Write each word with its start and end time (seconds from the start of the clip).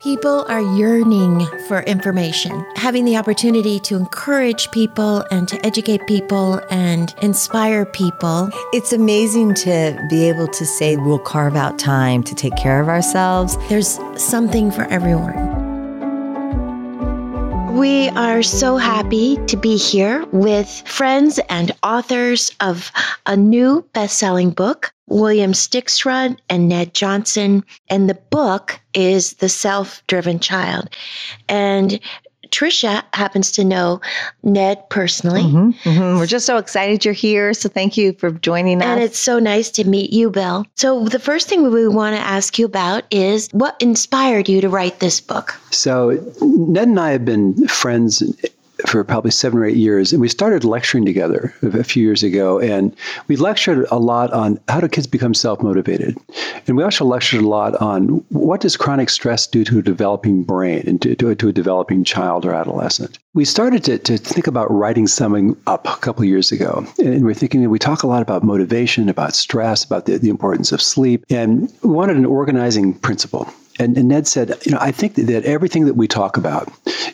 People 0.00 0.44
are 0.46 0.60
yearning 0.60 1.44
for 1.66 1.80
information. 1.80 2.64
Having 2.76 3.04
the 3.04 3.16
opportunity 3.16 3.80
to 3.80 3.96
encourage 3.96 4.70
people 4.70 5.24
and 5.32 5.48
to 5.48 5.66
educate 5.66 6.06
people 6.06 6.60
and 6.70 7.12
inspire 7.20 7.84
people. 7.84 8.48
It's 8.72 8.92
amazing 8.92 9.54
to 9.54 10.00
be 10.08 10.28
able 10.28 10.46
to 10.46 10.64
say 10.64 10.96
we'll 10.96 11.18
carve 11.18 11.56
out 11.56 11.80
time 11.80 12.22
to 12.22 12.34
take 12.36 12.54
care 12.54 12.80
of 12.80 12.88
ourselves. 12.88 13.56
There's 13.68 13.98
something 14.14 14.70
for 14.70 14.84
everyone. 14.84 15.57
We 17.78 18.08
are 18.08 18.42
so 18.42 18.76
happy 18.76 19.36
to 19.46 19.56
be 19.56 19.76
here 19.76 20.26
with 20.32 20.82
friends 20.84 21.38
and 21.48 21.70
authors 21.84 22.50
of 22.58 22.90
a 23.24 23.36
new 23.36 23.86
best 23.92 24.18
selling 24.18 24.50
book, 24.50 24.92
William 25.06 25.52
Stixrud 25.52 26.36
and 26.48 26.68
Ned 26.68 26.92
Johnson. 26.92 27.64
And 27.88 28.10
the 28.10 28.18
book 28.30 28.80
is 28.94 29.34
The 29.34 29.48
Self 29.48 30.02
Driven 30.08 30.40
Child. 30.40 30.88
And 31.48 32.00
Tricia 32.50 33.02
happens 33.12 33.52
to 33.52 33.64
know 33.64 34.00
Ned 34.42 34.88
personally. 34.90 35.42
Mm-hmm, 35.42 35.88
mm-hmm. 35.88 36.18
We're 36.18 36.26
just 36.26 36.46
so 36.46 36.56
excited 36.56 37.04
you're 37.04 37.14
here. 37.14 37.54
So 37.54 37.68
thank 37.68 37.96
you 37.96 38.12
for 38.14 38.30
joining 38.30 38.82
us. 38.82 38.86
And 38.86 39.02
it's 39.02 39.18
so 39.18 39.38
nice 39.38 39.70
to 39.72 39.84
meet 39.84 40.12
you, 40.12 40.30
Bill. 40.30 40.66
So, 40.76 41.04
the 41.04 41.18
first 41.18 41.48
thing 41.48 41.70
we 41.70 41.88
want 41.88 42.16
to 42.16 42.22
ask 42.22 42.58
you 42.58 42.66
about 42.66 43.04
is 43.10 43.48
what 43.52 43.76
inspired 43.80 44.48
you 44.48 44.60
to 44.60 44.68
write 44.68 45.00
this 45.00 45.20
book? 45.20 45.58
So, 45.70 46.10
Ned 46.40 46.88
and 46.88 47.00
I 47.00 47.10
have 47.10 47.24
been 47.24 47.66
friends 47.68 48.22
for 48.86 49.02
probably 49.04 49.30
seven 49.30 49.58
or 49.58 49.64
eight 49.64 49.76
years. 49.76 50.12
And 50.12 50.20
we 50.20 50.28
started 50.28 50.64
lecturing 50.64 51.04
together 51.04 51.54
a 51.62 51.84
few 51.84 52.02
years 52.02 52.22
ago. 52.22 52.60
And 52.60 52.94
we 53.26 53.36
lectured 53.36 53.86
a 53.90 53.98
lot 53.98 54.32
on 54.32 54.58
how 54.68 54.80
do 54.80 54.88
kids 54.88 55.06
become 55.06 55.34
self 55.34 55.62
motivated. 55.62 56.16
And 56.66 56.76
we 56.76 56.82
also 56.82 57.04
lectured 57.04 57.42
a 57.42 57.48
lot 57.48 57.74
on 57.76 58.24
what 58.28 58.60
does 58.60 58.76
chronic 58.76 59.10
stress 59.10 59.46
do 59.46 59.64
to 59.64 59.78
a 59.78 59.82
developing 59.82 60.42
brain 60.44 60.84
and 60.86 61.00
to, 61.02 61.16
to, 61.16 61.34
to 61.34 61.48
a 61.48 61.52
developing 61.52 62.04
child 62.04 62.44
or 62.44 62.52
adolescent. 62.54 63.18
We 63.34 63.44
started 63.44 63.84
to, 63.84 63.98
to 63.98 64.18
think 64.18 64.46
about 64.46 64.70
writing 64.70 65.06
something 65.06 65.56
up 65.66 65.86
a 65.86 65.96
couple 65.96 66.24
years 66.24 66.52
ago. 66.52 66.86
And 66.98 67.24
we're 67.24 67.34
thinking 67.34 67.62
that 67.62 67.70
we 67.70 67.78
talk 67.78 68.02
a 68.02 68.06
lot 68.06 68.22
about 68.22 68.42
motivation, 68.42 69.08
about 69.08 69.34
stress, 69.34 69.84
about 69.84 70.06
the, 70.06 70.18
the 70.18 70.28
importance 70.28 70.72
of 70.72 70.82
sleep. 70.82 71.24
And 71.30 71.72
we 71.82 71.90
wanted 71.90 72.16
an 72.16 72.26
organizing 72.26 72.94
principle. 72.94 73.48
And, 73.78 73.96
and, 73.96 74.08
Ned 74.08 74.26
said, 74.26 74.54
you 74.64 74.72
know, 74.72 74.78
I 74.80 74.90
think 74.90 75.14
that 75.14 75.44
everything 75.44 75.84
that 75.86 75.94
we 75.94 76.08
talk 76.08 76.36
about 76.36 76.70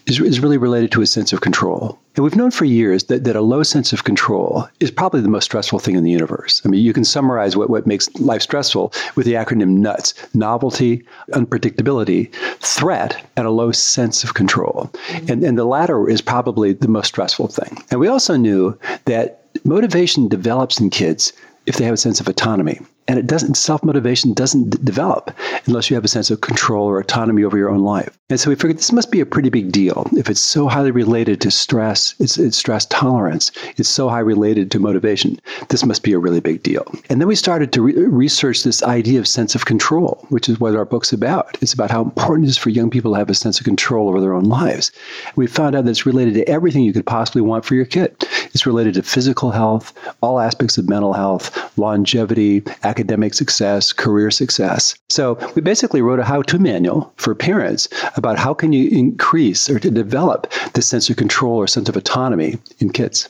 is, 0.07 0.21
is 0.21 0.41
really 0.41 0.57
related 0.57 0.93
to 0.93 1.03
a 1.03 1.07
sense 1.07 1.33
of 1.33 1.41
control. 1.41 1.99
And 2.17 2.25
we've 2.25 2.37
known 2.37 2.51
for 2.51 2.65
years 2.65 3.05
that, 3.05 3.25
that 3.25 3.37
a 3.37 3.41
low 3.41 3.63
sense 3.63 3.93
of 3.93 4.05
control 4.05 4.69
is 4.81 4.91
probably 4.91 5.21
the 5.21 5.29
most 5.29 5.45
stressful 5.45 5.79
thing 5.79 5.97
in 5.97 6.05
the 6.05 6.11
universe. 6.11 6.63
I 6.65 6.69
mean, 6.69 6.83
you 6.83 6.93
can 6.93 7.05
summarize 7.05 7.57
what, 7.57 7.71
what 7.71 7.87
makes 7.87 8.13
life 8.17 8.43
stressful 8.43 8.93
with 9.15 9.27
the 9.27 9.35
acronym 9.35 9.79
NUTS 9.79 10.15
novelty, 10.35 11.05
unpredictability, 11.33 12.33
threat, 12.61 13.25
and 13.37 13.47
a 13.47 13.51
low 13.51 13.73
sense 13.73 14.25
of 14.25 14.35
control. 14.35 14.91
Mm-hmm. 15.09 15.33
And, 15.33 15.45
and 15.45 15.59
the 15.59 15.65
latter 15.65 16.09
is 16.09 16.21
probably 16.21 16.73
the 16.73 16.89
most 16.89 17.09
stressful 17.09 17.49
thing. 17.49 17.83
And 17.91 18.01
we 18.01 18.09
also 18.09 18.37
knew 18.37 18.79
that 19.07 19.47
motivation 19.65 20.29
develops 20.29 20.81
in 20.81 20.91
kids 20.91 21.33
if 21.67 21.77
they 21.77 21.85
have 21.85 21.95
a 21.95 21.99
sense 21.99 22.21
of 22.21 22.29
autonomy 22.29 22.81
and 23.09 23.19
it 23.19 23.27
doesn't 23.27 23.55
self-motivation 23.55 24.35
doesn't 24.35 24.71
d- 24.71 24.79
develop 24.83 25.31
unless 25.67 25.91
you 25.91 25.95
have 25.95 26.05
a 26.05 26.09
sense 26.09 26.31
of 26.31 26.41
control 26.41 26.87
or 26.87 26.99
autonomy 26.99 27.45
over 27.45 27.57
your 27.57 27.71
own 27.71 27.81
life. 27.81 28.19
And 28.31 28.41
so 28.41 28.51
we 28.51 28.57
figured 28.57 28.79
this 28.79 28.93
must 28.93 29.11
be 29.11 29.21
a 29.21 29.27
pretty 29.27 29.51
big 29.51 29.73
deal. 29.73 30.09
If 30.13 30.31
it's 30.31 30.41
so 30.41 30.69
highly 30.69 30.91
related 30.91 31.41
to 31.43 31.51
stress 31.51 32.15
it's, 32.19 32.39
it's 32.39 32.57
stress 32.57 32.87
tolerance 32.87 33.51
it's 33.77 33.89
so 33.89 34.09
high 34.09 34.21
related 34.21 34.71
to 34.71 34.79
motivation 34.79 35.41
this 35.69 35.85
must 35.85 36.03
be 36.03 36.13
a 36.13 36.19
really 36.19 36.41
big 36.41 36.63
deal. 36.63 36.87
And 37.11 37.21
then 37.21 37.29
we 37.29 37.37
started 37.37 37.73
to 37.73 37.83
re- 37.83 37.95
research 37.95 38.63
this 38.63 38.83
idea 38.83 39.19
of 39.19 39.29
sense 39.29 39.55
of 39.55 39.67
control 39.67 40.25
which 40.29 40.49
is 40.49 40.59
what 40.61 40.75
our 40.75 40.85
book's 40.85 41.13
about. 41.13 41.59
It's 41.61 41.75
about 41.75 41.91
how 41.91 42.03
important 42.03 42.47
it 42.47 42.51
is 42.51 42.59
for 42.59 42.71
young 42.71 42.91
people 42.91 43.13
to 43.13 43.19
have 43.19 43.31
a 43.31 43.35
sense 43.35 43.59
of 43.59 43.65
control 43.65 44.09
over 44.09 44.21
their 44.21 44.35
own 44.35 44.45
lives. 44.45 44.91
We 45.37 45.47
found 45.47 45.77
out 45.77 45.85
that 45.85 45.91
it's 45.91 46.07
related 46.07 46.35
to 46.35 46.49
everything 46.49 46.83
you 46.83 46.93
could 46.93 47.07
possibly 47.07 47.43
want 47.43 47.65
for 47.65 47.75
your 47.75 47.85
kid. 47.85 48.17
It's 48.53 48.67
related 48.67 48.95
to 48.95 49.03
physical 49.03 49.51
health 49.51 49.93
all 50.23 50.41
aspects 50.41 50.79
of 50.79 50.89
mental 50.89 51.13
health 51.13 51.77
longevity 51.79 52.63
academic 52.95 53.35
success, 53.35 53.93
career 53.93 54.31
success. 54.31 54.95
So 55.09 55.37
we 55.57 55.63
basically 55.63 56.01
wrote 56.01 56.21
a 56.21 56.25
how-to 56.25 56.61
manual 56.61 57.13
for 57.17 57.35
parents 57.35 57.89
about 58.17 58.39
how 58.39 58.55
can 58.55 58.73
you 58.73 58.89
increase 58.89 59.69
or 59.69 59.81
to 59.81 59.91
develop 59.91 60.47
the 60.75 60.83
sense 60.83 61.11
of 61.11 61.17
control 61.17 61.57
or 61.57 61.67
sense 61.67 61.89
of 61.89 61.97
autonomy 61.97 62.57
in 62.79 62.91
kids. 62.91 63.29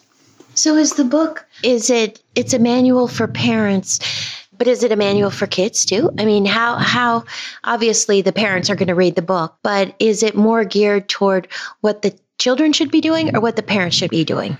So 0.54 0.76
is 0.76 0.94
the 0.94 1.04
book 1.04 1.46
is 1.62 1.88
it 1.88 2.22
it's 2.34 2.52
a 2.52 2.58
manual 2.58 3.08
for 3.08 3.26
parents 3.26 3.98
but 4.56 4.68
is 4.68 4.84
it 4.84 4.92
a 4.92 4.96
manual 4.96 5.30
for 5.30 5.46
kids 5.46 5.84
too? 5.84 6.10
I 6.18 6.24
mean, 6.26 6.44
how 6.44 6.76
how 6.76 7.24
obviously 7.64 8.22
the 8.22 8.32
parents 8.32 8.70
are 8.70 8.76
going 8.76 8.88
to 8.88 8.94
read 8.94 9.16
the 9.16 9.22
book, 9.22 9.56
but 9.62 9.96
is 9.98 10.22
it 10.22 10.36
more 10.36 10.64
geared 10.64 11.08
toward 11.08 11.48
what 11.80 12.02
the 12.02 12.14
children 12.38 12.72
should 12.72 12.90
be 12.90 13.00
doing 13.00 13.34
or 13.34 13.40
what 13.40 13.56
the 13.56 13.62
parents 13.62 13.96
should 13.96 14.10
be 14.10 14.24
doing? 14.24 14.56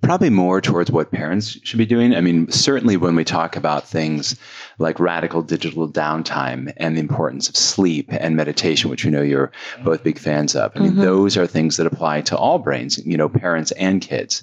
Probably 0.00 0.30
more 0.30 0.60
towards 0.60 0.90
what 0.90 1.10
parents 1.10 1.58
should 1.62 1.78
be 1.78 1.86
doing. 1.86 2.14
I 2.14 2.20
mean, 2.20 2.50
certainly 2.50 2.96
when 2.96 3.14
we 3.14 3.24
talk 3.24 3.54
about 3.54 3.86
things 3.86 4.36
like 4.78 4.98
radical 4.98 5.42
digital 5.42 5.88
downtime 5.88 6.72
and 6.78 6.96
the 6.96 7.00
importance 7.00 7.48
of 7.48 7.56
sleep 7.56 8.08
and 8.10 8.34
meditation, 8.34 8.90
which 8.90 9.04
we 9.04 9.10
know 9.10 9.22
you're 9.22 9.52
both 9.84 10.02
big 10.02 10.18
fans 10.18 10.56
of, 10.56 10.72
I 10.74 10.80
mean, 10.80 10.92
mm-hmm. 10.92 11.02
those 11.02 11.36
are 11.36 11.46
things 11.46 11.76
that 11.76 11.86
apply 11.86 12.22
to 12.22 12.36
all 12.36 12.58
brains, 12.58 13.04
you 13.04 13.16
know, 13.16 13.28
parents 13.28 13.72
and 13.72 14.00
kids. 14.00 14.42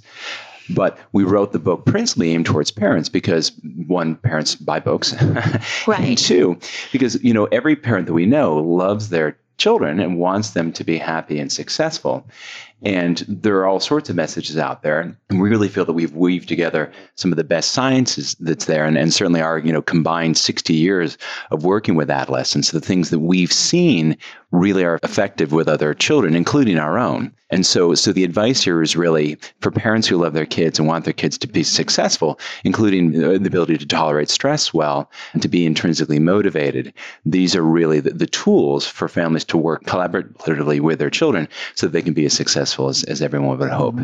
But 0.70 0.98
we 1.12 1.24
wrote 1.24 1.52
the 1.52 1.60
book 1.60 1.86
principally 1.86 2.32
aimed 2.32 2.46
towards 2.46 2.72
parents 2.72 3.10
because 3.10 3.52
one, 3.88 4.16
parents 4.18 4.56
buy 4.56 4.80
books, 4.80 5.14
right? 5.88 6.00
and 6.00 6.18
two, 6.18 6.58
because 6.92 7.22
you 7.24 7.34
know 7.34 7.46
every 7.46 7.76
parent 7.76 8.06
that 8.06 8.14
we 8.14 8.26
know 8.26 8.58
loves 8.58 9.10
their 9.10 9.38
children 9.58 10.00
and 10.00 10.18
wants 10.18 10.52
them 10.52 10.72
to 10.74 10.84
be 10.84 10.98
happy 10.98 11.40
and 11.40 11.52
successful. 11.52 12.26
And 12.84 13.24
there 13.28 13.58
are 13.58 13.68
all 13.68 13.80
sorts 13.80 14.10
of 14.10 14.16
messages 14.16 14.58
out 14.58 14.82
there. 14.82 15.16
And 15.30 15.42
we 15.42 15.50
really 15.50 15.70
feel 15.70 15.86
that 15.86 15.94
we've 15.94 16.16
weaved 16.16 16.48
together 16.48 16.92
some 17.16 17.32
of 17.32 17.38
the 17.38 17.44
best 17.44 17.72
sciences 17.72 18.36
that's 18.40 18.66
there 18.66 18.86
and, 18.86 18.98
and 18.98 19.14
certainly 19.14 19.42
our, 19.42 19.60
you 19.60 19.72
know, 19.72 19.82
combined 19.82 20.38
60 20.38 20.74
years 20.74 21.18
of 21.52 21.64
working 21.64 21.96
with 21.96 22.10
adolescents. 22.10 22.72
The 22.72 22.82
things 22.82 23.12
that 23.12 23.20
we've 23.20 23.54
seen 23.54 24.18
really 24.52 24.84
are 24.84 25.00
effective 25.04 25.52
with 25.52 25.68
other 25.68 25.94
children, 25.94 26.36
including 26.36 26.78
our 26.78 26.98
own. 26.98 27.32
And 27.52 27.66
so, 27.66 27.96
so 27.96 28.14
the 28.14 28.24
advice 28.24 28.64
here 28.64 28.82
is 28.82 28.96
really 28.96 29.38
for 29.60 29.72
parents 29.72 30.08
who 30.08 30.18
love 30.18 30.34
their 30.34 30.46
kids 30.46 30.80
and 30.80 30.88
want 30.88 31.04
their 31.04 31.14
kids 31.14 31.38
to 31.40 31.48
be 31.48 31.64
successful, 31.64 32.40
including 32.64 33.12
the 33.12 33.36
ability 33.36 33.78
to 33.78 33.86
tolerate 33.86 34.30
stress 34.30 34.74
well 34.74 35.12
and 35.34 35.42
to 35.42 35.50
be 35.50 35.66
intrinsically 35.66 36.20
motivated. 36.20 36.94
These 37.26 37.56
are 37.56 37.62
really 37.62 38.00
the, 38.00 38.12
the 38.12 38.28
tools 38.28 38.88
for 38.88 39.10
families 39.10 39.44
to 39.46 39.58
work 39.58 39.84
collaboratively 39.84 40.80
with 40.80 41.00
their 41.00 41.10
children 41.10 41.48
so 41.76 41.88
that 41.88 41.92
they 41.92 42.02
can 42.02 42.14
be 42.14 42.26
as 42.26 42.34
successful 42.72 42.90
as, 42.90 43.04
as 43.04 43.22
everyone 43.22 43.58
would 43.58 43.70
hope. 43.70 44.00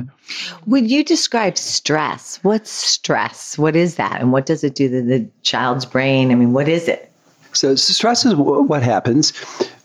Would 0.66 0.90
you 0.90 1.04
describe 1.04 1.58
stress? 1.58 2.40
What's 2.44 2.72
stress? 2.72 3.58
What 3.58 3.76
is 3.76 3.96
that? 3.96 4.20
And 4.22 4.32
what 4.32 4.46
does 4.46 4.64
it 4.64 4.76
do 4.76 4.90
to 4.90 5.02
the 5.02 5.28
child's 5.44 5.86
brain? 5.86 6.32
I 6.32 6.36
mean, 6.36 6.54
what 6.54 6.68
is 6.68 6.88
it? 6.88 7.12
So, 7.54 7.76
stress 7.76 8.26
is 8.26 8.36
what 8.36 8.84
happens 8.84 9.32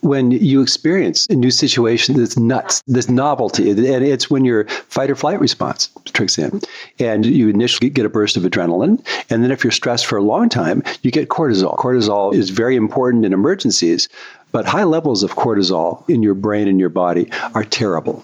when 0.02 0.32
you 0.32 0.60
experience 0.60 1.26
a 1.30 1.34
new 1.34 1.50
situation 1.50 2.18
that's 2.18 2.36
nuts, 2.36 2.82
this 2.86 3.08
novelty, 3.08 3.70
and 3.70 3.78
it's 3.78 4.28
when 4.28 4.44
your 4.44 4.66
fight 4.88 5.10
or 5.10 5.14
flight 5.14 5.40
response 5.40 5.88
tricks 6.12 6.38
in. 6.38 6.60
And 6.98 7.24
you 7.24 7.48
initially 7.48 7.88
get 7.88 8.04
a 8.04 8.10
burst 8.10 8.36
of 8.36 8.42
adrenaline. 8.42 9.02
And 9.30 9.42
then 9.42 9.50
if 9.50 9.64
you're 9.64 9.70
stressed 9.70 10.06
for 10.06 10.18
a 10.18 10.22
long 10.22 10.48
time, 10.48 10.82
you 11.02 11.10
get 11.10 11.28
cortisol. 11.28 11.78
Cortisol 11.78 12.34
is 12.34 12.50
very 12.50 12.76
important 12.76 13.24
in 13.24 13.32
emergencies, 13.32 14.08
but 14.52 14.66
high 14.66 14.84
levels 14.84 15.22
of 15.22 15.34
cortisol 15.34 16.08
in 16.08 16.22
your 16.22 16.34
brain 16.34 16.68
and 16.68 16.78
your 16.78 16.88
body 16.88 17.28
are 17.54 17.64
terrible. 17.64 18.22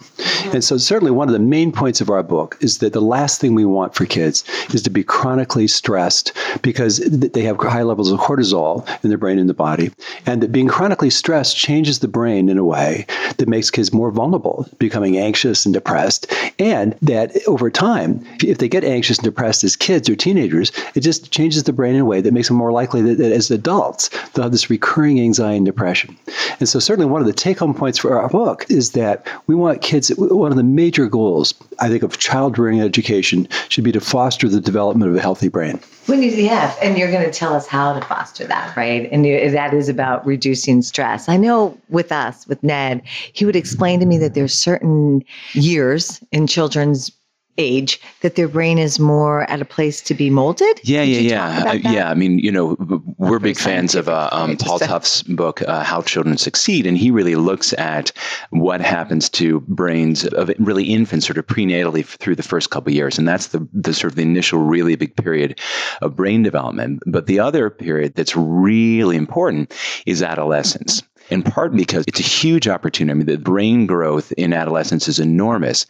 And 0.53 0.62
so, 0.62 0.77
certainly, 0.77 1.11
one 1.11 1.28
of 1.28 1.33
the 1.33 1.39
main 1.39 1.72
points 1.72 2.00
of 2.00 2.11
our 2.11 2.22
book 2.22 2.56
is 2.61 2.78
that 2.78 2.93
the 2.93 3.00
last 3.00 3.41
thing 3.41 3.55
we 3.55 3.65
want 3.65 3.94
for 3.94 4.06
kids 4.06 4.44
is 4.72 4.83
to 4.83 4.91
be 4.91 5.03
chronically 5.03 5.67
stressed 5.67 6.33
because 6.62 6.99
they 6.99 7.43
have 7.43 7.56
high 7.59 7.83
levels 7.83 8.12
of 8.12 8.21
cortisol 8.21 8.87
in 9.03 9.09
their 9.11 9.19
brain 9.19 9.38
and 9.38 9.49
the 9.49 9.55
body. 9.55 9.91
And 10.27 10.43
that 10.43 10.53
being 10.53 10.69
chronically 10.69 11.11
stressed 11.11 11.56
changes 11.56 11.99
the 11.99 12.09
brain 12.09 12.49
in 12.49 12.59
a 12.59 12.65
way 12.65 13.06
that 13.38 13.49
makes 13.49 13.71
kids 13.71 13.93
more 13.93 14.11
vulnerable, 14.11 14.69
becoming 14.79 15.17
anxious 15.17 15.64
and 15.64 15.73
depressed. 15.73 16.32
And 16.58 16.94
that 17.02 17.37
over 17.47 17.70
time, 17.70 18.25
if 18.43 18.58
they 18.58 18.69
get 18.69 18.85
anxious 18.85 19.19
and 19.19 19.25
depressed 19.25 19.64
as 19.64 19.76
kids 19.76 20.08
or 20.08 20.17
teenagers, 20.17 20.73
it 20.94 21.00
just 21.00 21.31
changes 21.31 21.64
the 21.64 21.73
brain 21.73 21.94
in 21.94 22.02
a 22.02 22.05
way 22.05 22.20
that 22.20 22.32
makes 22.32 22.49
them 22.49 22.56
more 22.56 22.73
likely 22.73 23.02
that, 23.02 23.19
that 23.19 23.32
as 23.32 23.50
adults, 23.50 24.11
they'll 24.32 24.44
have 24.44 24.52
this 24.52 24.70
recurring 24.70 25.20
anxiety 25.20 25.56
and 25.56 25.67
depression. 25.67 26.18
And 26.61 26.69
so, 26.69 26.79
certainly, 26.79 27.11
one 27.11 27.20
of 27.20 27.26
the 27.26 27.32
take 27.32 27.59
home 27.59 27.75
points 27.75 27.99
for 27.99 28.19
our 28.19 28.29
book 28.29 28.67
is 28.69 28.93
that 28.93 29.26
we 29.47 29.55
want 29.55 29.82
kids, 29.82 30.09
one 30.17 30.50
of 30.50 30.56
the 30.56 30.65
major 30.65 31.06
goals, 31.06 31.55
I 31.79 31.88
think, 31.88 32.03
of 32.03 32.19
child 32.19 32.59
rearing 32.59 32.81
education 32.81 33.49
should 33.69 33.85
be 33.85 33.93
to 33.93 34.00
foster 34.00 34.49
the 34.49 34.61
development 34.61 35.11
of 35.11 35.17
a 35.17 35.20
healthy 35.20 35.49
brain. 35.49 35.81
When 36.06 36.23
you, 36.23 36.31
yeah, 36.31 36.75
and 36.82 36.97
you're 36.97 37.11
going 37.11 37.25
to 37.25 37.31
tell 37.31 37.55
us 37.55 37.67
how 37.67 37.93
to 37.93 38.05
foster 38.06 38.47
that, 38.47 38.75
right? 38.76 39.09
And 39.12 39.25
that 39.25 39.75
is 39.75 39.88
about 39.88 40.26
reducing 40.26 40.81
stress. 40.82 41.29
I 41.29 41.37
know 41.37 41.79
with 41.91 42.11
us, 42.12 42.47
with 42.47 42.62
Ned, 42.62 43.03
he 43.32 43.44
would 43.44 43.56
explain 43.56 44.00
to 44.00 44.06
me 44.06 44.17
that 44.19 44.35
there's 44.35 44.55
certain 44.55 45.23
years 45.53 46.23
in 46.32 46.47
children's 46.47 47.12
age 47.58 48.00
that 48.22 48.37
their 48.37 48.49
brain 48.49 48.78
is 48.78 48.99
more 48.99 49.49
at 49.50 49.60
a 49.60 49.64
place 49.64 50.00
to 50.02 50.14
be 50.14 50.31
molded? 50.31 50.81
Yeah, 50.84 51.05
Did 51.05 51.25
yeah, 51.25 51.64
yeah, 51.64 51.70
Uh, 51.70 51.72
yeah. 51.75 52.10
I 52.10 52.14
mean, 52.14 52.38
you 52.38 52.50
know, 52.50 52.76
we're 53.19 53.38
big 53.38 53.58
fans 53.58 53.94
of 53.94 54.08
uh, 54.08 54.28
um, 54.32 54.56
Paul 54.56 54.78
Tough's 54.78 55.22
book, 55.25 55.62
uh, 55.62 55.82
"How 55.82 56.02
Children 56.02 56.38
Succeed," 56.38 56.87
and 56.87 56.96
he 56.96 57.10
really 57.10 57.34
looks 57.34 57.72
at 57.75 58.12
what 58.50 58.81
happens 58.81 59.28
to 59.31 59.60
brains 59.60 60.25
of 60.25 60.50
really 60.58 60.84
infants, 60.84 61.26
sort 61.26 61.38
of 61.38 61.46
prenatally 61.46 62.05
through 62.05 62.37
the 62.37 62.43
first 62.43 62.70
couple 62.70 62.90
of 62.90 62.94
years, 62.94 63.19
and 63.19 63.26
that's 63.28 63.49
the 63.49 63.66
the 63.72 63.93
sort 63.93 64.12
of 64.12 64.16
the 64.16 64.22
initial 64.22 64.61
really 64.61 64.96
big 64.96 65.16
period 65.16 65.58
of 66.00 66.16
brain 66.16 66.43
development. 66.43 67.02
But 67.06 67.26
the 67.26 67.40
other 67.40 67.70
period 67.70 68.14
that's 68.14 68.37
really 68.37 69.16
important 69.16 69.75
is 70.06 70.22
adolescence. 70.22 71.02
In 71.30 71.42
part 71.42 71.75
because 71.75 72.04
it's 72.08 72.20
a 72.20 72.22
huge 72.22 72.69
opportunity. 72.69 73.12
I 73.12 73.14
mean, 73.14 73.26
the 73.26 73.36
brain 73.36 73.86
growth 73.86 74.32
in 74.32 74.52
adolescence 74.52 75.08
is 75.08 75.19
enormous 75.19 75.86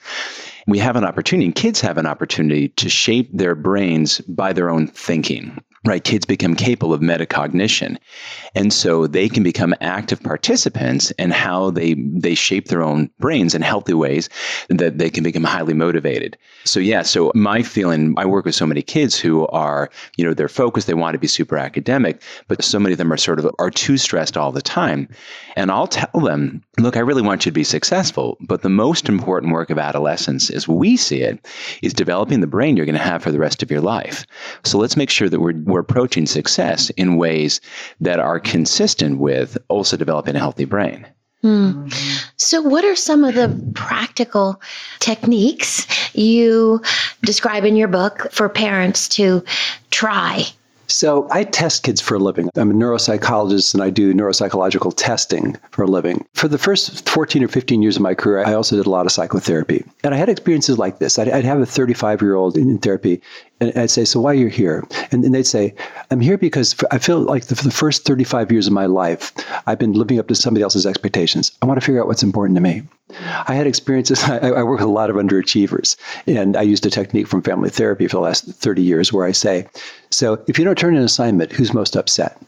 we 0.68 0.78
have 0.78 0.96
an 0.96 1.04
opportunity, 1.04 1.46
and 1.46 1.54
kids 1.54 1.80
have 1.80 1.96
an 1.96 2.04
opportunity 2.04 2.68
to 2.68 2.90
shape 2.90 3.30
their 3.32 3.54
brains 3.54 4.20
by 4.20 4.52
their 4.52 4.68
own 4.68 4.86
thinking. 4.86 5.58
Right, 5.86 6.02
kids 6.02 6.26
become 6.26 6.56
capable 6.56 6.92
of 6.92 7.00
metacognition, 7.00 7.98
and 8.56 8.72
so 8.72 9.06
they 9.06 9.28
can 9.28 9.44
become 9.44 9.76
active 9.80 10.20
participants 10.20 11.12
in 11.12 11.30
how 11.30 11.70
they 11.70 11.94
they 11.94 12.34
shape 12.34 12.66
their 12.66 12.82
own 12.82 13.10
brains 13.20 13.54
in 13.54 13.62
healthy 13.62 13.94
ways 13.94 14.28
that 14.68 14.98
they 14.98 15.08
can 15.08 15.22
become 15.22 15.44
highly 15.44 15.74
motivated. 15.74 16.36
So 16.64 16.80
yeah, 16.80 17.02
so 17.02 17.30
my 17.36 17.62
feeling, 17.62 18.14
I 18.16 18.26
work 18.26 18.44
with 18.44 18.56
so 18.56 18.66
many 18.66 18.82
kids 18.82 19.16
who 19.18 19.46
are, 19.46 19.88
you 20.16 20.24
know, 20.24 20.34
they're 20.34 20.48
focused, 20.48 20.88
they 20.88 20.94
want 20.94 21.14
to 21.14 21.18
be 21.18 21.28
super 21.28 21.56
academic, 21.56 22.20
but 22.48 22.64
so 22.64 22.80
many 22.80 22.92
of 22.92 22.98
them 22.98 23.12
are 23.12 23.16
sort 23.16 23.38
of 23.38 23.48
are 23.60 23.70
too 23.70 23.98
stressed 23.98 24.36
all 24.36 24.50
the 24.50 24.60
time, 24.60 25.08
and 25.54 25.70
I'll 25.70 25.86
tell 25.86 26.20
them, 26.20 26.60
look, 26.78 26.96
I 26.96 27.00
really 27.00 27.22
want 27.22 27.46
you 27.46 27.52
to 27.52 27.54
be 27.54 27.64
successful, 27.64 28.36
but 28.40 28.62
the 28.62 28.68
most 28.68 29.08
important 29.08 29.52
work 29.52 29.70
of 29.70 29.78
adolescence, 29.78 30.50
as 30.50 30.66
we 30.66 30.96
see 30.96 31.22
it, 31.22 31.46
is 31.82 31.94
developing 31.94 32.40
the 32.40 32.48
brain 32.48 32.76
you're 32.76 32.84
going 32.84 32.98
to 32.98 33.00
have 33.00 33.22
for 33.22 33.30
the 33.30 33.38
rest 33.38 33.62
of 33.62 33.70
your 33.70 33.80
life. 33.80 34.26
So 34.64 34.76
let's 34.76 34.96
make 34.96 35.10
sure 35.10 35.28
that 35.28 35.40
we're 35.40 35.54
we're 35.68 35.80
approaching 35.80 36.26
success 36.26 36.90
in 36.90 37.16
ways 37.16 37.60
that 38.00 38.18
are 38.18 38.40
consistent 38.40 39.18
with 39.18 39.58
also 39.68 39.96
developing 39.96 40.36
a 40.36 40.38
healthy 40.38 40.64
brain. 40.64 41.06
Hmm. 41.42 41.86
So, 42.36 42.60
what 42.60 42.84
are 42.84 42.96
some 42.96 43.22
of 43.22 43.36
the 43.36 43.72
practical 43.74 44.60
techniques 44.98 45.86
you 46.12 46.82
describe 47.22 47.64
in 47.64 47.76
your 47.76 47.86
book 47.86 48.32
for 48.32 48.48
parents 48.48 49.08
to 49.10 49.44
try? 49.92 50.46
So 50.88 51.28
I 51.30 51.44
test 51.44 51.82
kids 51.82 52.00
for 52.00 52.14
a 52.14 52.18
living. 52.18 52.48
I'm 52.56 52.70
a 52.70 52.74
neuropsychologist 52.74 53.74
and 53.74 53.82
I 53.82 53.90
do 53.90 54.14
neuropsychological 54.14 54.94
testing 54.96 55.56
for 55.70 55.82
a 55.82 55.86
living. 55.86 56.26
For 56.32 56.48
the 56.48 56.56
first 56.56 57.06
14 57.06 57.44
or 57.44 57.48
15 57.48 57.82
years 57.82 57.96
of 57.96 58.02
my 58.02 58.14
career, 58.14 58.42
I 58.46 58.54
also 58.54 58.74
did 58.74 58.86
a 58.86 58.90
lot 58.90 59.04
of 59.04 59.12
psychotherapy. 59.12 59.84
And 60.02 60.14
I 60.14 60.16
had 60.16 60.30
experiences 60.30 60.78
like 60.78 60.98
this. 60.98 61.18
I'd, 61.18 61.28
I'd 61.28 61.44
have 61.44 61.60
a 61.60 61.66
35 61.66 62.22
year 62.22 62.36
old 62.36 62.56
in, 62.56 62.78
therapy 62.78 63.20
and 63.60 63.76
I'd 63.78 63.90
say, 63.90 64.06
So 64.06 64.20
why 64.20 64.30
are 64.30 64.34
you 64.34 64.48
here? 64.48 64.86
And, 65.12 65.24
and 65.24 65.34
they'd 65.34 65.46
say, 65.46 65.74
I'm 66.10 66.20
here 66.20 66.38
because 66.38 66.74
I 66.90 66.98
feel 66.98 67.20
like 67.20 67.46
the, 67.46 67.56
for 67.56 67.64
the 67.64 67.70
first 67.70 68.06
35 68.06 68.50
years 68.50 68.66
of 68.66 68.72
my 68.72 68.86
life, 68.86 69.32
I've 69.66 69.78
been 69.78 69.92
living 69.92 70.18
up 70.18 70.28
to 70.28 70.34
somebody 70.34 70.62
else's 70.62 70.86
expectations. 70.86 71.52
I 71.60 71.66
want 71.66 71.78
to 71.78 71.84
figure 71.84 72.00
out 72.00 72.06
what's 72.06 72.22
important 72.22 72.56
to 72.56 72.62
me. 72.62 72.82
I 73.46 73.54
had 73.54 73.66
experiences. 73.66 74.22
I, 74.24 74.38
I 74.38 74.62
work 74.62 74.80
with 74.80 74.88
a 74.88 74.92
lot 74.92 75.10
of 75.10 75.16
underachievers, 75.16 75.96
and 76.26 76.56
I 76.56 76.62
used 76.62 76.84
a 76.86 76.90
technique 76.90 77.26
from 77.26 77.42
family 77.42 77.70
therapy 77.70 78.06
for 78.06 78.16
the 78.16 78.22
last 78.22 78.44
30 78.44 78.82
years 78.82 79.12
where 79.12 79.26
I 79.26 79.32
say, 79.32 79.66
So 80.10 80.42
if 80.46 80.58
you 80.58 80.64
don't 80.64 80.78
turn 80.78 80.94
in 80.94 81.00
an 81.00 81.06
assignment, 81.06 81.52
who's 81.52 81.72
most 81.72 81.96
upset? 81.96 82.40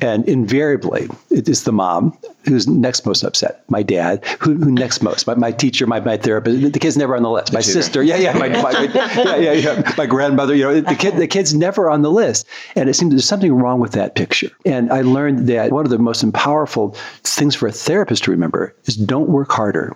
And 0.00 0.28
invariably, 0.28 1.08
it 1.30 1.48
is 1.48 1.64
the 1.64 1.72
mom 1.72 2.16
who's 2.44 2.66
next 2.66 3.06
most 3.06 3.22
upset. 3.22 3.64
My 3.68 3.82
dad, 3.82 4.24
who, 4.40 4.54
who 4.54 4.70
next 4.70 5.02
most? 5.02 5.26
My, 5.26 5.34
my 5.34 5.52
teacher, 5.52 5.86
my, 5.86 6.00
my 6.00 6.16
therapist. 6.16 6.72
The 6.72 6.78
kid's 6.78 6.96
never 6.96 7.16
on 7.16 7.22
the 7.22 7.30
list. 7.30 7.52
My 7.52 7.60
tutor. 7.60 7.72
sister, 7.72 8.02
yeah, 8.02 8.16
yeah, 8.16 8.32
my, 8.36 8.48
my, 8.48 8.72
my- 8.72 8.82
yeah, 8.92 9.36
yeah, 9.36 9.52
yeah. 9.52 9.94
My 9.96 10.06
grandmother, 10.06 10.54
you 10.54 10.64
know, 10.64 10.80
the 10.80 10.94
kid, 10.94 11.16
the 11.16 11.26
kid's 11.26 11.54
never 11.54 11.88
on 11.88 12.02
the 12.02 12.10
list. 12.10 12.46
And 12.74 12.88
it 12.88 12.94
seems 12.94 13.12
there's 13.12 13.24
something 13.24 13.52
wrong 13.52 13.80
with 13.80 13.92
that 13.92 14.14
picture. 14.14 14.50
And 14.66 14.92
I 14.92 15.02
learned 15.02 15.48
that 15.48 15.72
one 15.72 15.84
of 15.84 15.90
the 15.90 15.98
most 15.98 16.30
powerful 16.32 16.90
things 17.22 17.54
for 17.54 17.68
a 17.68 17.72
therapist 17.72 18.24
to 18.24 18.30
remember 18.30 18.74
is 18.84 18.96
don't 18.96 19.28
work 19.30 19.50
harder 19.50 19.92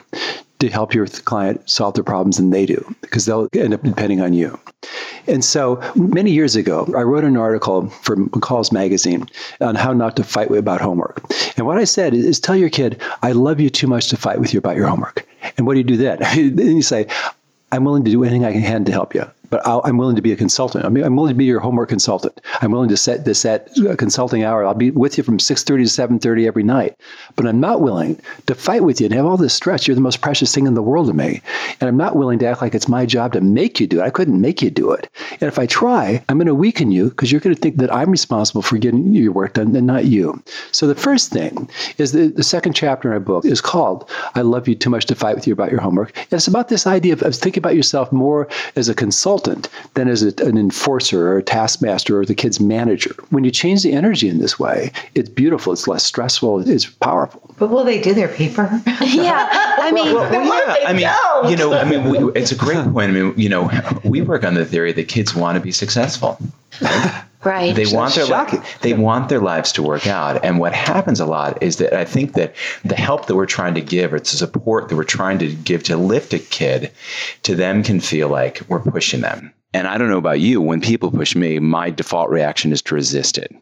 to 0.58 0.68
help 0.68 0.94
your 0.94 1.06
client 1.06 1.68
solve 1.68 1.94
their 1.94 2.04
problems 2.04 2.36
than 2.36 2.50
they 2.50 2.66
do 2.66 2.84
because 3.00 3.26
they'll 3.26 3.48
end 3.54 3.74
up 3.74 3.82
depending 3.82 4.20
on 4.20 4.32
you. 4.32 4.58
And 5.26 5.44
so 5.44 5.80
many 5.94 6.30
years 6.30 6.56
ago, 6.56 6.90
I 6.96 7.02
wrote 7.02 7.24
an 7.24 7.36
article 7.36 7.88
for 7.88 8.16
McCall's 8.16 8.72
magazine 8.72 9.26
on 9.60 9.74
how 9.74 9.92
not 9.92 10.16
to 10.16 10.24
fight 10.24 10.50
with 10.50 10.58
about 10.58 10.80
homework. 10.80 11.22
And 11.56 11.66
what 11.66 11.78
I 11.78 11.84
said 11.84 12.14
is, 12.14 12.24
is 12.24 12.40
tell 12.40 12.56
your 12.56 12.70
kid, 12.70 13.00
I 13.22 13.32
love 13.32 13.60
you 13.60 13.68
too 13.68 13.86
much 13.86 14.08
to 14.08 14.16
fight 14.16 14.40
with 14.40 14.54
you 14.54 14.58
about 14.58 14.76
your 14.76 14.86
homework. 14.86 15.26
And 15.56 15.66
what 15.66 15.74
do 15.74 15.78
you 15.78 15.84
do 15.84 15.96
then? 15.96 16.18
then 16.56 16.76
you 16.76 16.82
say, 16.82 17.06
I'm 17.70 17.84
willing 17.84 18.04
to 18.04 18.10
do 18.10 18.24
anything 18.24 18.44
I 18.44 18.52
can 18.52 18.84
to 18.86 18.92
help 18.92 19.14
you, 19.14 19.30
but 19.50 19.66
I'll, 19.66 19.80
I'm 19.84 19.96
willing 19.96 20.16
to 20.16 20.22
be 20.22 20.32
a 20.32 20.36
consultant. 20.36 20.84
I 20.84 20.88
mean, 20.88 21.04
I'm 21.04 21.16
willing 21.16 21.34
to 21.34 21.38
be 21.38 21.44
your 21.44 21.60
homework 21.60 21.88
consultant. 21.88 22.40
I'm 22.60 22.70
willing 22.70 22.88
to 22.88 22.96
set 22.96 23.24
this 23.24 23.44
at 23.44 23.76
a 23.78 23.90
uh, 23.92 23.96
consulting 23.96 24.44
hour. 24.44 24.64
I'll 24.64 24.74
be 24.74 24.90
with 24.90 25.16
you 25.16 25.24
from 25.24 25.38
6:30 25.38 25.64
to 25.64 25.84
7:30 25.84 26.46
every 26.46 26.62
night. 26.62 26.96
But 27.36 27.46
I'm 27.46 27.60
not 27.60 27.80
willing 27.80 28.20
to 28.46 28.54
fight 28.54 28.84
with 28.84 29.00
you 29.00 29.06
and 29.06 29.14
have 29.14 29.26
all 29.26 29.36
this 29.36 29.54
stress. 29.54 29.86
You're 29.86 29.94
the 29.94 30.00
most 30.00 30.20
precious 30.20 30.54
thing 30.54 30.66
in 30.66 30.74
the 30.74 30.82
world 30.82 31.06
to 31.08 31.14
me, 31.14 31.42
and 31.80 31.88
I'm 31.88 31.96
not 31.96 32.16
willing 32.16 32.38
to 32.40 32.46
act 32.46 32.62
like 32.62 32.74
it's 32.74 32.88
my 32.88 33.06
job 33.06 33.32
to 33.32 33.40
make 33.40 33.80
you 33.80 33.86
do 33.86 34.00
it. 34.00 34.04
I 34.04 34.10
couldn't 34.10 34.40
make 34.40 34.62
you 34.62 34.70
do 34.70 34.92
it. 34.92 35.08
And 35.32 35.42
if 35.42 35.58
I 35.58 35.66
try, 35.66 36.22
I'm 36.28 36.38
going 36.38 36.46
to 36.46 36.54
weaken 36.54 36.92
you 36.92 37.10
because 37.10 37.32
you're 37.32 37.40
going 37.40 37.54
to 37.54 37.60
think 37.60 37.76
that 37.76 37.92
I'm 37.94 38.10
responsible 38.10 38.62
for 38.62 38.78
getting 38.78 39.14
your 39.14 39.32
work 39.32 39.54
done 39.54 39.74
and 39.74 39.86
not 39.86 40.06
you. 40.06 40.42
So 40.72 40.86
the 40.86 40.94
first 40.94 41.30
thing 41.30 41.68
is 41.98 42.12
the, 42.12 42.28
the 42.28 42.42
second 42.42 42.74
chapter 42.74 43.08
in 43.08 43.14
our 43.14 43.20
book 43.20 43.44
is 43.44 43.60
called 43.60 44.08
"I 44.34 44.42
Love 44.42 44.68
You 44.68 44.74
Too 44.74 44.90
Much 44.90 45.06
to 45.06 45.14
Fight 45.14 45.36
with 45.36 45.46
You 45.46 45.52
About 45.52 45.70
Your 45.70 45.80
Homework." 45.80 46.16
And 46.16 46.32
it's 46.32 46.48
about 46.48 46.68
this 46.68 46.86
idea 46.86 47.14
of, 47.14 47.22
of 47.22 47.34
thinking 47.34 47.60
about 47.60 47.76
yourself 47.76 48.12
more 48.12 48.48
as 48.76 48.88
a 48.88 48.94
consultant 48.94 49.37
than 49.44 50.08
as 50.08 50.22
a, 50.22 50.28
an 50.44 50.56
enforcer 50.56 51.28
or 51.28 51.38
a 51.38 51.42
taskmaster 51.42 52.18
or 52.18 52.24
the 52.24 52.34
kid's 52.34 52.60
manager. 52.60 53.14
When 53.30 53.44
you 53.44 53.50
change 53.50 53.82
the 53.82 53.92
energy 53.92 54.28
in 54.28 54.38
this 54.38 54.58
way, 54.58 54.92
it's 55.14 55.28
beautiful. 55.28 55.72
It's 55.72 55.88
less 55.88 56.04
stressful. 56.04 56.68
It's 56.68 56.86
powerful. 56.86 57.42
But 57.58 57.70
will 57.70 57.84
they 57.84 58.00
do 58.00 58.14
their 58.14 58.28
paper? 58.28 58.80
Yeah, 59.00 59.48
I 59.50 59.90
mean, 59.90 60.14
Well, 60.14 60.30
yeah, 60.32 60.76
I 60.86 60.92
mean, 60.92 61.50
you 61.50 61.56
know, 61.56 61.72
I 61.72 61.84
mean, 61.84 62.04
we, 62.04 62.32
it's 62.40 62.52
a 62.52 62.54
great 62.54 62.84
point. 62.92 63.10
I 63.10 63.12
mean, 63.12 63.32
you 63.36 63.48
know, 63.48 63.70
we 64.04 64.20
work 64.20 64.44
on 64.44 64.54
the 64.54 64.64
theory 64.64 64.92
that 64.92 65.08
kids 65.08 65.34
want 65.34 65.56
to 65.56 65.60
be 65.60 65.72
successful. 65.72 66.38
right. 66.80 67.24
They 67.76 67.86
want 67.94 68.14
their 68.14 68.24
li- 68.24 68.30
shocking. 68.30 68.62
they 68.80 68.94
want 68.94 69.28
their 69.28 69.40
lives 69.40 69.72
to 69.72 69.82
work 69.82 70.06
out. 70.06 70.44
And 70.44 70.58
what 70.58 70.72
happens 70.72 71.20
a 71.20 71.26
lot 71.26 71.62
is 71.62 71.76
that 71.76 71.92
I 71.92 72.04
think 72.04 72.34
that 72.34 72.54
the 72.84 72.96
help 72.96 73.26
that 73.26 73.36
we're 73.36 73.46
trying 73.46 73.74
to 73.74 73.80
give 73.80 74.12
or 74.12 74.18
the 74.18 74.26
support 74.26 74.88
that 74.88 74.96
we're 74.96 75.04
trying 75.04 75.38
to 75.38 75.54
give 75.54 75.82
to 75.84 75.96
lift 75.96 76.32
a 76.32 76.38
kid 76.38 76.90
to 77.44 77.54
them 77.54 77.82
can 77.82 78.00
feel 78.00 78.28
like 78.28 78.60
we're 78.68 78.80
pushing 78.80 79.20
them. 79.20 79.52
And 79.74 79.86
I 79.86 79.98
don't 79.98 80.08
know 80.08 80.18
about 80.18 80.40
you, 80.40 80.62
when 80.62 80.80
people 80.80 81.10
push 81.10 81.36
me, 81.36 81.58
my 81.58 81.90
default 81.90 82.30
reaction 82.30 82.72
is 82.72 82.80
to 82.82 82.94
resist 82.94 83.36
it. 83.36 83.54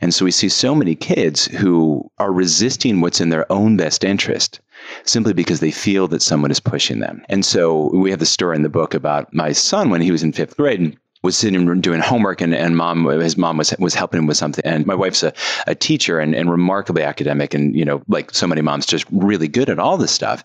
And 0.00 0.14
so 0.14 0.24
we 0.24 0.30
see 0.30 0.48
so 0.48 0.74
many 0.74 0.94
kids 0.94 1.44
who 1.46 2.10
are 2.18 2.32
resisting 2.32 3.00
what's 3.00 3.20
in 3.20 3.28
their 3.28 3.50
own 3.52 3.76
best 3.76 4.02
interest 4.02 4.60
simply 5.04 5.34
because 5.34 5.60
they 5.60 5.70
feel 5.70 6.08
that 6.08 6.22
someone 6.22 6.50
is 6.50 6.58
pushing 6.58 7.00
them. 7.00 7.22
And 7.28 7.44
so 7.44 7.90
we 7.94 8.10
have 8.10 8.18
the 8.18 8.26
story 8.26 8.56
in 8.56 8.62
the 8.62 8.68
book 8.70 8.94
about 8.94 9.32
my 9.34 9.52
son 9.52 9.90
when 9.90 10.00
he 10.00 10.10
was 10.10 10.22
in 10.22 10.32
fifth 10.32 10.56
grade. 10.56 10.96
Was 11.22 11.36
sitting 11.38 11.80
doing 11.80 12.00
homework 12.00 12.40
and, 12.40 12.52
and 12.54 12.76
mom 12.76 13.04
his 13.06 13.36
mom 13.36 13.56
was 13.56 13.72
was 13.78 13.94
helping 13.94 14.18
him 14.18 14.26
with 14.26 14.36
something. 14.36 14.64
And 14.64 14.86
my 14.86 14.94
wife's 14.94 15.22
a, 15.22 15.32
a 15.68 15.74
teacher 15.74 16.18
and, 16.18 16.34
and 16.34 16.50
remarkably 16.50 17.04
academic 17.04 17.54
and 17.54 17.76
you 17.76 17.84
know 17.84 18.02
like 18.08 18.32
so 18.32 18.46
many 18.46 18.60
moms 18.60 18.86
just 18.86 19.04
really 19.12 19.46
good 19.48 19.70
at 19.70 19.78
all 19.78 19.96
this 19.96 20.10
stuff. 20.10 20.42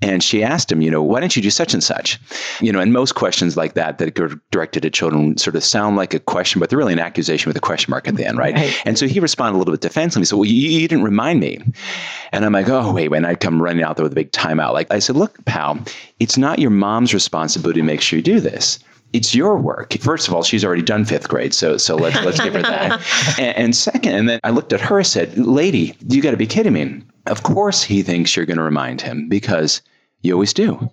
And 0.00 0.22
she 0.22 0.44
asked 0.44 0.70
him 0.70 0.82
you 0.82 0.90
know 0.90 1.02
why 1.02 1.20
don't 1.20 1.34
you 1.34 1.40
do 1.40 1.50
such 1.50 1.72
and 1.72 1.82
such? 1.82 2.20
You 2.60 2.72
know 2.72 2.78
and 2.80 2.92
most 2.92 3.14
questions 3.14 3.56
like 3.56 3.72
that 3.74 3.96
that 3.98 4.18
are 4.20 4.38
directed 4.50 4.84
at 4.84 4.92
children 4.92 5.38
sort 5.38 5.56
of 5.56 5.64
sound 5.64 5.96
like 5.96 6.12
a 6.12 6.20
question 6.20 6.60
but 6.60 6.68
they're 6.68 6.78
really 6.78 6.92
an 6.92 6.98
accusation 6.98 7.48
with 7.48 7.56
a 7.56 7.60
question 7.60 7.90
mark 7.90 8.06
at 8.06 8.16
the 8.16 8.26
end 8.26 8.36
right, 8.36 8.54
Right. 8.54 8.82
and 8.84 8.98
so 8.98 9.06
he 9.06 9.20
responded 9.20 9.56
a 9.56 9.58
little 9.58 9.72
bit 9.72 9.80
defensively. 9.80 10.26
So 10.26 10.36
well 10.36 10.44
you, 10.46 10.68
you 10.68 10.86
didn't 10.88 11.04
remind 11.04 11.40
me. 11.40 11.58
And 12.32 12.44
I'm 12.44 12.52
like, 12.52 12.68
oh, 12.68 12.92
wait, 12.92 13.08
when 13.08 13.24
I'd 13.24 13.40
come 13.40 13.62
running 13.62 13.82
out 13.82 13.96
there 13.96 14.02
with 14.02 14.12
a 14.12 14.14
big 14.14 14.30
timeout. 14.32 14.74
Like 14.74 14.92
I 14.92 14.98
said, 14.98 15.16
look, 15.16 15.42
pal, 15.46 15.78
it's 16.20 16.36
not 16.36 16.58
your 16.58 16.70
mom's 16.70 17.14
responsibility 17.14 17.80
to 17.80 17.86
make 17.86 18.02
sure 18.02 18.18
you 18.18 18.22
do 18.22 18.38
this. 18.38 18.78
It's 19.12 19.34
your 19.34 19.56
work. 19.56 19.94
First 19.94 20.28
of 20.28 20.34
all, 20.34 20.42
she's 20.42 20.64
already 20.64 20.82
done 20.82 21.04
fifth 21.04 21.28
grade, 21.28 21.54
so 21.54 21.76
so 21.76 21.96
let's 21.96 22.16
let's 22.24 22.40
give 22.40 22.54
her 22.54 22.62
that. 22.62 23.00
And, 23.38 23.56
and 23.56 23.76
second, 23.76 24.14
and 24.14 24.28
then 24.28 24.40
I 24.44 24.50
looked 24.50 24.72
at 24.72 24.80
her 24.80 24.98
and 24.98 25.06
said, 25.06 25.36
"Lady, 25.38 25.94
you 26.08 26.20
got 26.20 26.32
to 26.32 26.36
be 26.36 26.46
kidding 26.46 26.72
me." 26.72 27.02
Of 27.26 27.42
course, 27.42 27.82
he 27.82 28.02
thinks 28.02 28.36
you're 28.36 28.46
going 28.46 28.58
to 28.58 28.62
remind 28.62 29.00
him 29.00 29.28
because 29.28 29.82
you 30.22 30.32
always 30.32 30.52
do. 30.52 30.90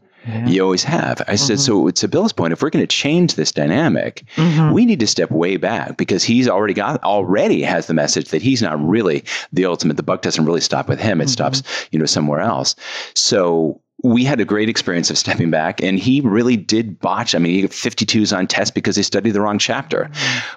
You 0.47 0.63
always 0.63 0.83
have. 0.83 1.21
I 1.27 1.35
said, 1.35 1.57
mm-hmm. 1.57 1.87
so 1.87 1.89
to 1.89 2.07
Bill's 2.07 2.33
point, 2.33 2.51
if 2.51 2.61
we're 2.61 2.71
going 2.71 2.83
to 2.83 2.95
change 2.95 3.35
this 3.35 3.51
dynamic, 3.51 4.23
mm-hmm. 4.35 4.73
we 4.73 4.85
need 4.85 4.99
to 5.01 5.07
step 5.07 5.29
way 5.29 5.57
back 5.57 5.97
because 5.97 6.23
he's 6.23 6.47
already 6.47 6.73
got 6.73 7.03
already 7.03 7.61
has 7.61 7.85
the 7.85 7.93
message 7.93 8.29
that 8.29 8.41
he's 8.41 8.61
not 8.61 8.83
really 8.83 9.23
the 9.53 9.65
ultimate. 9.65 9.97
The 9.97 10.03
buck 10.03 10.23
doesn't 10.23 10.45
really 10.45 10.61
stop 10.61 10.89
with 10.89 10.99
him; 10.99 11.21
it 11.21 11.25
mm-hmm. 11.25 11.31
stops, 11.31 11.63
you 11.91 11.99
know, 11.99 12.05
somewhere 12.05 12.39
else. 12.39 12.75
So 13.13 13.79
we 14.03 14.23
had 14.23 14.39
a 14.39 14.45
great 14.45 14.69
experience 14.69 15.09
of 15.09 15.17
stepping 15.17 15.49
back, 15.49 15.81
and 15.81 15.97
he 15.97 16.21
really 16.21 16.57
did 16.57 16.99
botch. 16.99 17.33
I 17.33 17.39
mean, 17.39 17.53
he 17.53 17.61
got 17.61 17.71
52s 17.71 18.35
on 18.37 18.45
test 18.45 18.75
because 18.75 18.95
he 18.95 19.03
studied 19.03 19.31
the 19.31 19.41
wrong 19.41 19.57
chapter. 19.57 20.11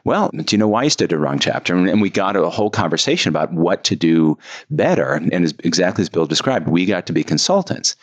Well, 0.05 0.31
do 0.35 0.45
you 0.51 0.59
know 0.59 0.69
why 0.69 0.85
he 0.85 0.91
studied 0.91 1.15
the 1.15 1.19
wrong 1.19 1.39
chapter? 1.39 1.75
And, 1.75 1.89
and 1.89 2.03
we 2.03 2.11
got 2.11 2.37
a 2.37 2.51
whole 2.51 2.69
conversation 2.69 3.29
about 3.29 3.53
what 3.53 3.85
to 3.85 3.97
do 3.97 4.37
better. 4.71 5.15
And 5.15 5.33
as, 5.45 5.55
exactly 5.65 6.03
as 6.03 6.09
Bill 6.09 6.27
described, 6.27 6.69
we 6.69 6.85
got 6.85 7.07
to 7.07 7.13
be 7.13 7.23
consultants. 7.23 7.97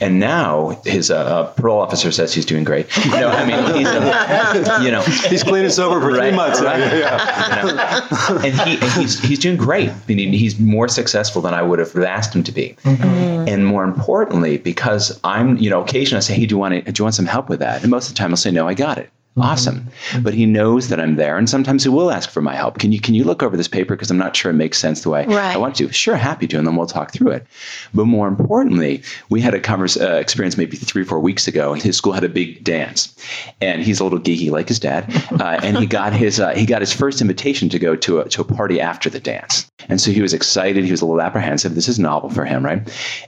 And 0.00 0.18
now 0.18 0.80
his 0.84 1.10
uh, 1.10 1.44
parole 1.56 1.80
officer 1.80 2.10
says 2.10 2.32
he's 2.32 2.46
doing 2.46 2.64
great. 2.64 2.88
No, 3.08 3.28
I 3.28 3.44
mean, 3.44 3.76
he's, 3.76 3.86
uh, 3.86 4.80
you 4.84 4.90
know, 4.90 5.02
He's 5.28 5.42
clean 5.42 5.64
and 5.64 5.72
sober 5.72 6.00
for 6.00 6.16
three 6.16 6.32
months. 6.32 6.60
right. 6.60 6.78
Yeah, 6.78 6.94
yeah. 6.96 7.62
you 7.62 7.72
know? 7.72 8.38
and 8.44 8.60
he 8.60 8.74
and 8.80 8.92
he's 8.92 9.18
he's 9.20 9.38
doing 9.38 9.56
great. 9.56 9.90
I 9.90 9.96
mean, 10.08 10.32
he's 10.32 10.58
more 10.58 10.88
successful 10.88 11.42
than 11.42 11.54
I 11.54 11.62
would 11.62 11.78
have 11.78 11.96
asked 11.96 12.34
him 12.34 12.42
to 12.44 12.52
be. 12.52 12.76
And 12.84 13.66
more 13.66 13.84
importantly, 13.84 14.58
because 14.58 14.77
I'm, 15.24 15.56
you 15.58 15.70
know, 15.70 15.82
occasionally 15.82 16.18
I 16.18 16.20
say, 16.20 16.34
"Hey, 16.34 16.46
do 16.46 16.54
you 16.54 16.58
want 16.58 16.74
to, 16.74 16.92
do 16.92 17.00
you 17.00 17.04
want 17.04 17.14
some 17.14 17.26
help 17.26 17.48
with 17.48 17.60
that?" 17.60 17.82
And 17.82 17.90
most 17.90 18.08
of 18.08 18.14
the 18.14 18.18
time, 18.18 18.30
I'll 18.30 18.36
say, 18.36 18.50
"No, 18.50 18.66
I 18.68 18.74
got 18.74 18.98
it." 18.98 19.10
Awesome, 19.40 19.88
but 20.22 20.34
he 20.34 20.46
knows 20.46 20.88
that 20.88 21.00
I'm 21.00 21.16
there, 21.16 21.36
and 21.36 21.48
sometimes 21.48 21.82
he 21.82 21.88
will 21.88 22.10
ask 22.10 22.30
for 22.30 22.40
my 22.42 22.54
help. 22.54 22.78
Can 22.78 22.92
you 22.92 23.00
can 23.00 23.14
you 23.14 23.24
look 23.24 23.42
over 23.42 23.56
this 23.56 23.68
paper 23.68 23.94
because 23.94 24.10
I'm 24.10 24.18
not 24.18 24.34
sure 24.36 24.50
it 24.50 24.54
makes 24.54 24.78
sense 24.78 25.02
the 25.02 25.10
way 25.10 25.26
Right. 25.26 25.54
I 25.54 25.56
want 25.56 25.76
to? 25.76 25.92
Sure, 25.92 26.16
happy 26.16 26.46
to, 26.48 26.58
and 26.58 26.66
then 26.66 26.76
we'll 26.76 26.86
talk 26.86 27.12
through 27.12 27.30
it. 27.32 27.46
But 27.94 28.06
more 28.06 28.28
importantly, 28.28 29.02
we 29.28 29.40
had 29.40 29.54
a 29.54 29.60
converse, 29.60 29.96
uh, 29.96 30.14
experience 30.14 30.56
maybe 30.56 30.76
three 30.76 31.02
or 31.02 31.04
four 31.06 31.20
weeks 31.20 31.46
ago, 31.48 31.72
and 31.72 31.82
his 31.82 31.96
school 31.96 32.12
had 32.12 32.24
a 32.24 32.28
big 32.28 32.64
dance, 32.64 33.14
and 33.60 33.82
he's 33.82 34.00
a 34.00 34.04
little 34.04 34.20
geeky 34.20 34.50
like 34.50 34.68
his 34.68 34.78
dad, 34.80 35.04
uh, 35.40 35.60
and 35.62 35.78
he 35.78 35.86
got 35.86 36.12
his 36.12 36.40
uh, 36.40 36.50
he 36.50 36.66
got 36.66 36.80
his 36.82 36.92
first 36.92 37.20
invitation 37.20 37.68
to 37.68 37.78
go 37.78 37.96
to 37.96 38.20
a 38.20 38.28
to 38.28 38.40
a 38.40 38.44
party 38.44 38.80
after 38.80 39.08
the 39.10 39.20
dance, 39.20 39.70
and 39.88 40.00
so 40.00 40.10
he 40.10 40.22
was 40.22 40.34
excited. 40.34 40.84
He 40.84 40.90
was 40.90 41.00
a 41.00 41.06
little 41.06 41.22
apprehensive. 41.22 41.74
This 41.74 41.88
is 41.88 41.98
novel 41.98 42.30
for 42.30 42.44
him, 42.44 42.64
right? 42.64 42.82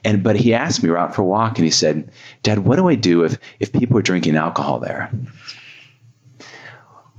And 0.05 0.23
but 0.23 0.37
he 0.37 0.55
asked 0.55 0.83
me, 0.83 0.91
we're 0.91 0.97
out 0.97 1.15
for 1.15 1.23
a 1.23 1.25
walk, 1.27 1.57
and 1.59 1.65
he 1.65 1.71
said, 1.71 2.11
"Dad, 2.43 2.61
what 2.61 2.77
do 2.77 2.89
I 2.89 2.95
do 2.95 3.25
if 3.25 3.39
if 3.61 3.73
people 3.73 3.99
are 3.99 4.03
drinking 4.03 4.37
alcohol 4.37 4.79
there?" 4.79 5.11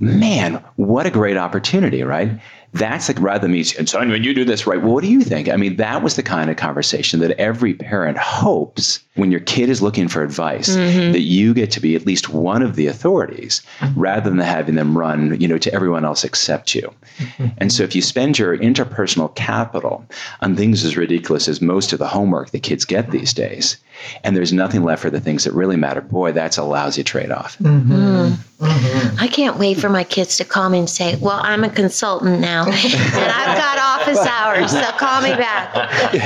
Man, 0.02 0.62
what 0.76 1.06
a 1.06 1.10
great 1.10 1.36
opportunity, 1.36 2.02
right? 2.02 2.40
That's 2.74 3.08
like 3.08 3.20
rather 3.20 3.40
than 3.40 3.52
me 3.52 3.64
saying, 3.64 3.86
son, 3.86 4.10
when 4.10 4.24
you 4.24 4.32
do 4.32 4.46
this 4.46 4.66
right, 4.66 4.80
well, 4.80 4.94
what 4.94 5.04
do 5.04 5.10
you 5.10 5.20
think? 5.20 5.48
I 5.50 5.56
mean, 5.56 5.76
that 5.76 6.02
was 6.02 6.16
the 6.16 6.22
kind 6.22 6.50
of 6.50 6.56
conversation 6.56 7.20
that 7.20 7.32
every 7.32 7.74
parent 7.74 8.16
hopes 8.16 9.00
when 9.14 9.30
your 9.30 9.40
kid 9.40 9.68
is 9.68 9.82
looking 9.82 10.08
for 10.08 10.22
advice 10.22 10.70
mm-hmm. 10.70 11.12
that 11.12 11.20
you 11.20 11.52
get 11.52 11.70
to 11.72 11.80
be 11.80 11.94
at 11.94 12.06
least 12.06 12.30
one 12.30 12.62
of 12.62 12.76
the 12.76 12.86
authorities 12.86 13.60
rather 13.94 14.30
than 14.30 14.38
having 14.38 14.74
them 14.74 14.96
run, 14.96 15.38
you 15.38 15.46
know, 15.46 15.58
to 15.58 15.72
everyone 15.74 16.06
else 16.06 16.24
except 16.24 16.74
you. 16.74 16.90
Mm-hmm. 17.18 17.48
And 17.58 17.70
so 17.70 17.82
if 17.82 17.94
you 17.94 18.00
spend 18.00 18.38
your 18.38 18.56
interpersonal 18.56 19.34
capital 19.34 20.06
on 20.40 20.56
things 20.56 20.82
as 20.82 20.96
ridiculous 20.96 21.48
as 21.48 21.60
most 21.60 21.92
of 21.92 21.98
the 21.98 22.08
homework 22.08 22.52
that 22.52 22.62
kids 22.62 22.86
get 22.86 23.10
these 23.10 23.34
days, 23.34 23.76
and 24.24 24.34
there's 24.34 24.52
nothing 24.52 24.82
left 24.82 25.02
for 25.02 25.10
the 25.10 25.20
things 25.20 25.44
that 25.44 25.52
really 25.52 25.76
matter, 25.76 26.00
boy, 26.00 26.32
that's 26.32 26.56
a 26.56 26.64
lousy 26.64 27.04
trade-off. 27.04 27.58
Mm-hmm. 27.58 28.32
Hmm. 28.64 29.16
I 29.18 29.26
can't 29.26 29.58
wait 29.58 29.78
for 29.78 29.88
my 29.88 30.04
kids 30.04 30.36
to 30.36 30.44
call 30.44 30.70
me 30.70 30.78
and 30.78 30.88
say, 30.88 31.16
Well, 31.16 31.40
I'm 31.42 31.64
a 31.64 31.70
consultant 31.70 32.40
now 32.40 32.61
and 32.68 33.32
I've 33.32 33.56
got 33.58 33.78
office 33.78 34.18
hours, 34.18 34.70
so 34.72 34.82
call 34.98 35.22
me 35.22 35.30
back. 35.30 35.74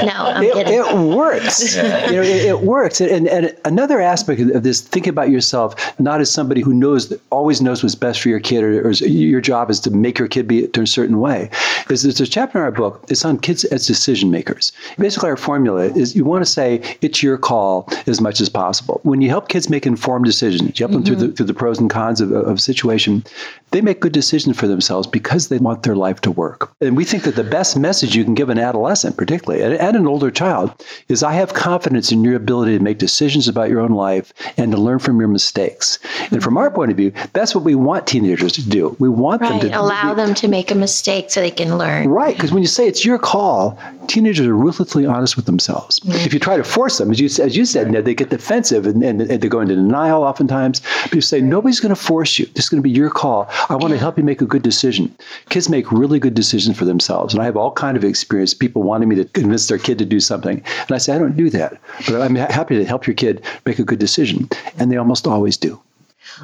No, 0.04 0.12
I'm 0.12 0.42
it, 0.42 0.54
kidding. 0.54 0.74
it 0.74 1.16
works. 1.16 1.76
You 1.76 1.82
know, 1.82 2.22
it, 2.22 2.44
it 2.46 2.60
works. 2.60 3.00
And, 3.00 3.28
and 3.28 3.56
another 3.64 4.00
aspect 4.00 4.40
of 4.40 4.62
this, 4.62 4.80
think 4.80 5.06
about 5.06 5.30
yourself 5.30 5.74
not 5.98 6.20
as 6.20 6.30
somebody 6.30 6.60
who 6.60 6.74
knows, 6.74 7.12
always 7.30 7.60
knows 7.60 7.82
what's 7.82 7.94
best 7.94 8.20
for 8.20 8.28
your 8.28 8.40
kid, 8.40 8.62
or, 8.62 8.88
or 8.88 8.90
your 8.92 9.40
job 9.40 9.70
is 9.70 9.80
to 9.80 9.90
make 9.90 10.18
your 10.18 10.28
kid 10.28 10.46
be 10.46 10.64
a 10.64 10.86
certain 10.86 11.20
way. 11.20 11.50
Is 11.90 12.02
there's 12.02 12.20
a 12.20 12.26
chapter 12.26 12.58
in 12.58 12.64
our 12.64 12.72
book. 12.72 13.04
It's 13.08 13.24
on 13.24 13.38
kids 13.38 13.64
as 13.66 13.86
decision 13.86 14.30
makers. 14.30 14.72
Basically, 14.98 15.28
our 15.28 15.36
formula 15.36 15.84
is 15.84 16.16
you 16.16 16.24
want 16.24 16.44
to 16.44 16.50
say 16.50 16.82
it's 17.00 17.22
your 17.22 17.38
call 17.38 17.88
as 18.06 18.20
much 18.20 18.40
as 18.40 18.48
possible. 18.48 19.00
When 19.04 19.20
you 19.20 19.28
help 19.28 19.48
kids 19.48 19.68
make 19.68 19.86
informed 19.86 20.24
decisions, 20.24 20.78
you 20.78 20.86
help 20.86 20.92
them 20.92 21.04
through 21.04 21.16
mm-hmm. 21.16 21.26
the 21.28 21.32
through 21.32 21.46
the 21.46 21.54
pros 21.54 21.78
and 21.78 21.90
cons 21.90 22.20
of, 22.20 22.32
of 22.32 22.56
a 22.56 22.58
situation. 22.58 23.24
They 23.72 23.80
make 23.80 24.00
good 24.00 24.12
decisions 24.12 24.56
for 24.58 24.66
themselves 24.66 25.06
because 25.06 25.48
they 25.48 25.58
want 25.58 25.82
their 25.82 25.96
life 25.96 26.20
to 26.22 26.30
work. 26.30 26.70
And 26.80 26.96
we 26.96 27.04
think 27.04 27.24
that 27.24 27.36
the 27.36 27.44
best 27.44 27.76
message 27.76 28.14
you 28.14 28.24
can 28.24 28.34
give 28.34 28.48
an 28.48 28.58
adolescent, 28.58 29.16
particularly, 29.16 29.62
and, 29.62 29.74
and 29.74 29.96
an 29.96 30.06
older 30.06 30.30
child, 30.30 30.72
is 31.08 31.22
I 31.22 31.32
have 31.32 31.54
confidence 31.54 32.12
in 32.12 32.24
your 32.24 32.36
ability 32.36 32.78
to 32.78 32.82
make 32.82 32.98
decisions 32.98 33.48
about 33.48 33.68
your 33.68 33.80
own 33.80 33.92
life 33.92 34.32
and 34.56 34.72
to 34.72 34.78
learn 34.78 34.98
from 34.98 35.18
your 35.18 35.28
mistakes. 35.28 35.98
And 36.30 36.42
from 36.42 36.56
our 36.56 36.70
point 36.70 36.90
of 36.90 36.96
view, 36.96 37.12
that's 37.32 37.54
what 37.54 37.64
we 37.64 37.74
want 37.74 38.06
teenagers 38.06 38.52
to 38.52 38.68
do. 38.68 38.96
We 38.98 39.08
want 39.08 39.42
right. 39.42 39.60
them 39.60 39.70
to 39.70 39.80
Allow 39.80 40.14
them 40.14 40.34
to 40.34 40.48
make 40.48 40.70
a 40.70 40.74
mistake 40.74 41.30
so 41.30 41.40
they 41.40 41.50
can 41.50 41.76
learn. 41.76 42.08
Right, 42.08 42.34
because 42.34 42.52
when 42.52 42.62
you 42.62 42.68
say 42.68 42.86
it's 42.86 43.04
your 43.04 43.18
call, 43.18 43.78
teenagers 44.06 44.46
are 44.46 44.54
ruthlessly 44.54 45.06
honest 45.06 45.36
with 45.36 45.46
themselves. 45.46 46.00
Mm-hmm. 46.00 46.26
If 46.26 46.32
you 46.32 46.40
try 46.40 46.56
to 46.56 46.64
force 46.64 46.98
them, 46.98 47.10
as 47.10 47.20
you, 47.20 47.26
as 47.44 47.56
you 47.56 47.64
said, 47.64 47.90
Ned, 47.90 48.04
they 48.04 48.14
get 48.14 48.30
defensive 48.30 48.86
and, 48.86 49.02
and, 49.02 49.20
and 49.20 49.40
they 49.40 49.48
go 49.48 49.60
into 49.60 49.74
denial 49.74 50.22
oftentimes. 50.22 50.80
But 51.02 51.14
you 51.14 51.20
say, 51.20 51.40
nobody's 51.40 51.80
going 51.80 51.94
to 51.94 52.00
force 52.00 52.38
you. 52.38 52.46
This 52.54 52.64
is 52.64 52.68
going 52.68 52.82
to 52.82 52.88
be 52.88 52.90
your 52.90 53.10
call. 53.10 53.48
I 53.68 53.76
want 53.76 53.92
to 53.92 53.98
help 53.98 54.18
you 54.18 54.24
make 54.24 54.42
a 54.42 54.46
good 54.46 54.62
decision. 54.62 55.14
Kids 55.48 55.68
make 55.68 55.90
really 55.90 56.18
good 56.18 56.34
decisions 56.34 56.78
for 56.78 56.84
themselves. 56.84 57.34
And 57.34 57.42
I 57.42 57.46
have 57.46 57.56
all 57.56 57.72
kind 57.72 57.96
of 57.96 58.04
experience, 58.04 58.54
people 58.54 58.82
wanting 58.82 59.08
me 59.08 59.16
to 59.16 59.24
convince 59.24 59.68
their 59.68 59.78
kid 59.78 59.98
to 59.98 60.04
do 60.04 60.20
something. 60.20 60.62
And 60.80 60.92
I 60.92 60.98
say, 60.98 61.14
I 61.14 61.18
don't 61.18 61.36
do 61.36 61.50
that. 61.50 61.80
But 62.06 62.22
I'm 62.22 62.34
happy 62.34 62.76
to 62.76 62.84
help 62.84 63.06
your 63.06 63.14
kid 63.14 63.44
make 63.64 63.78
a 63.78 63.84
good 63.84 63.98
decision. 63.98 64.48
And 64.78 64.90
they 64.90 64.96
almost 64.96 65.26
always 65.26 65.56
do. 65.56 65.80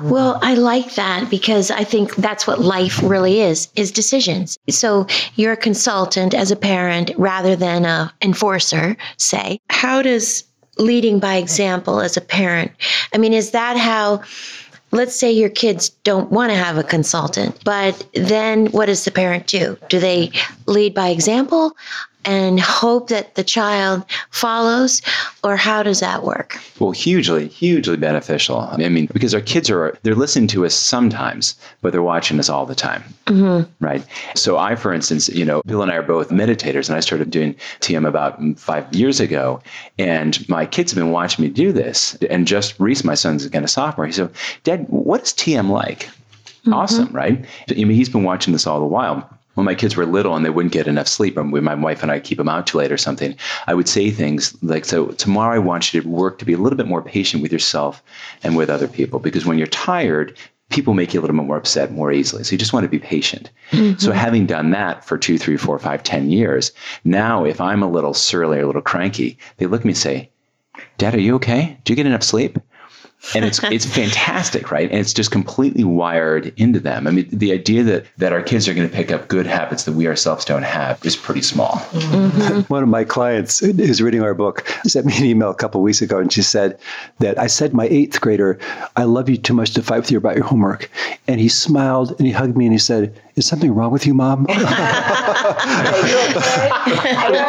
Well, 0.01 0.39
I 0.43 0.55
like 0.55 0.95
that 0.95 1.29
because 1.29 1.71
I 1.71 1.85
think 1.85 2.15
that's 2.17 2.47
what 2.47 2.61
life 2.61 3.03
really 3.03 3.41
is, 3.41 3.69
is 3.77 3.91
decisions. 3.91 4.59
So 4.71 5.07
you're 5.35 5.53
a 5.53 5.57
consultant 5.57 6.35
as 6.35 6.51
a 6.51 6.57
parent 6.57 7.11
rather 7.19 7.57
than 7.57 7.85
a 7.85 8.13
enforcer, 8.23 8.97
say. 9.19 9.61
How 9.69 10.01
does 10.01 10.45
leading 10.79 11.19
by 11.19 11.37
example 11.37 12.01
as 12.01 12.17
a 12.17 12.21
parent, 12.21 12.73
I 13.15 13.19
mean, 13.19 13.33
is 13.33 13.51
that 13.51 13.77
how 13.77 14.23
let's 14.93 15.19
say 15.19 15.33
your 15.33 15.49
kids 15.49 15.89
don't 15.89 16.31
want 16.31 16.51
to 16.51 16.57
have 16.57 16.79
a 16.79 16.83
consultant, 16.83 17.59
but 17.65 18.07
then 18.15 18.67
what 18.67 18.87
does 18.87 19.05
the 19.05 19.11
parent 19.11 19.47
do? 19.47 19.77
Do 19.89 19.99
they 19.99 20.31
lead 20.67 20.95
by 20.95 21.09
example 21.09 21.77
and 22.25 22.61
hope 22.61 23.09
that 23.09 23.35
the 23.35 23.45
child 23.45 24.05
follows, 24.31 25.03
or 25.43 25.57
how 25.57 25.83
does 25.83 26.01
that 26.01 26.23
work? 26.23 26.59
Well, 26.79 26.93
hugely, 26.93 27.49
hugely 27.49 27.97
beneficial. 27.97 28.61
I 28.61 28.89
mean, 28.89 29.07
because 29.07 29.35
our 29.35 29.41
kids 29.41 29.71
are, 29.71 29.99
they're 30.03 30.15
listening 30.15 30.49
to 30.49 30.65
us 30.65 30.75
sometimes, 30.75 31.57
but 31.81 31.93
they're 31.93 32.03
watching 32.03 32.39
us 32.39 32.49
all 32.49 32.67
the 32.67 32.75
time. 32.75 33.03
Mm-hmm. 33.27 33.85
Right. 33.85 34.05
So, 34.35 34.59
I, 34.59 34.77
for 34.77 34.93
instance, 34.93 35.29
you 35.29 35.45
know, 35.45 35.63
Bill 35.67 35.83
and 35.83 35.91
I 35.91 35.97
are 35.97 36.03
both 36.03 36.31
meditators, 36.31 36.89
and 36.89 36.97
I 36.97 37.01
started 37.01 37.31
doing 37.31 37.55
TM 37.81 38.07
about 38.07 38.41
five 38.59 38.93
years 38.95 39.21
ago. 39.21 39.61
And 39.99 40.49
my 40.49 40.67
kids 40.67 40.93
have 40.93 40.99
been 40.99 41.13
watching 41.13 41.45
me 41.45 41.51
do 41.51 41.73
this. 41.73 42.17
And 42.31 42.47
just 42.47 42.79
recently, 42.79 43.11
my 43.11 43.15
son's 43.15 43.45
again 43.45 43.65
a 43.65 43.69
sophomore. 43.69 44.07
He 44.07 44.13
said, 44.13 44.31
Dad, 44.65 44.87
what 44.89 45.23
is 45.23 45.33
TM 45.33 45.71
like? 45.71 46.01
Mm-hmm. 46.01 46.75
Awesome, 46.75 47.13
right? 47.13 47.45
I 47.69 47.75
mean, 47.75 47.91
he's 47.91 48.09
been 48.09 48.23
watching 48.23 48.53
this 48.53 48.67
all 48.67 48.79
the 48.79 48.87
while 48.87 49.29
when 49.55 49.65
my 49.65 49.75
kids 49.75 49.97
were 49.97 50.07
little 50.07 50.35
and 50.35 50.45
they 50.45 50.51
wouldn't 50.51 50.73
get 50.73 50.87
enough 50.87 51.09
sleep, 51.09 51.37
and 51.37 51.53
when 51.53 51.65
my 51.65 51.75
wife 51.75 52.03
and 52.03 52.11
I 52.13 52.21
keep 52.21 52.39
them 52.39 52.49
out 52.49 52.67
too 52.67 52.79
late 52.79 52.93
or 52.93 52.97
something, 52.99 53.35
I 53.67 53.75
would 53.75 53.89
say 53.89 54.11
things 54.11 54.57
like, 54.63 54.85
"So 54.85 55.07
tomorrow, 55.13 55.55
I 55.55 55.59
want 55.59 55.93
you 55.93 56.01
to 56.01 56.09
work 56.09 56.39
to 56.39 56.45
be 56.45 56.55
a 56.55 56.59
little 56.59 56.77
bit 56.77 56.87
more 56.87 57.03
patient 57.03 57.43
with 57.43 57.53
yourself 57.53 58.03
and 58.43 58.57
with 58.57 58.71
other 58.71 58.89
people, 58.89 59.19
because 59.19 59.47
when 59.47 59.59
you're 59.59 59.67
tired." 59.67 60.37
People 60.71 60.95
make 60.95 61.13
you 61.13 61.21
a 61.21 61.23
little 61.23 61.37
bit 61.37 61.45
more 61.45 61.59
upset 61.59 61.93
more 61.93 62.11
easily. 62.13 62.45
So 62.45 62.53
you 62.53 62.59
just 62.59 62.73
want 62.73 62.85
to 62.85 62.89
be 62.89 62.99
patient. 62.99 63.51
So 63.73 63.77
mm-hmm. 63.77 64.11
having 64.13 64.47
done 64.47 64.71
that 64.71 65.05
for 65.05 65.19
two, 65.19 65.37
three, 65.37 65.59
four, 65.59 65.79
five, 65.79 66.03
ten 66.03 66.31
years, 66.31 66.73
now 67.05 67.45
if 67.45 67.61
I'm 67.61 67.83
a 67.83 67.91
little 67.91 68.15
surly 68.15 68.57
or 68.57 68.63
a 68.63 68.67
little 68.67 68.81
cranky, 68.81 69.37
they 69.59 69.67
look 69.67 69.83
at 69.83 69.85
me 69.85 69.91
and 69.91 69.99
say, 69.99 70.31
Dad, 70.97 71.15
are 71.15 71.21
you 71.21 71.35
okay? 71.35 71.77
Do 71.85 71.93
you 71.93 71.97
get 71.97 72.07
enough 72.07 72.23
sleep? 72.23 72.59
And 73.35 73.45
it's 73.45 73.63
it's 73.65 73.87
fantastic, 73.87 74.71
right? 74.71 74.91
And 74.91 74.99
it's 74.99 75.13
just 75.13 75.31
completely 75.31 75.85
wired 75.85 76.53
into 76.57 76.81
them. 76.81 77.07
I 77.07 77.11
mean, 77.11 77.29
the 77.31 77.53
idea 77.53 77.83
that 77.85 78.07
that 78.19 78.33
our 78.33 78.43
kids 78.43 78.69
are 78.69 78.75
going 78.75 78.89
to 78.89 78.95
pick 78.95 79.11
up 79.13 79.29
good 79.29 79.47
habits 79.47 79.85
that 79.85 79.93
we 79.93 80.07
ourselves 80.07 80.45
don't 80.45 80.65
have 80.65 81.05
is 81.05 81.17
pretty 81.17 81.43
small. 81.43 81.77
Mm-hmm. 81.93 82.61
One 82.73 82.83
of 82.83 82.89
my 82.89 83.05
clients 83.05 83.61
who's 83.61 84.03
reading 84.03 84.23
our 84.23 84.35
book 84.35 84.67
sent 84.85 85.07
me 85.07 85.17
an 85.17 85.25
email 85.25 85.51
a 85.51 85.55
couple 85.55 85.81
of 85.81 85.85
weeks 85.85 86.03
ago, 86.03 86.19
and 86.19 86.33
she 86.33 86.43
said 86.43 86.79
that 87.21 87.39
I 87.39 87.47
said 87.47 87.71
to 87.71 87.77
my 87.77 87.87
eighth 87.87 88.21
grader, 88.21 88.59
"I 88.97 89.05
love 89.05 89.29
you 89.29 89.37
too 89.37 89.55
much 89.55 89.73
to 89.75 89.83
fight 89.83 90.01
with 90.01 90.11
you 90.11 90.19
about 90.19 90.37
your 90.37 90.45
homework," 90.45 90.91
and 91.29 91.41
he 91.41 91.49
smiled 91.49 92.15
and 92.19 92.27
he 92.27 92.33
hugged 92.33 92.57
me 92.57 92.67
and 92.67 92.75
he 92.75 92.79
said, 92.79 93.15
"Is 93.37 93.47
something 93.47 93.75
wrong 93.75 93.93
with 93.93 94.07
you, 94.07 94.15
mom?" 94.15 94.47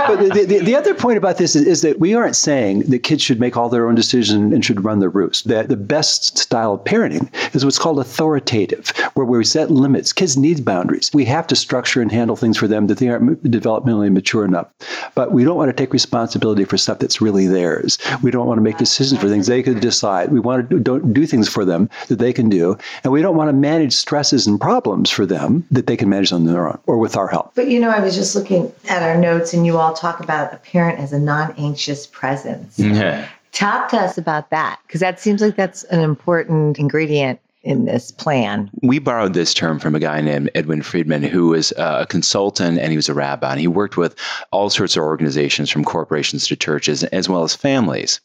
but 0.08 0.18
the, 0.34 0.46
the, 0.48 0.60
the 0.60 0.76
other 0.76 0.94
point 0.94 1.18
about 1.18 1.38
this 1.38 1.56
is, 1.56 1.66
is 1.66 1.82
that 1.82 2.00
we 2.00 2.14
aren't 2.14 2.36
saying 2.36 2.80
that 2.82 3.00
kids 3.00 3.22
should 3.22 3.40
make 3.40 3.58
all 3.58 3.70
their 3.70 3.88
own 3.88 3.96
decisions 3.96 4.54
and 4.54 4.64
should 4.64 4.84
run 4.84 5.00
their 5.00 5.10
roost. 5.10 5.48
That 5.48 5.70
the 5.70 5.78
best 5.78 6.38
style 6.38 6.74
of 6.74 6.84
parenting 6.84 7.30
is 7.56 7.66
what's 7.66 7.80
called 7.80 8.00
authoritative, 8.00 8.90
where 9.14 9.26
we 9.26 9.44
set 9.44 9.72
limits. 9.72 10.14
Kids 10.14 10.38
need 10.38 10.64
boundaries. 10.66 11.12
We 11.14 11.26
have 11.26 11.48
to 11.48 11.56
structure 11.56 12.02
and 12.02 12.12
handle 12.12 12.36
things 12.36 12.58
for 12.58 12.68
them 12.68 12.88
that 12.88 12.98
they 12.98 13.10
aren't 13.10 13.44
developmentally 13.44 14.12
mature 14.12 14.46
enough. 14.46 14.68
But 15.16 15.32
we 15.32 15.44
don't 15.44 15.58
want 15.58 15.70
to 15.70 15.74
take 15.74 15.94
responsibility 15.94 16.66
for 16.66 16.78
stuff 16.78 17.00
that's 17.00 17.22
really 17.22 17.48
theirs. 17.48 17.98
We 18.22 18.32
don't 18.32 18.48
want 18.48 18.58
to 18.58 18.64
make 18.64 18.78
decisions 18.78 19.20
for 19.20 19.28
things 19.28 19.48
they 19.48 19.64
could 19.64 19.80
decide. 19.80 20.32
We 20.32 20.40
want 20.40 20.70
to 20.70 20.78
do, 20.78 20.84
don't 20.84 21.14
do 21.14 21.26
things 21.26 21.50
for 21.50 21.66
them 21.66 21.90
that 22.08 22.20
they 22.20 22.34
can 22.34 22.50
do, 22.50 22.78
and 23.04 23.12
we 23.12 23.22
don't 23.22 23.36
want 23.36 23.50
to 23.50 23.54
manage 23.54 23.94
stresses 23.94 24.48
and 24.48 24.60
problems 24.60 25.10
for 25.10 25.26
them 25.26 25.66
that 25.74 25.88
they 25.88 25.98
can 25.98 26.10
manage 26.10 26.32
on 26.32 26.46
their 26.46 26.68
own 26.68 26.80
or 26.86 26.98
with 26.98 27.18
our 27.18 27.28
help. 27.28 27.54
But 27.56 27.68
you 27.68 27.80
know, 27.80 27.90
I 27.90 28.00
was 28.00 28.16
just 28.16 28.36
looking 28.36 28.72
at 28.90 29.04
our 29.04 29.18
notes, 29.18 29.54
and 29.54 29.66
you 29.66 29.78
all 29.78 29.94
talk 29.94 30.20
about 30.20 30.54
a 30.54 30.58
parent 30.58 31.00
as 31.00 31.14
a 31.14 31.20
non 31.20 31.54
anxious 31.58 32.08
presence. 32.08 32.80
Yeah. 32.80 33.28
Talk 33.52 33.90
to 33.90 33.98
us 33.98 34.18
about 34.18 34.50
that 34.50 34.80
because 34.88 35.00
that 35.02 35.20
seems 35.20 35.42
like 35.42 35.56
that's 35.56 35.84
an 35.86 36.00
important 36.00 36.80
ingredient 36.80 37.40
in 37.64 37.86
this 37.86 38.12
plan. 38.12 38.70
We 38.82 39.00
borrowed 39.00 39.34
this 39.34 39.54
term 39.54 39.80
from 39.80 39.96
a 39.96 40.00
guy 40.00 40.22
named 40.22 40.52
Edwin 40.54 40.82
Friedman, 40.82 41.24
who 41.24 41.50
was 41.50 41.72
uh, 41.74 42.00
a 42.02 42.06
consultant 42.06 42.78
and 42.78 42.92
he 42.92 42.98
was 42.98 43.10
a 43.10 43.14
rabbi. 43.14 43.52
And 43.52 43.60
he 43.60 43.68
worked 43.68 43.96
with 43.96 44.16
all 44.52 44.70
sorts 44.70 44.98
of 44.98 45.04
organizations 45.04 45.70
from 45.70 45.86
corporations 45.86 46.48
to 46.48 46.56
churches, 46.56 47.04
as 47.06 47.30
well 47.30 47.44
as 47.44 47.56
families. 47.56 48.20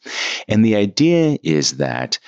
And 0.48 0.64
the 0.64 0.74
idea 0.74 1.38
is 1.42 1.76
that 1.76 2.18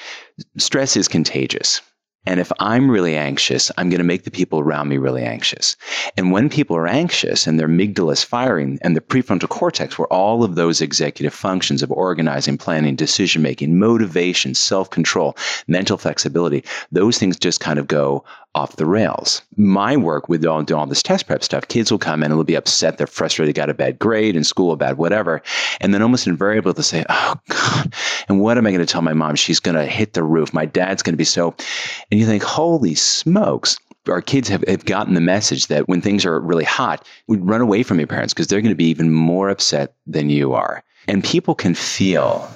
stress 0.56 0.96
is 0.96 1.08
contagious. 1.08 1.80
And 2.26 2.38
if 2.38 2.52
I'm 2.60 2.90
really 2.90 3.16
anxious, 3.16 3.72
I'm 3.78 3.88
going 3.88 3.98
to 3.98 4.04
make 4.04 4.24
the 4.24 4.30
people 4.30 4.60
around 4.60 4.88
me 4.88 4.98
really 4.98 5.22
anxious. 5.22 5.76
And 6.18 6.32
when 6.32 6.50
people 6.50 6.76
are 6.76 6.86
anxious 6.86 7.46
and 7.46 7.58
their 7.58 7.68
amygdala 7.68 8.12
is 8.12 8.22
firing 8.22 8.78
and 8.82 8.94
the 8.94 9.00
prefrontal 9.00 9.48
cortex, 9.48 9.98
where 9.98 10.06
all 10.08 10.44
of 10.44 10.54
those 10.54 10.82
executive 10.82 11.32
functions 11.32 11.82
of 11.82 11.90
organizing, 11.90 12.58
planning, 12.58 12.94
decision 12.94 13.40
making, 13.40 13.78
motivation, 13.78 14.54
self 14.54 14.90
control, 14.90 15.34
mental 15.66 15.96
flexibility, 15.96 16.62
those 16.92 17.18
things 17.18 17.38
just 17.38 17.60
kind 17.60 17.78
of 17.78 17.86
go 17.86 18.22
off 18.54 18.76
the 18.76 18.86
rails. 18.86 19.42
My 19.56 19.96
work 19.96 20.28
with 20.28 20.44
all, 20.44 20.62
doing 20.62 20.80
all 20.80 20.86
this 20.86 21.02
test 21.02 21.26
prep 21.26 21.44
stuff, 21.44 21.68
kids 21.68 21.90
will 21.90 21.98
come 21.98 22.22
in 22.22 22.30
and 22.30 22.38
they'll 22.38 22.44
be 22.44 22.56
upset, 22.56 22.98
they're 22.98 23.06
frustrated, 23.06 23.54
got 23.54 23.70
a 23.70 23.74
bad 23.74 23.98
grade 23.98 24.36
in 24.36 24.44
school, 24.44 24.72
a 24.72 24.76
bad 24.76 24.98
whatever. 24.98 25.40
And 25.80 25.94
then 25.94 26.02
almost 26.02 26.26
invariably 26.26 26.72
they'll 26.72 26.82
say, 26.82 27.04
Oh 27.08 27.34
God, 27.48 27.94
and 28.28 28.40
what 28.40 28.58
am 28.58 28.66
I 28.66 28.70
going 28.70 28.84
to 28.84 28.92
tell 28.92 29.02
my 29.02 29.14
mom? 29.14 29.36
She's 29.36 29.60
going 29.60 29.76
to 29.76 29.86
hit 29.86 30.14
the 30.14 30.24
roof. 30.24 30.52
My 30.52 30.66
dad's 30.66 31.02
going 31.02 31.14
to 31.14 31.18
be 31.18 31.24
so. 31.24 31.54
And 32.10 32.18
you 32.18 32.26
think, 32.26 32.42
Holy 32.42 32.94
smokes 32.94 33.78
our 34.08 34.22
kids 34.22 34.48
have, 34.48 34.64
have 34.66 34.86
gotten 34.86 35.14
the 35.14 35.20
message 35.20 35.66
that 35.66 35.88
when 35.88 36.00
things 36.00 36.24
are 36.24 36.40
really 36.40 36.64
hot, 36.64 37.06
we 37.28 37.36
run 37.36 37.60
away 37.60 37.82
from 37.82 37.98
your 37.98 38.06
parents 38.06 38.32
because 38.32 38.46
they're 38.46 38.62
going 38.62 38.72
to 38.72 38.76
be 38.76 38.88
even 38.88 39.12
more 39.12 39.50
upset 39.50 39.94
than 40.06 40.30
you 40.30 40.54
are. 40.54 40.82
And 41.06 41.22
people 41.22 41.54
can 41.54 41.74
feel 41.74 42.50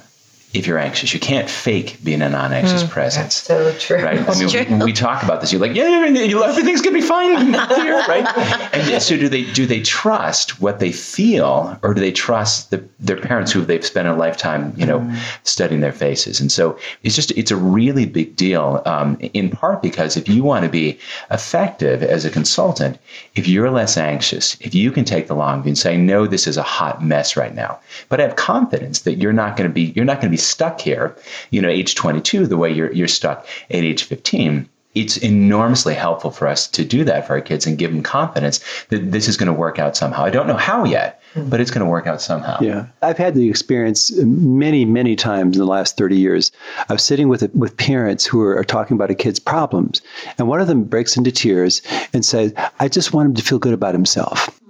if 0.54 0.68
you're 0.68 0.78
anxious. 0.78 1.12
You 1.12 1.18
can't 1.18 1.50
fake 1.50 1.98
being 2.04 2.22
a 2.22 2.30
non-anxious 2.30 2.84
mm, 2.84 2.88
presence. 2.88 3.34
so 3.34 3.76
true. 3.78 3.98
Right? 3.98 4.20
I 4.20 4.38
mean, 4.38 4.48
true. 4.48 4.64
We, 4.78 4.84
we, 4.84 4.92
talk 4.92 5.24
about 5.24 5.40
this. 5.40 5.52
You're 5.52 5.60
like, 5.60 5.74
yeah, 5.74 6.06
everything's 6.06 6.80
gonna 6.80 6.94
be 6.94 7.02
fine 7.02 7.52
here, 7.52 7.98
right? 8.08 8.24
And 8.72 9.02
so, 9.02 9.16
do 9.16 9.28
they 9.28 9.44
do 9.52 9.66
they 9.66 9.82
trust 9.82 10.60
what 10.60 10.78
they 10.78 10.92
feel, 10.92 11.76
or 11.82 11.92
do 11.92 12.00
they 12.00 12.12
trust 12.12 12.70
the, 12.70 12.82
their 13.00 13.16
parents 13.16 13.50
who 13.50 13.62
they've 13.62 13.84
spent 13.84 14.06
a 14.06 14.14
lifetime, 14.14 14.72
you 14.76 14.86
know, 14.86 15.00
mm. 15.00 15.18
studying 15.42 15.80
their 15.80 15.92
faces? 15.92 16.40
And 16.40 16.52
so, 16.52 16.78
it's 17.02 17.16
just 17.16 17.32
it's 17.32 17.50
a 17.50 17.56
really 17.56 18.06
big 18.06 18.36
deal. 18.36 18.80
Um, 18.86 19.18
in 19.32 19.50
part 19.50 19.82
because 19.82 20.16
if 20.16 20.28
you 20.28 20.44
want 20.44 20.64
to 20.64 20.70
be 20.70 20.98
effective 21.32 22.02
as 22.02 22.24
a 22.24 22.30
consultant, 22.30 22.98
if 23.34 23.48
you're 23.48 23.70
less 23.70 23.96
anxious, 23.96 24.56
if 24.60 24.72
you 24.72 24.92
can 24.92 25.04
take 25.04 25.26
the 25.26 25.34
long 25.34 25.62
view 25.62 25.70
and 25.70 25.78
say, 25.78 25.96
no, 25.96 26.26
this 26.28 26.46
is 26.46 26.56
a 26.56 26.62
hot 26.62 27.02
mess 27.02 27.36
right 27.36 27.54
now, 27.54 27.80
but 28.08 28.20
I 28.20 28.22
have 28.24 28.36
confidence 28.36 29.00
that 29.00 29.16
you're 29.16 29.32
not 29.32 29.56
going 29.56 29.68
to 29.68 29.74
be 29.74 29.92
you're 29.96 30.04
not 30.04 30.20
going 30.20 30.30
to 30.30 30.36
be 30.36 30.43
stuck 30.46 30.80
here, 30.80 31.16
you 31.50 31.60
know, 31.60 31.68
age 31.68 31.94
22, 31.94 32.46
the 32.46 32.56
way 32.56 32.72
you're, 32.72 32.92
you're 32.92 33.08
stuck 33.08 33.46
at 33.70 33.76
age 33.76 34.04
15 34.04 34.68
it's 34.94 35.16
enormously 35.16 35.94
helpful 35.94 36.30
for 36.30 36.46
us 36.46 36.68
to 36.68 36.84
do 36.84 37.04
that 37.04 37.26
for 37.26 37.34
our 37.34 37.40
kids 37.40 37.66
and 37.66 37.78
give 37.78 37.90
them 37.92 38.02
confidence 38.02 38.60
that 38.90 39.10
this 39.10 39.28
is 39.28 39.36
going 39.36 39.48
to 39.48 39.52
work 39.52 39.78
out 39.78 39.96
somehow. 39.96 40.24
I 40.24 40.30
don't 40.30 40.46
know 40.46 40.56
how 40.56 40.84
yet, 40.84 41.20
hmm. 41.34 41.48
but 41.48 41.60
it's 41.60 41.70
going 41.70 41.84
to 41.84 41.90
work 41.90 42.06
out 42.06 42.20
somehow. 42.20 42.58
Yeah. 42.60 42.86
I've 43.02 43.18
had 43.18 43.34
the 43.34 43.50
experience 43.50 44.12
many, 44.22 44.84
many 44.84 45.16
times 45.16 45.56
in 45.56 45.60
the 45.60 45.70
last 45.70 45.96
30 45.96 46.16
years 46.16 46.52
of 46.88 47.00
sitting 47.00 47.28
with, 47.28 47.52
with 47.54 47.76
parents 47.76 48.24
who 48.24 48.40
are, 48.42 48.56
are 48.56 48.64
talking 48.64 48.94
about 48.96 49.10
a 49.10 49.14
kid's 49.14 49.40
problems. 49.40 50.00
And 50.38 50.48
one 50.48 50.60
of 50.60 50.68
them 50.68 50.84
breaks 50.84 51.16
into 51.16 51.32
tears 51.32 51.82
and 52.12 52.24
says, 52.24 52.52
I 52.78 52.88
just 52.88 53.12
want 53.12 53.26
him 53.26 53.34
to 53.34 53.42
feel 53.42 53.58
good 53.58 53.74
about 53.74 53.94
himself. 53.94 54.60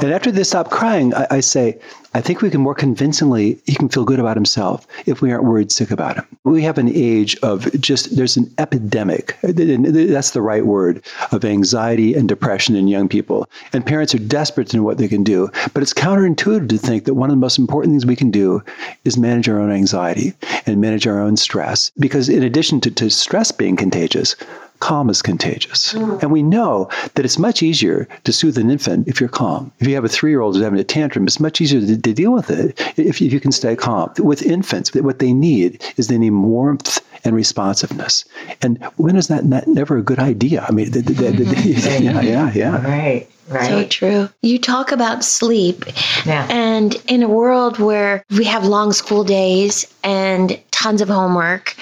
And 0.00 0.12
after 0.12 0.30
they 0.30 0.44
stop 0.44 0.70
crying, 0.70 1.14
I, 1.14 1.26
I, 1.30 1.40
say, 1.40 1.78
I 2.14 2.20
think 2.20 2.40
we 2.40 2.50
can 2.50 2.60
more 2.60 2.74
convincingly, 2.74 3.60
he 3.66 3.74
can 3.74 3.88
feel 3.88 4.04
good 4.04 4.18
about 4.18 4.36
himself 4.36 4.86
if 5.06 5.20
we 5.20 5.30
aren't 5.30 5.44
worried 5.44 5.70
sick 5.70 5.90
about 5.90 6.16
him. 6.16 6.26
We 6.44 6.62
have 6.62 6.78
an 6.78 6.88
age 6.88 7.36
of 7.42 7.70
just, 7.80 8.16
there's 8.16 8.36
an 8.36 8.52
epidemic, 8.58 9.36
that's 9.42 10.30
the 10.30 10.42
right 10.42 10.66
word, 10.66 11.04
of 11.30 11.44
anxiety 11.44 12.14
and 12.14 12.28
depression 12.28 12.74
in 12.74 12.88
young 12.88 13.08
people. 13.08 13.48
And 13.72 13.84
parents 13.84 14.14
are 14.14 14.18
desperate 14.18 14.68
to 14.68 14.78
know 14.78 14.82
what 14.82 14.98
they 14.98 15.08
can 15.08 15.22
do. 15.22 15.50
But 15.74 15.82
it's 15.82 15.94
counterintuitive 15.94 16.68
to 16.68 16.78
think 16.78 17.04
that 17.04 17.14
one 17.14 17.30
of 17.30 17.36
the 17.36 17.40
most 17.40 17.58
important 17.58 17.92
things 17.92 18.06
we 18.06 18.16
can 18.16 18.30
do 18.30 18.62
is 19.04 19.16
manage 19.16 19.48
our 19.48 19.60
own 19.60 19.70
anxiety 19.70 20.34
and 20.66 20.80
manage 20.80 21.06
our 21.06 21.20
own 21.20 21.36
stress. 21.36 21.90
Because 21.98 22.28
in 22.28 22.42
addition 22.42 22.80
to, 22.80 22.90
to 22.90 23.10
stress 23.10 23.52
being 23.52 23.76
contagious, 23.76 24.36
calm 24.82 25.08
is 25.08 25.22
contagious. 25.22 25.94
Mm. 25.94 26.22
And 26.22 26.32
we 26.32 26.42
know 26.42 26.90
that 27.14 27.24
it's 27.24 27.38
much 27.38 27.62
easier 27.62 28.08
to 28.24 28.32
soothe 28.32 28.58
an 28.58 28.70
infant 28.70 29.08
if 29.08 29.20
you're 29.20 29.28
calm. 29.28 29.72
If 29.78 29.86
you 29.86 29.94
have 29.94 30.04
a 30.04 30.08
three 30.08 30.30
year 30.30 30.40
old 30.40 30.54
who's 30.54 30.64
having 30.64 30.80
a 30.80 30.84
tantrum, 30.84 31.26
it's 31.26 31.40
much 31.40 31.60
easier 31.60 31.80
to, 31.80 32.00
to 32.00 32.12
deal 32.12 32.32
with 32.32 32.50
it 32.50 32.78
if, 32.98 33.22
if 33.22 33.32
you 33.32 33.40
can 33.40 33.52
stay 33.52 33.76
calm. 33.76 34.12
With 34.18 34.42
infants, 34.42 34.92
what 34.94 35.20
they 35.20 35.32
need 35.32 35.82
is 35.96 36.08
they 36.08 36.18
need 36.18 36.30
warmth 36.32 37.00
and 37.24 37.36
responsiveness. 37.36 38.24
And 38.60 38.82
when 38.96 39.16
is 39.16 39.28
that 39.28 39.44
not, 39.44 39.66
never 39.68 39.96
a 39.96 40.02
good 40.02 40.18
idea? 40.18 40.66
I 40.68 40.72
mean, 40.72 40.90
the, 40.90 41.00
the, 41.00 41.12
the, 41.12 42.02
yeah, 42.02 42.20
yeah, 42.20 42.52
yeah. 42.52 42.84
Right. 42.84 43.28
Right. 43.48 43.68
So 43.68 43.84
true. 43.86 44.28
You 44.42 44.58
talk 44.58 44.92
about 44.92 45.24
sleep. 45.24 45.84
Yeah. 46.24 46.46
And 46.48 46.96
in 47.06 47.22
a 47.22 47.28
world 47.28 47.78
where 47.78 48.24
we 48.30 48.44
have 48.44 48.64
long 48.64 48.92
school 48.92 49.24
days 49.24 49.92
and 50.02 50.58
tons 50.70 51.00
of 51.00 51.08
homework, 51.08 51.76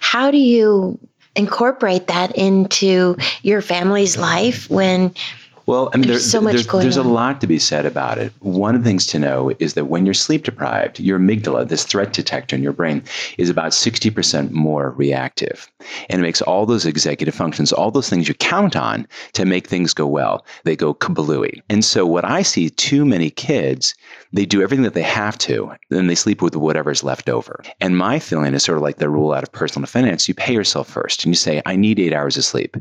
how 0.00 0.30
do 0.30 0.38
you 0.38 0.98
incorporate 1.34 2.08
that 2.08 2.36
into 2.36 3.16
your 3.42 3.62
family's 3.62 4.16
life 4.16 4.68
when 4.68 5.14
well, 5.66 5.90
I 5.94 5.98
mean, 5.98 6.08
there's, 6.08 6.28
so 6.28 6.40
much 6.40 6.66
there's, 6.66 6.96
a 6.96 7.02
lot 7.02 7.40
to 7.40 7.46
be 7.46 7.58
said 7.58 7.86
about 7.86 8.18
it. 8.18 8.32
One 8.40 8.74
of 8.74 8.82
the 8.82 8.88
things 8.88 9.06
to 9.06 9.18
know 9.18 9.52
is 9.58 9.74
that 9.74 9.84
when 9.84 10.04
you're 10.04 10.14
sleep 10.14 10.44
deprived, 10.44 10.98
your 10.98 11.18
amygdala, 11.18 11.68
this 11.68 11.84
threat 11.84 12.12
detector 12.12 12.56
in 12.56 12.62
your 12.62 12.72
brain, 12.72 13.02
is 13.38 13.48
about 13.48 13.72
60% 13.72 14.50
more 14.50 14.90
reactive. 14.90 15.70
And 16.08 16.20
it 16.20 16.22
makes 16.22 16.42
all 16.42 16.66
those 16.66 16.86
executive 16.86 17.34
functions, 17.34 17.72
all 17.72 17.90
those 17.90 18.08
things 18.08 18.28
you 18.28 18.34
count 18.34 18.74
on 18.74 19.06
to 19.34 19.44
make 19.44 19.68
things 19.68 19.94
go 19.94 20.06
well, 20.06 20.44
they 20.64 20.74
go 20.74 20.94
kablooey. 20.94 21.62
And 21.68 21.84
so 21.84 22.06
what 22.06 22.24
I 22.24 22.42
see 22.42 22.70
too 22.70 23.04
many 23.04 23.30
kids, 23.30 23.94
they 24.32 24.46
do 24.46 24.62
everything 24.62 24.84
that 24.84 24.94
they 24.94 25.02
have 25.02 25.38
to, 25.38 25.72
then 25.90 26.06
they 26.06 26.14
sleep 26.14 26.42
with 26.42 26.56
whatever's 26.56 27.04
left 27.04 27.28
over. 27.28 27.62
And 27.80 27.96
my 27.96 28.18
feeling 28.18 28.54
is 28.54 28.64
sort 28.64 28.78
of 28.78 28.82
like 28.82 28.96
the 28.96 29.10
rule 29.10 29.32
out 29.32 29.42
of 29.42 29.52
personal 29.52 29.86
finance. 29.86 30.28
You 30.28 30.34
pay 30.34 30.54
yourself 30.54 30.88
first 30.88 31.24
and 31.24 31.30
you 31.30 31.36
say, 31.36 31.62
I 31.66 31.76
need 31.76 32.00
eight 32.00 32.12
hours 32.12 32.36
of 32.36 32.44
sleep. 32.44 32.76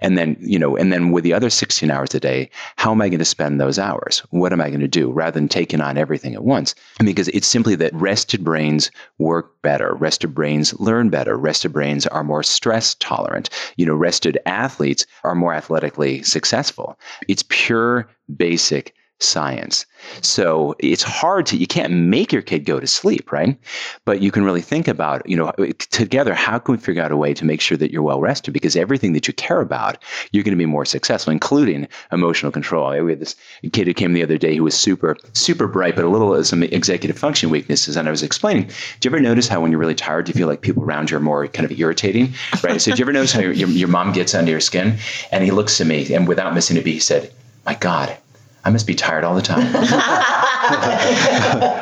And 0.00 0.18
then, 0.18 0.36
you 0.40 0.58
know, 0.58 0.76
and 0.76 0.92
then 0.92 1.12
with 1.12 1.24
the 1.24 1.32
other 1.32 1.50
16 1.50 1.90
hours 1.90 2.14
a 2.14 2.20
day, 2.24 2.50
how 2.76 2.90
am 2.90 3.02
I 3.02 3.08
going 3.08 3.18
to 3.18 3.24
spend 3.24 3.60
those 3.60 3.78
hours? 3.78 4.20
What 4.30 4.52
am 4.52 4.60
I 4.60 4.70
going 4.70 4.80
to 4.80 4.88
do 4.88 5.10
rather 5.10 5.38
than 5.38 5.48
taking 5.48 5.80
on 5.80 5.98
everything 5.98 6.34
at 6.34 6.42
once? 6.42 6.74
Because 7.04 7.28
it's 7.28 7.46
simply 7.46 7.74
that 7.76 7.94
rested 7.94 8.42
brains 8.42 8.90
work 9.18 9.60
better. 9.62 9.94
Rested 9.94 10.34
brains 10.34 10.78
learn 10.80 11.10
better. 11.10 11.36
Rested 11.36 11.72
brains 11.72 12.06
are 12.06 12.24
more 12.24 12.42
stress 12.42 12.96
tolerant. 12.98 13.50
You 13.76 13.86
know, 13.86 13.94
rested 13.94 14.38
athletes 14.46 15.06
are 15.22 15.34
more 15.34 15.54
athletically 15.54 16.22
successful. 16.22 16.98
It's 17.28 17.44
pure 17.48 18.08
basic 18.34 18.94
science. 19.20 19.86
So 20.20 20.74
it's 20.80 21.02
hard 21.02 21.46
to, 21.46 21.56
you 21.56 21.66
can't 21.66 21.92
make 21.92 22.32
your 22.32 22.42
kid 22.42 22.64
go 22.64 22.78
to 22.78 22.86
sleep, 22.86 23.32
right? 23.32 23.58
But 24.04 24.20
you 24.20 24.30
can 24.30 24.44
really 24.44 24.60
think 24.60 24.86
about, 24.86 25.28
you 25.28 25.36
know, 25.36 25.52
together, 25.90 26.34
how 26.34 26.58
can 26.58 26.72
we 26.74 26.78
figure 26.78 27.02
out 27.02 27.12
a 27.12 27.16
way 27.16 27.32
to 27.34 27.44
make 27.44 27.60
sure 27.60 27.76
that 27.78 27.90
you're 27.90 28.02
well 28.02 28.20
rested? 28.20 28.52
Because 28.52 28.76
everything 28.76 29.12
that 29.14 29.26
you 29.26 29.32
care 29.32 29.60
about, 29.60 29.98
you're 30.32 30.44
going 30.44 30.56
to 30.56 30.58
be 30.58 30.66
more 30.66 30.84
successful, 30.84 31.32
including 31.32 31.88
emotional 32.12 32.52
control. 32.52 32.90
We 33.02 33.12
had 33.12 33.20
this 33.20 33.36
kid 33.72 33.86
who 33.86 33.94
came 33.94 34.12
the 34.12 34.22
other 34.22 34.36
day 34.38 34.56
who 34.56 34.64
was 34.64 34.74
super, 34.74 35.16
super 35.32 35.66
bright, 35.66 35.96
but 35.96 36.04
a 36.04 36.08
little 36.08 36.42
some 36.44 36.62
executive 36.62 37.18
function 37.18 37.50
weaknesses. 37.50 37.96
And 37.96 38.08
I 38.08 38.10
was 38.10 38.22
explaining, 38.22 38.64
do 39.00 39.08
you 39.08 39.10
ever 39.10 39.20
notice 39.20 39.48
how 39.48 39.60
when 39.60 39.70
you're 39.70 39.80
really 39.80 39.94
tired, 39.94 40.28
you 40.28 40.34
feel 40.34 40.48
like 40.48 40.60
people 40.60 40.82
around 40.82 41.10
you 41.10 41.16
are 41.16 41.20
more 41.20 41.46
kind 41.48 41.70
of 41.70 41.78
irritating, 41.78 42.34
right? 42.62 42.80
so 42.80 42.90
do 42.90 42.98
you 42.98 43.04
ever 43.04 43.12
notice 43.12 43.32
how 43.32 43.40
your, 43.40 43.52
your 43.52 43.88
mom 43.88 44.12
gets 44.12 44.34
under 44.34 44.50
your 44.50 44.60
skin? 44.60 44.98
And 45.32 45.44
he 45.44 45.50
looks 45.50 45.80
at 45.80 45.86
me 45.86 46.12
and 46.12 46.28
without 46.28 46.54
missing 46.54 46.76
a 46.76 46.82
beat, 46.82 46.94
he 46.94 47.00
said, 47.00 47.32
my 47.64 47.74
God, 47.74 48.16
I 48.64 48.70
must 48.70 48.86
be 48.86 48.94
tired 48.94 49.24
all 49.24 49.34
the 49.34 49.42
time. 49.42 49.60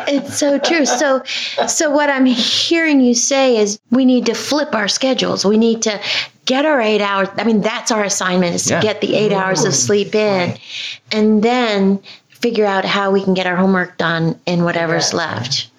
it's 0.08 0.36
so 0.36 0.58
true. 0.58 0.84
So, 0.84 1.22
so 1.68 1.90
what 1.90 2.10
I'm 2.10 2.26
hearing 2.26 3.00
you 3.00 3.14
say 3.14 3.56
is 3.56 3.78
we 3.90 4.04
need 4.04 4.26
to 4.26 4.34
flip 4.34 4.74
our 4.74 4.88
schedules. 4.88 5.44
We 5.44 5.56
need 5.56 5.82
to 5.82 6.00
get 6.44 6.64
our 6.64 6.80
eight 6.80 7.00
hours. 7.00 7.28
I 7.36 7.44
mean, 7.44 7.60
that's 7.60 7.92
our 7.92 8.02
assignment 8.02 8.56
is 8.56 8.64
to 8.64 8.74
yeah. 8.74 8.82
get 8.82 9.00
the 9.00 9.14
eight 9.14 9.32
hours 9.32 9.64
of 9.64 9.74
sleep 9.74 10.14
in, 10.14 10.58
and 11.12 11.42
then 11.42 12.02
figure 12.28 12.66
out 12.66 12.84
how 12.84 13.12
we 13.12 13.22
can 13.22 13.34
get 13.34 13.46
our 13.46 13.56
homework 13.56 13.96
done 13.98 14.38
in 14.46 14.64
whatever's 14.64 15.14
left 15.14 15.71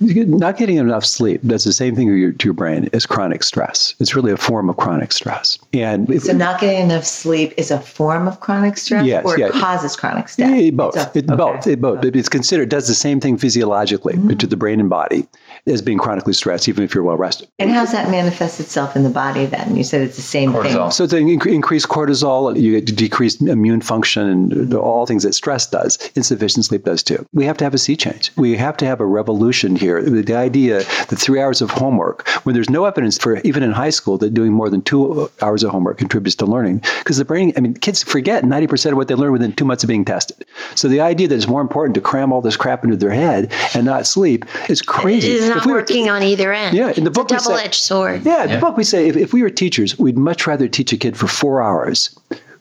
not 0.00 0.56
getting 0.56 0.76
enough 0.76 1.04
sleep 1.04 1.42
does 1.42 1.64
the 1.64 1.72
same 1.72 1.94
thing 1.94 2.08
to 2.08 2.14
your, 2.14 2.32
to 2.32 2.48
your, 2.48 2.54
brain 2.54 2.88
as 2.92 3.06
chronic 3.06 3.42
stress. 3.42 3.94
It's 4.00 4.14
really 4.14 4.32
a 4.32 4.36
form 4.36 4.70
of 4.70 4.76
chronic 4.76 5.12
stress. 5.12 5.58
And 5.72 6.22
so, 6.22 6.32
not 6.32 6.60
getting 6.60 6.80
enough 6.80 7.04
sleep 7.04 7.52
is 7.56 7.70
a 7.70 7.80
form 7.80 8.26
of 8.26 8.40
chronic 8.40 8.78
stress, 8.78 9.04
yes, 9.04 9.24
or 9.24 9.38
yeah. 9.38 9.46
it 9.46 9.52
causes 9.52 9.96
chronic 9.96 10.28
stress. 10.28 10.50
Yeah, 10.50 10.70
both. 10.70 10.96
A, 10.96 11.10
it, 11.14 11.30
okay. 11.30 11.36
Both. 11.36 11.66
It, 11.66 11.80
both. 11.80 12.04
It's 12.04 12.28
considered 12.28 12.68
does 12.68 12.88
the 12.88 12.94
same 12.94 13.20
thing 13.20 13.36
physiologically 13.36 14.14
mm-hmm. 14.14 14.36
to 14.36 14.46
the 14.46 14.56
brain 14.56 14.80
and 14.80 14.88
body 14.88 15.26
as 15.66 15.82
being 15.82 15.98
chronically 15.98 16.32
stressed, 16.32 16.68
even 16.68 16.84
if 16.84 16.94
you're 16.94 17.04
well 17.04 17.16
rested. 17.16 17.48
And 17.58 17.70
how's 17.70 17.92
that 17.92 18.10
manifest 18.10 18.60
itself 18.60 18.96
in 18.96 19.02
the 19.02 19.10
body? 19.10 19.46
Then 19.46 19.76
you 19.76 19.84
said 19.84 20.02
it's 20.02 20.16
the 20.16 20.22
same 20.22 20.52
cortisol. 20.52 20.62
thing. 20.62 20.90
So 20.92 21.04
it's 21.04 21.12
an 21.12 21.26
inc- 21.26 21.52
increased 21.52 21.88
cortisol. 21.88 22.58
You 22.60 22.80
get 22.80 22.96
decreased 22.96 23.42
immune 23.42 23.80
function, 23.80 24.28
and 24.28 24.74
all 24.74 25.06
things 25.06 25.24
that 25.24 25.34
stress 25.34 25.66
does. 25.66 25.98
Insufficient 26.14 26.64
sleep 26.64 26.84
does 26.84 27.02
too. 27.02 27.26
We 27.32 27.44
have 27.44 27.56
to 27.58 27.64
have 27.64 27.74
a 27.74 27.78
sea 27.78 27.96
change. 27.96 28.32
We 28.36 28.56
have 28.56 28.76
to 28.78 28.86
have 28.86 29.00
a 29.00 29.06
revolution 29.06 29.76
here 29.86 30.00
here. 30.00 30.22
The 30.22 30.34
idea 30.34 30.78
that 30.78 31.16
three 31.16 31.40
hours 31.40 31.62
of 31.62 31.70
homework, 31.70 32.26
when 32.44 32.54
there's 32.54 32.68
no 32.70 32.84
evidence 32.86 33.16
for 33.18 33.38
even 33.44 33.62
in 33.62 33.72
high 33.72 33.90
school 33.90 34.18
that 34.18 34.34
doing 34.34 34.52
more 34.52 34.68
than 34.68 34.82
two 34.82 35.30
hours 35.42 35.62
of 35.62 35.70
homework 35.70 35.98
contributes 35.98 36.34
to 36.36 36.46
learning, 36.46 36.78
because 36.98 37.18
the 37.18 37.24
brain, 37.24 37.52
I 37.56 37.60
mean, 37.60 37.74
kids 37.74 38.02
forget 38.02 38.42
90% 38.44 38.90
of 38.92 38.96
what 38.96 39.08
they 39.08 39.14
learn 39.14 39.32
within 39.32 39.52
two 39.52 39.64
months 39.64 39.84
of 39.84 39.88
being 39.88 40.04
tested. 40.04 40.44
So 40.74 40.88
the 40.88 41.00
idea 41.00 41.28
that 41.28 41.34
it's 41.36 41.46
more 41.48 41.60
important 41.60 41.94
to 41.94 42.00
cram 42.00 42.32
all 42.32 42.40
this 42.40 42.56
crap 42.56 42.84
into 42.84 42.96
their 42.96 43.10
head 43.10 43.52
and 43.74 43.84
not 43.86 44.06
sleep 44.06 44.44
is 44.68 44.82
crazy. 44.82 45.28
It 45.30 45.36
is 45.42 45.48
not 45.48 45.58
If 45.58 45.66
we 45.66 45.72
were- 45.72 45.78
working 45.78 46.10
on 46.10 46.22
either 46.22 46.52
end. 46.52 46.76
Yeah, 46.76 46.92
in 46.96 47.04
the 47.04 47.10
it's 47.10 47.18
book 47.18 47.30
a 47.30 47.36
double 47.36 47.56
edged 47.56 47.82
sword. 47.82 48.24
yeah, 48.24 48.44
in 48.44 48.50
the 48.52 48.58
book 48.58 48.76
we 48.76 48.84
say 48.84 49.08
if, 49.08 49.16
if 49.16 49.32
we 49.32 49.42
were 49.42 49.50
teachers, 49.50 49.98
we'd 49.98 50.18
much 50.18 50.46
rather 50.46 50.66
teach 50.68 50.92
a 50.92 50.96
kid 50.96 51.16
for 51.16 51.26
four 51.28 51.62
hours 51.62 52.10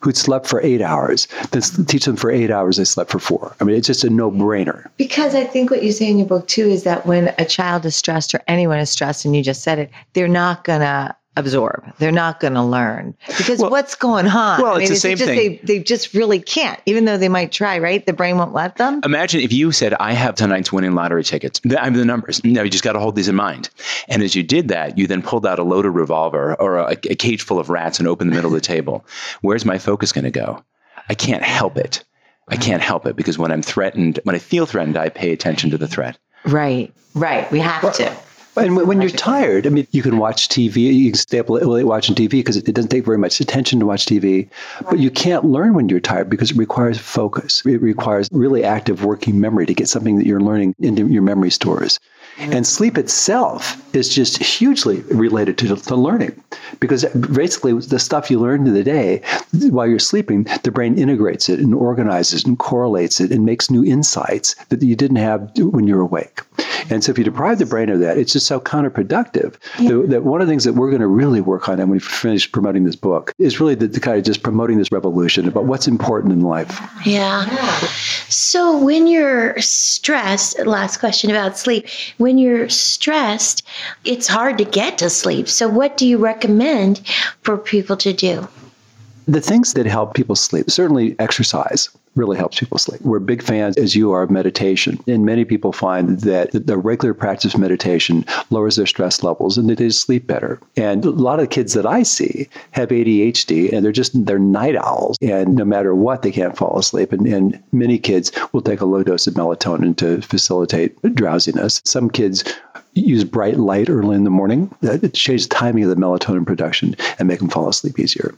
who'd 0.06 0.16
slept 0.16 0.46
for 0.46 0.62
eight 0.62 0.82
hours 0.82 1.28
than 1.50 1.64
s- 1.64 1.82
teach 1.88 2.06
them 2.06 2.16
for 2.16 2.30
eight 2.30 2.52
hours 2.52 2.78
they 2.78 2.84
slept 2.84 3.10
for 3.12 3.18
four. 3.18 3.56
I 3.60 3.64
mean, 3.64 3.76
it's 3.76 3.88
just 3.88 4.04
a 4.04 4.10
no 4.10 4.30
brainer. 4.30 4.88
Because 4.98 5.34
I 5.34 5.44
think 5.46 5.72
what 5.72 5.82
you 5.82 5.92
say 5.92 6.08
in 6.08 6.20
your 6.20 6.28
book 6.28 6.48
too 6.48 6.68
is 6.68 6.84
that 6.84 7.08
when 7.08 7.34
a 7.40 7.46
child 7.46 7.86
is 7.86 7.96
stressed 7.96 8.36
or 8.36 8.42
anyone 8.48 8.78
is 8.78 8.92
stressed, 8.92 9.26
and 9.26 9.36
you 9.36 9.42
just 9.42 9.64
said 9.64 9.80
it, 9.80 9.90
they're 10.14 10.28
not 10.28 10.64
gonna 10.64 11.16
absorb. 11.38 11.84
They're 12.00 12.12
not 12.12 12.40
gonna 12.40 12.66
learn 12.66 13.16
because 13.38 13.60
Well- 13.60 13.72
what's 13.72 13.96
going 13.96 14.28
on? 14.28 14.62
well, 14.62 14.78
it's 14.78 14.90
the 14.90 14.96
same 14.96 15.18
just 15.18 15.28
thing. 15.30 15.38
They, 15.38 15.78
they 15.78 15.80
just 15.84 16.14
really 16.14 16.40
can't, 16.40 16.80
even 16.86 17.06
though 17.06 17.18
they 17.18 17.30
might 17.30 17.52
try. 17.52 17.80
Right? 17.80 18.06
The 18.06 18.14
brain 18.14 18.38
won't 18.38 18.54
let 18.54 18.78
them. 18.78 19.02
Imagine 19.04 19.42
if 19.42 19.52
you 19.52 19.72
said, 19.72 19.94
I 19.96 20.14
have 20.14 20.36
tonight's 20.36 20.72
winning 20.72 20.94
lottery 20.94 21.24
tickets. 21.24 21.60
I 21.78 21.84
have 21.84 21.96
the 21.96 22.06
numbers. 22.06 22.44
No, 22.44 22.64
you 22.64 22.70
just 22.70 22.84
got 22.84 22.94
to 22.94 23.00
hold 23.00 23.16
these 23.16 23.28
in 23.28 23.36
mind. 23.36 23.70
And 24.08 24.22
as 24.24 24.36
you 24.36 24.44
did 24.44 24.68
that, 24.70 24.98
you 24.98 25.08
then 25.08 25.22
pulled 25.22 25.46
out 25.46 25.60
a 25.60 25.64
loaded 25.64 25.92
revolver 25.92 26.56
or 26.56 26.78
a, 26.78 26.92
a 26.92 27.16
cage 27.16 27.42
full 27.42 27.60
of 27.60 27.70
rats 27.70 28.00
and 28.00 28.08
opened 28.08 28.32
the 28.32 28.36
middle 28.36 28.50
of 28.50 28.56
the 28.56 28.62
table. 28.76 29.06
Where's 29.42 29.66
my 29.66 29.78
focus 29.78 30.12
going 30.12 30.26
to 30.26 30.32
go? 30.32 30.64
I 31.10 31.14
can't 31.14 31.44
help 31.44 31.78
it. 31.78 32.04
I 32.48 32.58
can't 32.58 32.82
help 32.82 33.06
it 33.08 33.16
because 33.16 33.38
when 33.38 33.52
I'm 33.52 33.62
threatened, 33.64 34.20
when 34.24 34.36
I 34.36 34.40
feel 34.40 34.66
threatened, 34.66 34.98
I 34.98 35.10
pay 35.10 35.32
attention 35.32 35.72
to 35.72 35.78
the 35.78 35.88
threat. 35.88 36.18
Right. 36.46 36.94
Right. 37.16 37.52
We 37.52 37.60
have 37.60 37.94
to. 37.96 38.16
And 38.58 38.76
when, 38.76 38.88
when 38.88 39.02
you're 39.02 39.10
tired, 39.10 39.68
I 39.68 39.70
mean, 39.70 39.88
you 39.92 40.02
can 40.02 40.18
watch 40.18 40.48
TV, 40.48 40.78
you 40.94 41.12
can 41.12 41.18
stay 41.18 41.40
up 41.40 41.50
late 41.50 41.84
watching 41.84 42.16
TV 42.16 42.30
because 42.30 42.58
it, 42.58 42.68
it 42.68 42.76
doesn't 42.76 42.90
take 42.90 43.06
very 43.06 43.18
much 43.18 43.40
attention 43.40 43.80
to 43.80 43.86
watch 43.86 44.06
TV. 44.06 44.50
But 44.90 45.00
you 45.00 45.12
can't 45.12 45.46
learn 45.46 45.74
when 45.74 45.90
you're 45.90 46.00
tired 46.00 46.30
because 46.30 46.52
it 46.52 46.58
requires 46.58 46.98
focus. 46.98 47.66
It 47.66 47.82
requires 47.82 48.30
really 48.32 48.64
active 48.64 49.04
working 49.04 49.40
memory 49.40 49.66
to 49.66 49.74
get 49.74 49.90
something 49.90 50.18
that 50.18 50.26
you're 50.26 50.42
learning 50.42 50.76
into 50.80 51.08
your 51.08 51.22
memory 51.22 51.52
stores. 51.52 52.00
And 52.38 52.68
sleep 52.68 52.98
itself 52.98 53.82
is 53.96 54.14
just 54.14 54.38
hugely 54.44 55.02
related 55.04 55.58
to, 55.60 55.76
to 55.76 55.96
learning 55.96 56.42
because 56.80 57.06
basically 57.06 57.74
the 57.74 58.00
stuff 58.00 58.30
you 58.30 58.40
learn 58.40 58.68
in 58.68 58.74
the 58.74 58.84
day 58.84 59.22
while 59.70 59.88
you're 59.88 60.00
sleeping, 60.00 60.46
the 60.64 60.72
brain 60.72 60.98
integrates 60.98 61.48
it 61.48 61.60
and 61.60 61.74
organizes 61.74 62.44
and 62.44 62.60
correlates 62.60 63.22
it 63.22 63.32
and 63.32 63.46
makes 63.46 63.72
new 63.72 63.86
insights 63.86 64.56
that 64.66 64.82
you 64.82 64.96
didn't 64.96 65.18
have 65.18 65.50
when 65.58 65.88
you 65.88 65.96
were 65.96 66.02
awake. 66.02 66.42
And 66.90 67.04
so 67.04 67.12
if 67.12 67.18
you 67.18 67.24
deprive 67.24 67.60
the 67.60 67.66
brain 67.66 67.90
of 67.90 68.00
that, 68.00 68.18
it's 68.18 68.34
just 68.34 68.46
so 68.46 68.60
counterproductive 68.60 69.56
that, 69.78 70.10
that 70.10 70.24
one 70.24 70.42
of 70.42 70.48
the 70.48 70.52
things 70.52 70.66
that 70.66 70.74
we're 70.74 70.90
going 70.90 71.02
to 71.02 71.08
really 71.08 71.42
work 71.42 71.68
on 71.68 71.80
and 71.80 71.90
when 71.90 71.98
we 71.98 72.00
finish 72.00 72.52
promoting 72.52 72.84
this 72.84 72.96
book 72.96 73.34
is 73.40 73.60
really 73.60 73.76
the, 73.76 73.88
the 73.88 74.00
kind 74.00 74.18
of 74.18 74.24
just 74.24 74.44
promoting 74.44 74.78
this 74.78 74.92
revolution 74.92 75.48
about 75.48 75.66
what's 75.66 75.88
important 75.88 76.32
in 76.32 76.42
life. 76.42 76.80
Yeah. 77.06 77.46
So 78.30 78.78
when 78.78 79.08
you're 79.08 79.60
stressed, 79.60 80.60
last 80.66 80.98
question 80.98 81.32
about 81.32 81.58
sleep. 81.58 81.88
When 82.26 82.40
you're 82.40 82.70
stressed, 82.70 83.62
it's 84.04 84.28
hard 84.28 84.58
to 84.58 84.66
get 84.66 84.98
to 84.98 85.12
sleep. 85.12 85.48
So 85.48 85.70
what 85.70 85.96
do 85.96 86.08
you 86.08 86.18
recommend 86.18 87.06
for 87.44 87.56
people 87.56 87.96
to 87.98 88.14
do? 88.14 88.48
The 89.28 89.40
things 89.40 89.76
that 89.76 89.86
help 89.86 90.16
people 90.16 90.36
sleep, 90.36 90.72
certainly 90.72 91.16
exercise 91.20 91.88
really 92.16 92.38
helps 92.38 92.60
people 92.60 92.78
sleep. 92.78 93.02
We're 93.02 93.20
big 93.20 93.44
fans, 93.44 93.78
as 93.78 93.96
you 93.96 94.12
are, 94.12 94.24
of 94.24 94.32
meditation. 94.32 95.00
And 95.08 95.26
many 95.26 95.46
people 95.46 95.72
find 95.72 96.20
that 96.22 96.52
the 96.52 96.78
regular 96.78 97.14
practice 97.14 97.54
of 97.54 97.60
meditation 97.60 98.26
lowers 98.50 98.76
their 98.76 98.86
stress 98.86 99.24
levels 99.24 99.58
and 99.58 99.70
they 99.70 99.90
sleep 99.90 100.28
better. 100.28 100.60
And 100.78 101.06
a 101.06 101.12
lot 101.12 101.40
of 101.40 101.46
the 101.46 101.56
kids 101.56 101.74
that 101.74 101.86
I 101.86 102.04
see 102.04 102.48
have 102.72 102.90
ADHD 102.90 103.72
and 103.72 103.84
they're 103.84 103.92
just, 103.92 104.26
they're 104.26 104.40
night 104.40 104.76
owls. 104.76 105.18
And 105.22 105.56
no 105.56 105.66
matter 105.66 105.94
what, 105.94 106.22
they 106.22 106.32
can't 106.32 106.58
fall 106.58 106.78
asleep. 106.78 107.12
And, 107.12 107.28
and 107.28 107.62
many 107.72 107.98
kids 107.98 108.32
will 108.54 108.62
take 108.62 108.82
a 108.82 108.86
low 108.86 109.04
dose 109.04 109.28
of 109.28 109.34
melatonin 109.34 109.96
to 109.98 110.22
facilitate 110.22 111.02
drowsiness. 111.16 111.82
Some 111.86 112.10
kids 112.10 112.44
use 112.96 113.24
bright 113.26 113.58
light 113.58 113.90
early 113.90 114.16
in 114.16 114.24
the 114.24 114.30
morning. 114.30 114.74
That 114.82 115.14
changes 115.14 115.48
the 115.48 115.56
timing 115.56 115.84
of 115.84 115.90
the 115.90 115.96
melatonin 115.96 116.46
production 116.46 116.96
and 117.20 117.28
make 117.28 117.40
them 117.40 117.50
fall 117.50 117.68
asleep 117.68 118.00
easier. 118.00 118.34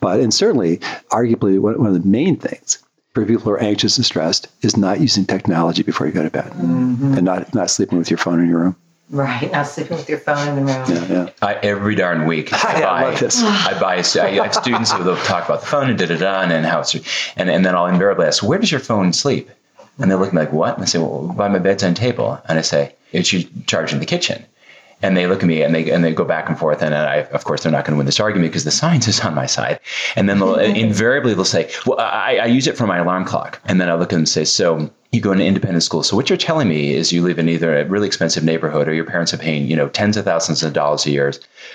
But 0.00 0.20
and 0.20 0.34
certainly, 0.34 0.78
arguably, 1.10 1.58
one 1.58 1.86
of 1.86 1.94
the 1.94 2.08
main 2.08 2.36
things 2.36 2.82
for 3.12 3.24
people 3.26 3.42
who 3.42 3.50
are 3.50 3.60
anxious 3.60 3.96
and 3.96 4.04
stressed 4.04 4.48
is 4.62 4.76
not 4.76 5.00
using 5.00 5.26
technology 5.26 5.82
before 5.82 6.06
you 6.06 6.12
go 6.12 6.22
to 6.22 6.30
bed 6.30 6.50
mm-hmm. 6.52 7.14
and 7.14 7.22
not 7.22 7.54
not 7.54 7.70
sleeping 7.70 7.98
with 7.98 8.10
your 8.10 8.18
phone 8.18 8.40
in 8.40 8.48
your 8.48 8.60
room. 8.60 8.76
Right. 9.10 9.50
Not 9.50 9.66
sleeping 9.66 9.96
with 9.96 10.08
your 10.08 10.18
phone 10.18 10.46
in 10.48 10.54
the 10.54 10.72
room. 10.72 10.84
Yeah, 10.88 11.24
yeah. 11.24 11.30
I, 11.42 11.54
every 11.54 11.96
darn 11.96 12.26
week, 12.26 12.52
I 12.64 12.74
I 12.76 12.80
buy, 12.80 13.02
love 13.02 13.18
this. 13.18 13.42
I 13.42 13.78
buy, 13.80 13.94
I 13.94 14.44
have 14.44 14.54
students 14.54 14.92
who 14.92 15.02
they'll 15.02 15.16
talk 15.16 15.46
about 15.46 15.62
the 15.62 15.66
phone 15.66 15.90
and 15.90 15.98
da 15.98 16.06
da 16.06 16.16
da, 16.16 16.42
and 16.42 16.64
how 16.64 16.80
it's, 16.80 16.94
and, 17.36 17.50
and 17.50 17.66
then 17.66 17.74
I'll 17.74 17.86
invariably 17.86 18.26
ask, 18.26 18.42
where 18.44 18.58
does 18.58 18.70
your 18.70 18.80
phone 18.80 19.12
sleep? 19.12 19.50
And 19.98 20.10
they 20.10 20.14
look 20.14 20.28
at 20.28 20.34
me 20.34 20.40
like, 20.40 20.52
what? 20.52 20.74
And 20.74 20.82
I 20.82 20.86
say, 20.86 21.00
well, 21.00 21.34
by 21.36 21.48
my 21.48 21.58
bedside 21.58 21.96
table. 21.96 22.40
And 22.48 22.58
I 22.58 22.62
say, 22.62 22.94
it's 23.12 23.32
you 23.32 23.48
charge 23.66 23.92
in 23.92 23.98
the 23.98 24.06
kitchen. 24.06 24.44
And 25.02 25.16
they 25.16 25.26
look 25.26 25.42
at 25.42 25.46
me 25.46 25.62
and 25.62 25.74
they 25.74 25.90
and 25.90 26.04
they 26.04 26.12
go 26.12 26.24
back 26.24 26.48
and 26.48 26.58
forth. 26.58 26.82
And 26.82 26.94
I, 26.94 27.22
of 27.32 27.44
course, 27.44 27.62
they're 27.62 27.72
not 27.72 27.84
going 27.84 27.94
to 27.94 27.98
win 27.98 28.06
this 28.06 28.20
argument 28.20 28.52
because 28.52 28.64
the 28.64 28.70
science 28.70 29.08
is 29.08 29.20
on 29.20 29.34
my 29.34 29.46
side. 29.46 29.80
And 30.16 30.28
then 30.28 30.38
they'll, 30.38 30.54
invariably 30.58 31.34
they'll 31.34 31.44
say, 31.44 31.70
well, 31.86 31.98
I, 31.98 32.38
I 32.42 32.46
use 32.46 32.66
it 32.66 32.76
for 32.76 32.86
my 32.86 32.98
alarm 32.98 33.24
clock. 33.24 33.60
And 33.64 33.80
then 33.80 33.88
I 33.88 33.94
look 33.94 34.08
at 34.08 34.10
them 34.10 34.20
and 34.20 34.28
say, 34.28 34.44
so 34.44 34.90
you 35.12 35.20
go 35.20 35.34
to 35.34 35.40
an 35.40 35.46
independent 35.46 35.82
school. 35.82 36.04
So 36.04 36.14
what 36.14 36.30
you're 36.30 36.36
telling 36.36 36.68
me 36.68 36.94
is 36.94 37.12
you 37.12 37.22
live 37.22 37.40
in 37.40 37.48
either 37.48 37.76
a 37.76 37.84
really 37.84 38.06
expensive 38.06 38.44
neighborhood 38.44 38.86
or 38.86 38.94
your 38.94 39.04
parents 39.04 39.34
are 39.34 39.38
paying, 39.38 39.66
you 39.66 39.74
know, 39.74 39.88
tens 39.88 40.16
of 40.16 40.24
thousands 40.24 40.62
of 40.62 40.72
dollars 40.72 41.04
a 41.04 41.10
year 41.10 41.32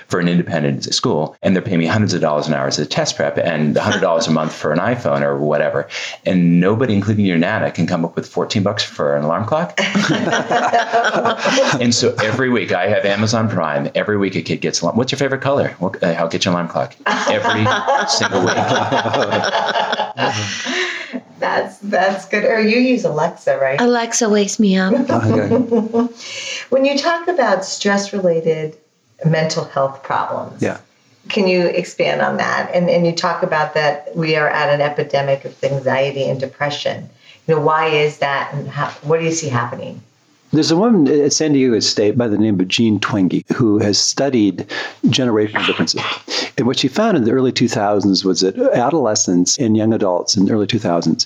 for 0.07 0.21
an 0.21 0.29
independent 0.29 0.85
school, 0.93 1.35
and 1.41 1.53
they're 1.53 1.61
paying 1.61 1.79
me 1.79 1.85
hundreds 1.85 2.13
of 2.13 2.21
dollars 2.21 2.47
an 2.47 2.53
hour 2.53 2.67
as 2.67 2.79
a 2.79 2.85
test 2.85 3.17
prep 3.17 3.37
and 3.37 3.75
hundred 3.77 3.99
dollars 3.99 4.27
a 4.27 4.31
month 4.31 4.53
for 4.53 4.71
an 4.71 4.79
iPhone 4.79 5.21
or 5.21 5.37
whatever. 5.37 5.89
And 6.25 6.61
nobody, 6.61 6.93
including 6.93 7.25
your 7.25 7.37
nana, 7.37 7.71
can 7.71 7.87
come 7.87 8.05
up 8.05 8.15
with 8.15 8.25
14 8.25 8.63
bucks 8.63 8.83
for 8.83 9.17
an 9.17 9.25
alarm 9.25 9.45
clock. 9.45 9.73
and 11.81 11.93
so 11.93 12.15
every 12.23 12.49
week 12.49 12.71
I 12.71 12.87
have 12.87 13.03
Amazon 13.03 13.49
Prime. 13.49 13.89
Every 13.95 14.17
week 14.17 14.35
a 14.35 14.41
kid 14.41 14.61
gets 14.61 14.79
alarm. 14.79 14.95
What's 14.95 15.11
your 15.11 15.19
favorite 15.19 15.41
color? 15.41 15.75
Uh, 15.81 16.15
I'll 16.17 16.29
get 16.29 16.45
you 16.45 16.51
an 16.51 16.55
alarm 16.55 16.69
clock 16.69 16.95
every 17.05 17.65
single 18.07 18.45
week. 18.45 18.55
That's 21.39 21.77
that's 21.79 22.25
good. 22.27 22.45
Or 22.45 22.59
you 22.61 22.79
use 22.79 23.03
Alexa, 23.05 23.57
right? 23.59 23.79
Alexa 23.79 24.29
wakes 24.29 24.59
me 24.59 24.77
up. 24.77 24.93
Okay. 25.09 25.49
When 26.69 26.85
you 26.85 26.97
talk 26.97 27.27
about 27.27 27.65
stress 27.65 28.13
related 28.13 28.77
mental 29.25 29.65
health 29.65 30.01
problems, 30.03 30.61
Yeah. 30.61 30.79
can 31.29 31.47
you 31.47 31.67
expand 31.67 32.21
on 32.21 32.37
that? 32.37 32.71
And 32.73 32.89
and 32.89 33.05
you 33.05 33.11
talk 33.13 33.43
about 33.43 33.73
that 33.73 34.15
we 34.15 34.35
are 34.35 34.49
at 34.49 34.69
an 34.73 34.81
epidemic 34.81 35.45
of 35.45 35.61
anxiety 35.63 36.23
and 36.29 36.39
depression. 36.39 37.09
You 37.47 37.55
know, 37.55 37.61
why 37.61 37.87
is 37.87 38.17
that 38.19 38.53
and 38.53 38.67
how, 38.67 38.87
what 39.03 39.19
do 39.19 39.25
you 39.25 39.31
see 39.31 39.49
happening? 39.49 40.01
There's 40.55 40.71
a 40.71 40.77
woman 40.77 41.07
at 41.09 41.33
San 41.33 41.51
Diego 41.51 41.79
State 41.81 42.17
by 42.17 42.29
the 42.29 42.37
name 42.37 42.57
of 42.61 42.69
Jean 42.69 42.97
Twenge 43.01 43.43
who 43.51 43.77
has 43.79 43.97
studied 43.97 44.65
generational 45.07 45.65
differences. 45.67 46.01
And 46.57 46.65
what 46.65 46.79
she 46.79 46.87
found 46.87 47.17
in 47.17 47.25
the 47.25 47.31
early 47.31 47.51
2000s 47.51 48.23
was 48.23 48.39
that 48.39 48.57
adolescents 48.57 49.57
and 49.57 49.75
young 49.75 49.93
adults 49.93 50.37
in 50.37 50.45
the 50.45 50.53
early 50.53 50.65
2000s 50.65 51.25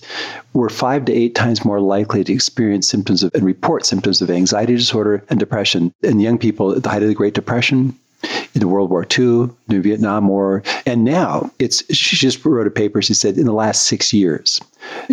were 0.54 0.70
five 0.70 1.06
to 1.06 1.13
eight 1.13 1.36
times 1.36 1.63
more 1.63 1.80
likely 1.80 2.24
to 2.24 2.34
experience 2.34 2.88
symptoms 2.88 3.22
of 3.22 3.32
and 3.36 3.44
report 3.44 3.86
symptoms 3.86 4.20
of 4.20 4.32
anxiety 4.32 4.76
disorder 4.76 5.24
and 5.30 5.39
depression 5.39 5.94
in 6.02 6.20
young 6.20 6.39
people 6.39 6.72
at 6.76 6.82
the 6.82 6.89
height 6.89 7.04
of 7.04 7.08
the 7.08 7.13
Great 7.13 7.36
Depression, 7.36 7.96
in 8.53 8.62
the 8.62 8.67
World 8.67 8.89
War 8.89 9.03
II, 9.03 9.49
the 9.67 9.79
Vietnam 9.79 10.27
War, 10.27 10.63
and 10.86 11.03
now 11.03 11.51
it's. 11.60 11.84
She 11.95 12.15
just 12.15 12.43
wrote 12.43 12.67
a 12.67 12.71
paper. 12.71 13.01
She 13.01 13.13
said 13.13 13.38
in 13.38 13.45
the 13.45 13.53
last 13.53 13.86
six 13.86 14.13
years, 14.13 14.60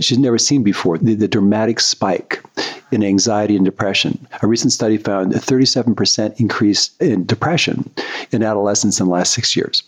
she's 0.01 0.19
never 0.19 0.39
seen 0.39 0.63
before 0.63 0.99
the, 0.99 1.15
the 1.15 1.29
dramatic 1.29 1.81
spike 1.81 2.43
in 2.91 3.03
anxiety 3.03 3.57
and 3.57 3.65
depression. 3.65 4.27
A 4.43 4.47
recent 4.47 4.73
study 4.73 4.97
found 4.97 5.35
a 5.35 5.39
37% 5.39 6.41
increase 6.41 6.91
in 7.01 7.27
depression 7.27 7.91
in 8.33 8.43
adolescents 8.43 9.01
in 9.01 9.07
the 9.07 9.13
last 9.13 9.33
six 9.33 9.57
years. 9.57 9.83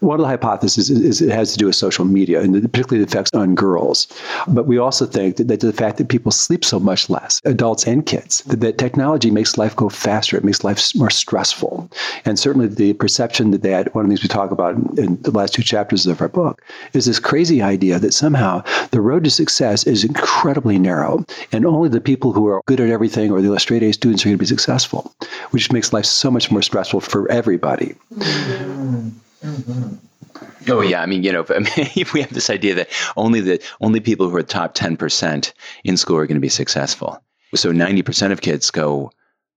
One 0.00 0.18
of 0.18 0.22
the 0.22 0.28
hypotheses 0.28 0.90
is, 0.90 1.00
is 1.00 1.22
it 1.22 1.30
has 1.30 1.52
to 1.52 1.58
do 1.58 1.66
with 1.66 1.76
social 1.76 2.04
media 2.04 2.40
and 2.40 2.54
particularly 2.72 3.04
the 3.04 3.10
effects 3.10 3.30
on 3.34 3.54
girls. 3.54 4.06
But 4.48 4.66
we 4.66 4.78
also 4.78 5.06
think 5.06 5.36
that, 5.36 5.48
that 5.48 5.60
the 5.60 5.72
fact 5.72 5.98
that 5.98 6.08
people 6.08 6.32
sleep 6.32 6.64
so 6.64 6.80
much 6.80 7.10
less, 7.10 7.40
adults 7.44 7.86
and 7.86 8.04
kids, 8.04 8.42
that, 8.44 8.60
that 8.60 8.78
technology 8.78 9.30
makes 9.30 9.58
life 9.58 9.76
go 9.76 9.88
faster. 9.88 10.36
It 10.36 10.44
makes 10.44 10.64
life 10.64 10.80
more 10.96 11.10
stressful. 11.10 11.90
And 12.24 12.38
certainly 12.38 12.66
the 12.66 12.94
perception 12.94 13.50
that 13.50 13.94
one 13.94 14.04
of 14.04 14.10
the 14.10 14.16
things 14.16 14.22
we 14.22 14.28
talk 14.28 14.50
about 14.50 14.74
in, 14.74 14.98
in 14.98 15.22
the 15.22 15.30
last 15.30 15.54
two 15.54 15.62
chapters 15.62 16.06
of 16.06 16.20
our 16.20 16.28
book, 16.28 16.62
is 16.92 17.06
this 17.06 17.18
crazy 17.18 17.62
idea 17.62 17.98
that 17.98 18.14
somehow 18.14 18.62
the 18.90 19.00
road 19.00 19.24
to 19.24 19.30
success 19.30 19.86
is 19.86 20.04
incredibly 20.04 20.78
narrow 20.78 21.24
and 21.52 21.66
only 21.66 21.88
the 21.88 22.00
people 22.00 22.32
who 22.32 22.46
are 22.46 22.62
good 22.66 22.80
at 22.80 22.88
everything 22.88 23.30
or 23.30 23.40
the 23.40 23.60
straight 23.60 23.82
A 23.82 23.92
students 23.92 24.24
are 24.24 24.28
going 24.28 24.38
to 24.38 24.42
be 24.42 24.46
successful, 24.46 25.12
which 25.50 25.72
makes 25.72 25.92
life 25.92 26.06
so 26.06 26.30
much 26.30 26.50
more 26.50 26.62
stressful 26.62 27.00
for 27.00 27.30
everybody. 27.30 27.94
Mm-hmm. 28.14 29.08
Mm-hmm. 29.42 30.70
Oh 30.70 30.82
yeah, 30.82 31.02
I 31.02 31.06
mean, 31.06 31.22
you 31.22 31.32
know, 31.32 31.44
I 31.50 31.58
mean, 31.60 31.72
if 31.96 32.12
we 32.12 32.20
have 32.20 32.32
this 32.32 32.50
idea 32.50 32.74
that 32.74 32.88
only 33.16 33.40
the 33.40 33.62
only 33.80 34.00
people 34.00 34.28
who 34.28 34.36
are 34.36 34.42
top 34.42 34.74
ten 34.74 34.96
percent 34.96 35.52
in 35.84 35.96
school 35.96 36.16
are 36.16 36.26
going 36.26 36.36
to 36.36 36.40
be 36.40 36.48
successful. 36.48 37.22
So 37.54 37.72
ninety 37.72 38.02
percent 38.02 38.32
of 38.32 38.40
kids 38.40 38.70
go 38.70 39.10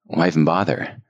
why 0.05 0.27
even 0.27 0.45
bother? 0.45 1.01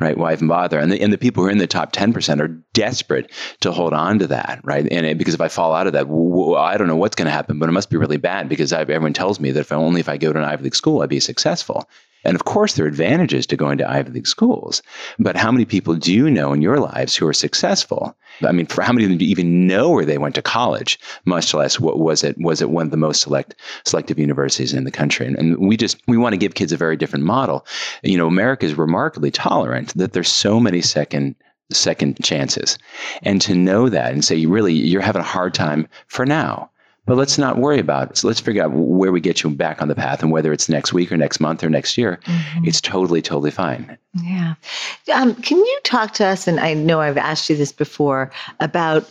right? 0.00 0.16
Why 0.16 0.32
even 0.32 0.48
bother? 0.48 0.78
And 0.78 0.92
the, 0.92 1.00
and 1.00 1.12
the 1.12 1.18
people 1.18 1.42
who 1.42 1.48
are 1.48 1.52
in 1.52 1.58
the 1.58 1.66
top 1.66 1.92
10% 1.92 2.40
are 2.40 2.48
desperate 2.72 3.32
to 3.60 3.72
hold 3.72 3.92
on 3.92 4.20
to 4.20 4.28
that, 4.28 4.60
right? 4.62 4.86
And 4.90 5.04
it, 5.06 5.18
because 5.18 5.34
if 5.34 5.40
I 5.40 5.48
fall 5.48 5.74
out 5.74 5.86
of 5.86 5.92
that, 5.94 6.04
w- 6.06 6.30
w- 6.30 6.56
I 6.56 6.76
don't 6.76 6.86
know 6.86 6.96
what's 6.96 7.16
going 7.16 7.26
to 7.26 7.32
happen, 7.32 7.58
but 7.58 7.68
it 7.68 7.72
must 7.72 7.90
be 7.90 7.96
really 7.96 8.16
bad 8.16 8.48
because 8.48 8.72
I've, 8.72 8.90
everyone 8.90 9.12
tells 9.12 9.40
me 9.40 9.50
that 9.50 9.60
if 9.60 9.72
I, 9.72 9.76
only 9.76 10.00
if 10.00 10.08
I 10.08 10.16
go 10.16 10.32
to 10.32 10.38
an 10.38 10.44
Ivy 10.44 10.64
League 10.64 10.76
school, 10.76 11.02
I'd 11.02 11.08
be 11.08 11.20
successful. 11.20 11.88
And 12.24 12.34
of 12.34 12.44
course, 12.44 12.74
there 12.74 12.84
are 12.84 12.88
advantages 12.88 13.46
to 13.46 13.56
going 13.56 13.78
to 13.78 13.88
Ivy 13.88 14.10
League 14.10 14.26
schools. 14.26 14.82
But 15.18 15.36
how 15.36 15.52
many 15.52 15.64
people 15.64 15.94
do 15.94 16.12
you 16.12 16.30
know 16.30 16.52
in 16.52 16.62
your 16.62 16.78
lives 16.78 17.16
who 17.16 17.26
are 17.26 17.32
successful? 17.32 18.16
I 18.42 18.52
mean, 18.52 18.66
for 18.66 18.82
how 18.82 18.92
many 18.92 19.04
of 19.04 19.10
them 19.10 19.18
do 19.18 19.24
you 19.24 19.30
even 19.30 19.66
know 19.66 19.90
where 19.90 20.04
they 20.04 20.18
went 20.18 20.34
to 20.34 20.42
college? 20.42 20.98
Much 21.24 21.54
less 21.54 21.80
what 21.80 21.98
was 21.98 22.24
it? 22.24 22.36
Was 22.38 22.60
it 22.60 22.70
one 22.70 22.86
of 22.86 22.90
the 22.90 22.96
most 22.96 23.22
select 23.22 23.54
selective 23.84 24.18
universities 24.18 24.74
in 24.74 24.84
the 24.84 24.90
country? 24.90 25.26
And, 25.26 25.36
and 25.38 25.58
we 25.58 25.76
just 25.76 26.00
we 26.06 26.16
want 26.16 26.32
to 26.32 26.38
give 26.38 26.54
kids 26.54 26.72
a 26.72 26.76
very 26.76 26.96
different 26.96 27.24
model. 27.24 27.66
You 28.02 28.18
know, 28.18 28.26
America 28.26 28.66
is 28.66 28.76
remarkably 28.76 29.30
tolerant 29.30 29.94
that 29.94 30.12
there's 30.12 30.30
so 30.30 30.60
many 30.60 30.80
second 30.80 31.36
second 31.70 32.22
chances, 32.22 32.78
and 33.22 33.42
to 33.42 33.54
know 33.54 33.88
that 33.90 34.12
and 34.12 34.24
say, 34.24 34.46
really, 34.46 34.72
you're 34.72 35.02
having 35.02 35.20
a 35.20 35.24
hard 35.24 35.52
time 35.52 35.86
for 36.06 36.24
now 36.24 36.70
but 37.08 37.16
let's 37.16 37.38
not 37.38 37.56
worry 37.56 37.80
about 37.80 38.10
it. 38.10 38.18
So 38.18 38.28
let's 38.28 38.38
figure 38.38 38.62
out 38.62 38.70
where 38.70 39.10
we 39.10 39.20
get 39.20 39.42
you 39.42 39.48
back 39.50 39.80
on 39.80 39.88
the 39.88 39.94
path 39.94 40.22
and 40.22 40.30
whether 40.30 40.52
it's 40.52 40.68
next 40.68 40.92
week 40.92 41.10
or 41.10 41.16
next 41.16 41.40
month 41.40 41.64
or 41.64 41.70
next 41.70 41.96
year. 41.96 42.20
Mm-hmm. 42.24 42.66
It's 42.66 42.82
totally, 42.82 43.22
totally 43.22 43.50
fine. 43.50 43.96
Yeah. 44.22 44.54
Um, 45.14 45.34
can 45.36 45.56
you 45.56 45.80
talk 45.84 46.12
to 46.14 46.26
us? 46.26 46.46
And 46.46 46.60
I 46.60 46.74
know 46.74 47.00
I've 47.00 47.16
asked 47.16 47.48
you 47.48 47.56
this 47.56 47.72
before 47.72 48.30
about 48.60 49.10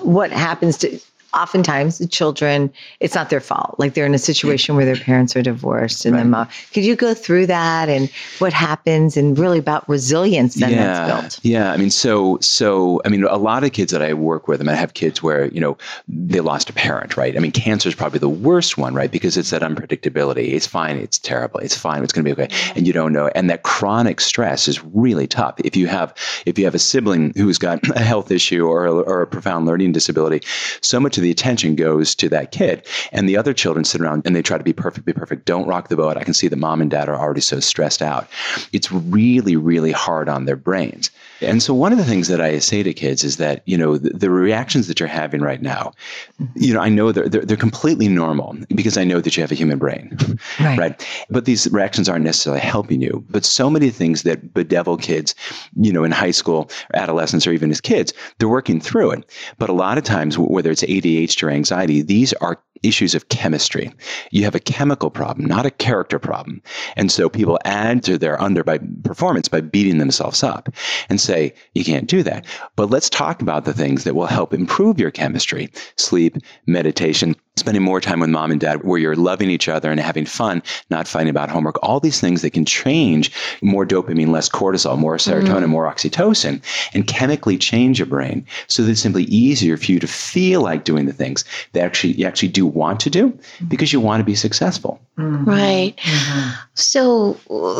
what 0.00 0.32
happens 0.32 0.76
to 0.78 0.98
oftentimes 1.36 1.98
the 1.98 2.06
children, 2.06 2.72
it's 3.00 3.14
not 3.14 3.30
their 3.30 3.40
fault. 3.40 3.76
Like 3.78 3.94
they're 3.94 4.06
in 4.06 4.14
a 4.14 4.18
situation 4.18 4.74
where 4.74 4.84
their 4.84 4.96
parents 4.96 5.36
are 5.36 5.42
divorced 5.42 6.04
and 6.04 6.14
right. 6.14 6.22
then 6.22 6.30
mom. 6.30 6.48
Could 6.72 6.84
you 6.84 6.96
go 6.96 7.14
through 7.14 7.46
that 7.46 7.88
and 7.88 8.10
what 8.38 8.52
happens 8.52 9.16
and 9.16 9.38
really 9.38 9.58
about 9.58 9.88
resilience 9.88 10.54
then 10.54 10.70
yeah, 10.70 11.06
that's 11.06 11.36
built? 11.36 11.44
Yeah. 11.44 11.72
I 11.72 11.76
mean, 11.76 11.90
so, 11.90 12.38
so, 12.40 13.02
I 13.04 13.08
mean, 13.08 13.24
a 13.24 13.36
lot 13.36 13.64
of 13.64 13.72
kids 13.72 13.92
that 13.92 14.02
I 14.02 14.14
work 14.14 14.48
with, 14.48 14.60
I 14.60 14.64
mean, 14.64 14.74
I 14.74 14.76
have 14.76 14.94
kids 14.94 15.22
where, 15.22 15.46
you 15.48 15.60
know, 15.60 15.76
they 16.08 16.40
lost 16.40 16.70
a 16.70 16.72
parent, 16.72 17.16
right? 17.16 17.36
I 17.36 17.40
mean, 17.40 17.52
cancer 17.52 17.88
is 17.88 17.94
probably 17.94 18.18
the 18.18 18.28
worst 18.28 18.78
one, 18.78 18.94
right? 18.94 19.10
Because 19.10 19.36
it's 19.36 19.50
that 19.50 19.62
unpredictability. 19.62 20.52
It's 20.52 20.66
fine. 20.66 20.96
It's 20.96 21.18
terrible. 21.18 21.60
It's 21.60 21.76
fine. 21.76 22.02
It's 22.02 22.12
going 22.12 22.24
to 22.24 22.34
be 22.34 22.42
okay. 22.42 22.54
And 22.74 22.86
you 22.86 22.92
don't 22.92 23.12
know. 23.12 23.28
And 23.34 23.50
that 23.50 23.62
chronic 23.62 24.20
stress 24.20 24.68
is 24.68 24.82
really 24.84 25.26
tough. 25.26 25.54
If 25.64 25.76
you 25.76 25.86
have, 25.86 26.14
if 26.46 26.58
you 26.58 26.64
have 26.64 26.74
a 26.74 26.78
sibling 26.78 27.32
who's 27.36 27.58
got 27.58 27.86
a 27.96 28.00
health 28.00 28.30
issue 28.30 28.66
or, 28.66 28.86
or 28.86 29.22
a 29.22 29.26
profound 29.26 29.66
learning 29.66 29.92
disability, 29.92 30.46
so 30.80 30.98
much 30.98 31.18
of 31.18 31.22
the 31.22 31.25
attention 31.30 31.76
goes 31.76 32.14
to 32.16 32.28
that 32.30 32.52
kid. 32.52 32.86
And 33.12 33.28
the 33.28 33.36
other 33.36 33.52
children 33.52 33.84
sit 33.84 34.00
around 34.00 34.26
and 34.26 34.34
they 34.34 34.42
try 34.42 34.58
to 34.58 34.64
be 34.64 34.72
perfect, 34.72 35.06
be 35.06 35.12
perfect. 35.12 35.44
Don't 35.44 35.66
rock 35.66 35.88
the 35.88 35.96
boat. 35.96 36.16
I 36.16 36.24
can 36.24 36.34
see 36.34 36.48
that 36.48 36.56
mom 36.56 36.80
and 36.80 36.90
dad 36.90 37.08
are 37.08 37.16
already 37.16 37.40
so 37.40 37.60
stressed 37.60 38.02
out. 38.02 38.28
It's 38.72 38.90
really, 38.90 39.56
really 39.56 39.92
hard 39.92 40.28
on 40.28 40.44
their 40.44 40.56
brains. 40.56 41.10
And 41.40 41.62
so 41.62 41.74
one 41.74 41.92
of 41.92 41.98
the 41.98 42.04
things 42.04 42.28
that 42.28 42.40
I 42.40 42.58
say 42.58 42.82
to 42.82 42.94
kids 42.94 43.24
is 43.24 43.36
that, 43.36 43.62
you 43.66 43.76
know, 43.76 43.98
the, 43.98 44.10
the 44.10 44.30
reactions 44.30 44.88
that 44.88 44.98
you're 44.98 45.08
having 45.08 45.40
right 45.40 45.60
now, 45.60 45.92
mm-hmm. 46.40 46.52
you 46.54 46.74
know, 46.74 46.80
I 46.80 46.88
know 46.88 47.12
they're, 47.12 47.28
they're, 47.28 47.44
they're, 47.44 47.56
completely 47.56 48.06
normal 48.06 48.54
because 48.68 48.96
I 48.96 49.04
know 49.04 49.20
that 49.20 49.36
you 49.36 49.42
have 49.42 49.50
a 49.50 49.56
human 49.56 49.78
brain, 49.78 50.16
right. 50.60 50.78
right? 50.78 51.26
But 51.30 51.46
these 51.46 51.66
reactions 51.72 52.08
aren't 52.08 52.24
necessarily 52.24 52.60
helping 52.60 53.00
you. 53.00 53.24
But 53.30 53.44
so 53.44 53.70
many 53.70 53.90
things 53.90 54.22
that 54.22 54.52
bedevil 54.54 54.98
kids, 54.98 55.34
you 55.74 55.92
know, 55.92 56.04
in 56.04 56.12
high 56.12 56.30
school, 56.30 56.70
adolescence, 56.94 57.46
or 57.46 57.52
even 57.52 57.70
as 57.70 57.80
kids, 57.80 58.12
they're 58.38 58.48
working 58.48 58.80
through 58.80 59.12
it. 59.12 59.30
But 59.58 59.70
a 59.70 59.72
lot 59.72 59.98
of 59.98 60.04
times, 60.04 60.38
whether 60.38 60.70
it's 60.70 60.82
ADHD 60.82 61.42
or 61.42 61.50
anxiety, 61.50 62.02
these 62.02 62.32
are 62.34 62.58
issues 62.82 63.14
of 63.14 63.28
chemistry. 63.28 63.92
You 64.30 64.44
have 64.44 64.54
a 64.54 64.60
chemical 64.60 65.10
problem, 65.10 65.46
not 65.46 65.66
a 65.66 65.70
character 65.70 66.18
problem. 66.18 66.62
And 66.96 67.10
so 67.10 67.28
people 67.28 67.58
add 67.64 68.02
to 68.04 68.18
their 68.18 68.40
under 68.40 68.64
by 68.64 68.78
performance 69.04 69.48
by 69.48 69.60
beating 69.60 69.98
themselves 69.98 70.42
up 70.42 70.68
and 71.08 71.20
say, 71.26 71.52
you 71.74 71.84
can't 71.84 72.08
do 72.08 72.22
that. 72.22 72.46
But 72.76 72.90
let's 72.90 73.10
talk 73.10 73.42
about 73.42 73.64
the 73.64 73.74
things 73.74 74.04
that 74.04 74.14
will 74.14 74.26
help 74.26 74.54
improve 74.54 74.98
your 74.98 75.10
chemistry 75.10 75.70
sleep, 75.96 76.36
meditation, 76.66 77.36
spending 77.58 77.82
more 77.82 78.02
time 78.02 78.20
with 78.20 78.28
mom 78.28 78.50
and 78.50 78.60
dad 78.60 78.82
where 78.84 78.98
you're 78.98 79.16
loving 79.16 79.48
each 79.48 79.66
other 79.66 79.90
and 79.90 79.98
having 79.98 80.26
fun, 80.26 80.62
not 80.90 81.08
fighting 81.08 81.30
about 81.30 81.48
homework, 81.48 81.78
all 81.82 81.98
these 81.98 82.20
things 82.20 82.42
that 82.42 82.50
can 82.50 82.66
change 82.66 83.32
more 83.62 83.86
dopamine, 83.86 84.28
less 84.28 84.48
cortisol, 84.48 84.98
more 84.98 85.16
serotonin, 85.16 85.64
mm. 85.64 85.68
more 85.70 85.90
oxytocin, 85.90 86.60
and 86.92 87.06
chemically 87.06 87.56
change 87.56 87.98
your 87.98 88.06
brain 88.06 88.44
so 88.66 88.82
that 88.82 88.90
it's 88.90 89.00
simply 89.00 89.24
easier 89.24 89.78
for 89.78 89.90
you 89.90 89.98
to 89.98 90.06
feel 90.06 90.60
like 90.60 90.84
doing 90.84 91.06
the 91.06 91.14
things 91.14 91.44
that 91.72 91.82
actually 91.82 92.12
you 92.12 92.26
actually 92.26 92.48
do 92.48 92.66
want 92.66 93.00
to 93.00 93.08
do 93.08 93.36
because 93.68 93.90
you 93.90 94.00
want 94.00 94.20
to 94.20 94.24
be 94.24 94.34
successful. 94.34 95.00
Mm-hmm. 95.16 95.44
Right. 95.48 95.96
Mm-hmm. 95.96 96.50
So 96.74 97.34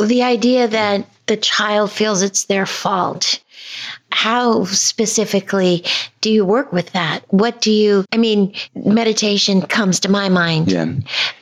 the 0.07 0.23
idea 0.23 0.69
that 0.69 1.07
the 1.27 1.37
child 1.37 1.93
feels 1.93 2.23
it's 2.23 2.45
their 2.45 2.65
fault 2.65 3.41
how 4.11 4.64
specifically 4.64 5.85
do 6.20 6.31
you 6.31 6.44
work 6.44 6.72
with 6.72 6.90
that? 6.92 7.20
What 7.29 7.61
do 7.61 7.70
you, 7.70 8.05
I 8.12 8.16
mean, 8.16 8.55
meditation 8.74 9.62
comes 9.62 10.00
to 10.00 10.11
my 10.11 10.29
mind. 10.29 10.72
Yeah. 10.72 10.92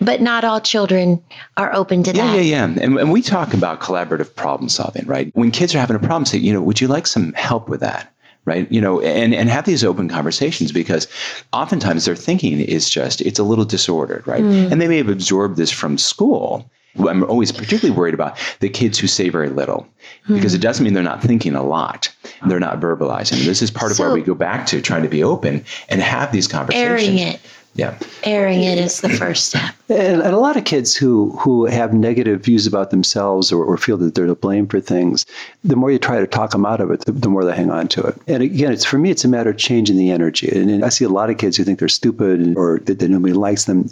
But 0.00 0.20
not 0.20 0.44
all 0.44 0.60
children 0.60 1.22
are 1.56 1.74
open 1.74 2.02
to 2.04 2.12
yeah, 2.12 2.26
that. 2.26 2.34
Yeah, 2.36 2.40
yeah, 2.40 2.64
And, 2.64 2.98
and 2.98 3.12
we 3.12 3.22
talk 3.22 3.54
about 3.54 3.80
collaborative 3.80 4.34
problem 4.34 4.68
solving, 4.68 5.06
right? 5.06 5.30
When 5.34 5.50
kids 5.50 5.74
are 5.74 5.78
having 5.78 5.96
a 5.96 6.00
problem, 6.00 6.24
say, 6.24 6.38
you 6.38 6.52
know, 6.52 6.62
would 6.62 6.80
you 6.80 6.88
like 6.88 7.06
some 7.06 7.32
help 7.34 7.68
with 7.68 7.80
that? 7.80 8.10
right 8.46 8.70
you 8.70 8.80
know 8.80 9.00
and 9.00 9.34
and 9.34 9.48
have 9.48 9.64
these 9.64 9.82
open 9.82 10.08
conversations 10.08 10.70
because 10.70 11.08
oftentimes 11.52 12.04
their 12.04 12.16
thinking 12.16 12.60
is 12.60 12.90
just 12.90 13.20
it's 13.22 13.38
a 13.38 13.42
little 13.42 13.64
disordered 13.64 14.26
right 14.26 14.42
mm. 14.42 14.70
and 14.70 14.80
they 14.80 14.88
may 14.88 14.98
have 14.98 15.08
absorbed 15.08 15.56
this 15.56 15.70
from 15.70 15.96
school 15.96 16.70
I'm 16.98 17.24
always 17.24 17.52
particularly 17.52 17.96
worried 17.96 18.14
about 18.14 18.38
the 18.60 18.68
kids 18.68 18.98
who 18.98 19.06
say 19.06 19.28
very 19.28 19.48
little 19.48 19.86
because 20.28 20.52
mm. 20.52 20.56
it 20.56 20.60
doesn't 20.60 20.84
mean 20.84 20.94
they're 20.94 21.02
not 21.02 21.22
thinking 21.22 21.54
a 21.54 21.62
lot. 21.62 22.08
They're 22.46 22.60
not 22.60 22.80
verbalizing. 22.80 23.44
This 23.44 23.62
is 23.62 23.70
part 23.70 23.90
of 23.90 23.96
so, 23.96 24.04
where 24.04 24.12
we 24.12 24.22
go 24.22 24.34
back 24.34 24.66
to 24.66 24.80
trying 24.80 25.02
to 25.02 25.08
be 25.08 25.22
open 25.22 25.64
and 25.88 26.00
have 26.00 26.30
these 26.32 26.46
conversations. 26.46 27.02
Airing 27.02 27.18
it. 27.18 27.40
Yeah. 27.76 27.98
Airing 28.22 28.62
it 28.62 28.78
is 28.78 29.00
the 29.00 29.08
first 29.08 29.46
step. 29.46 29.74
And, 29.88 30.22
and, 30.22 30.32
a 30.32 30.38
lot 30.38 30.56
of 30.56 30.64
kids 30.64 30.94
who 30.94 31.30
who 31.32 31.66
have 31.66 31.92
negative 31.92 32.42
views 32.42 32.66
about 32.68 32.90
themselves 32.90 33.50
or, 33.50 33.64
or, 33.64 33.76
feel 33.76 33.96
that 33.96 34.14
they're 34.14 34.26
to 34.26 34.34
blame 34.34 34.68
for 34.68 34.80
things, 34.80 35.26
the 35.64 35.74
more 35.74 35.90
you 35.90 35.98
try 35.98 36.20
to 36.20 36.26
talk 36.26 36.52
them 36.52 36.64
out 36.64 36.80
of 36.80 36.90
it, 36.92 37.04
the, 37.04 37.12
the, 37.12 37.28
more 37.28 37.44
they 37.44 37.54
hang 37.54 37.70
on 37.70 37.88
to 37.88 38.02
it. 38.02 38.16
And 38.28 38.42
again, 38.42 38.72
it's 38.72 38.84
for 38.84 38.96
me, 38.96 39.10
it's 39.10 39.24
a 39.24 39.28
matter 39.28 39.50
of 39.50 39.56
changing 39.56 39.96
the 39.96 40.12
energy. 40.12 40.48
And, 40.48 40.70
and 40.70 40.84
I 40.84 40.88
see 40.88 41.04
a 41.04 41.08
lot 41.08 41.30
of 41.30 41.38
kids 41.38 41.56
who 41.56 41.64
think 41.64 41.80
they're 41.80 41.88
stupid 41.88 42.56
or 42.56 42.78
that, 42.84 43.00
that, 43.00 43.08
nobody 43.08 43.34
likes 43.34 43.64
them. 43.64 43.90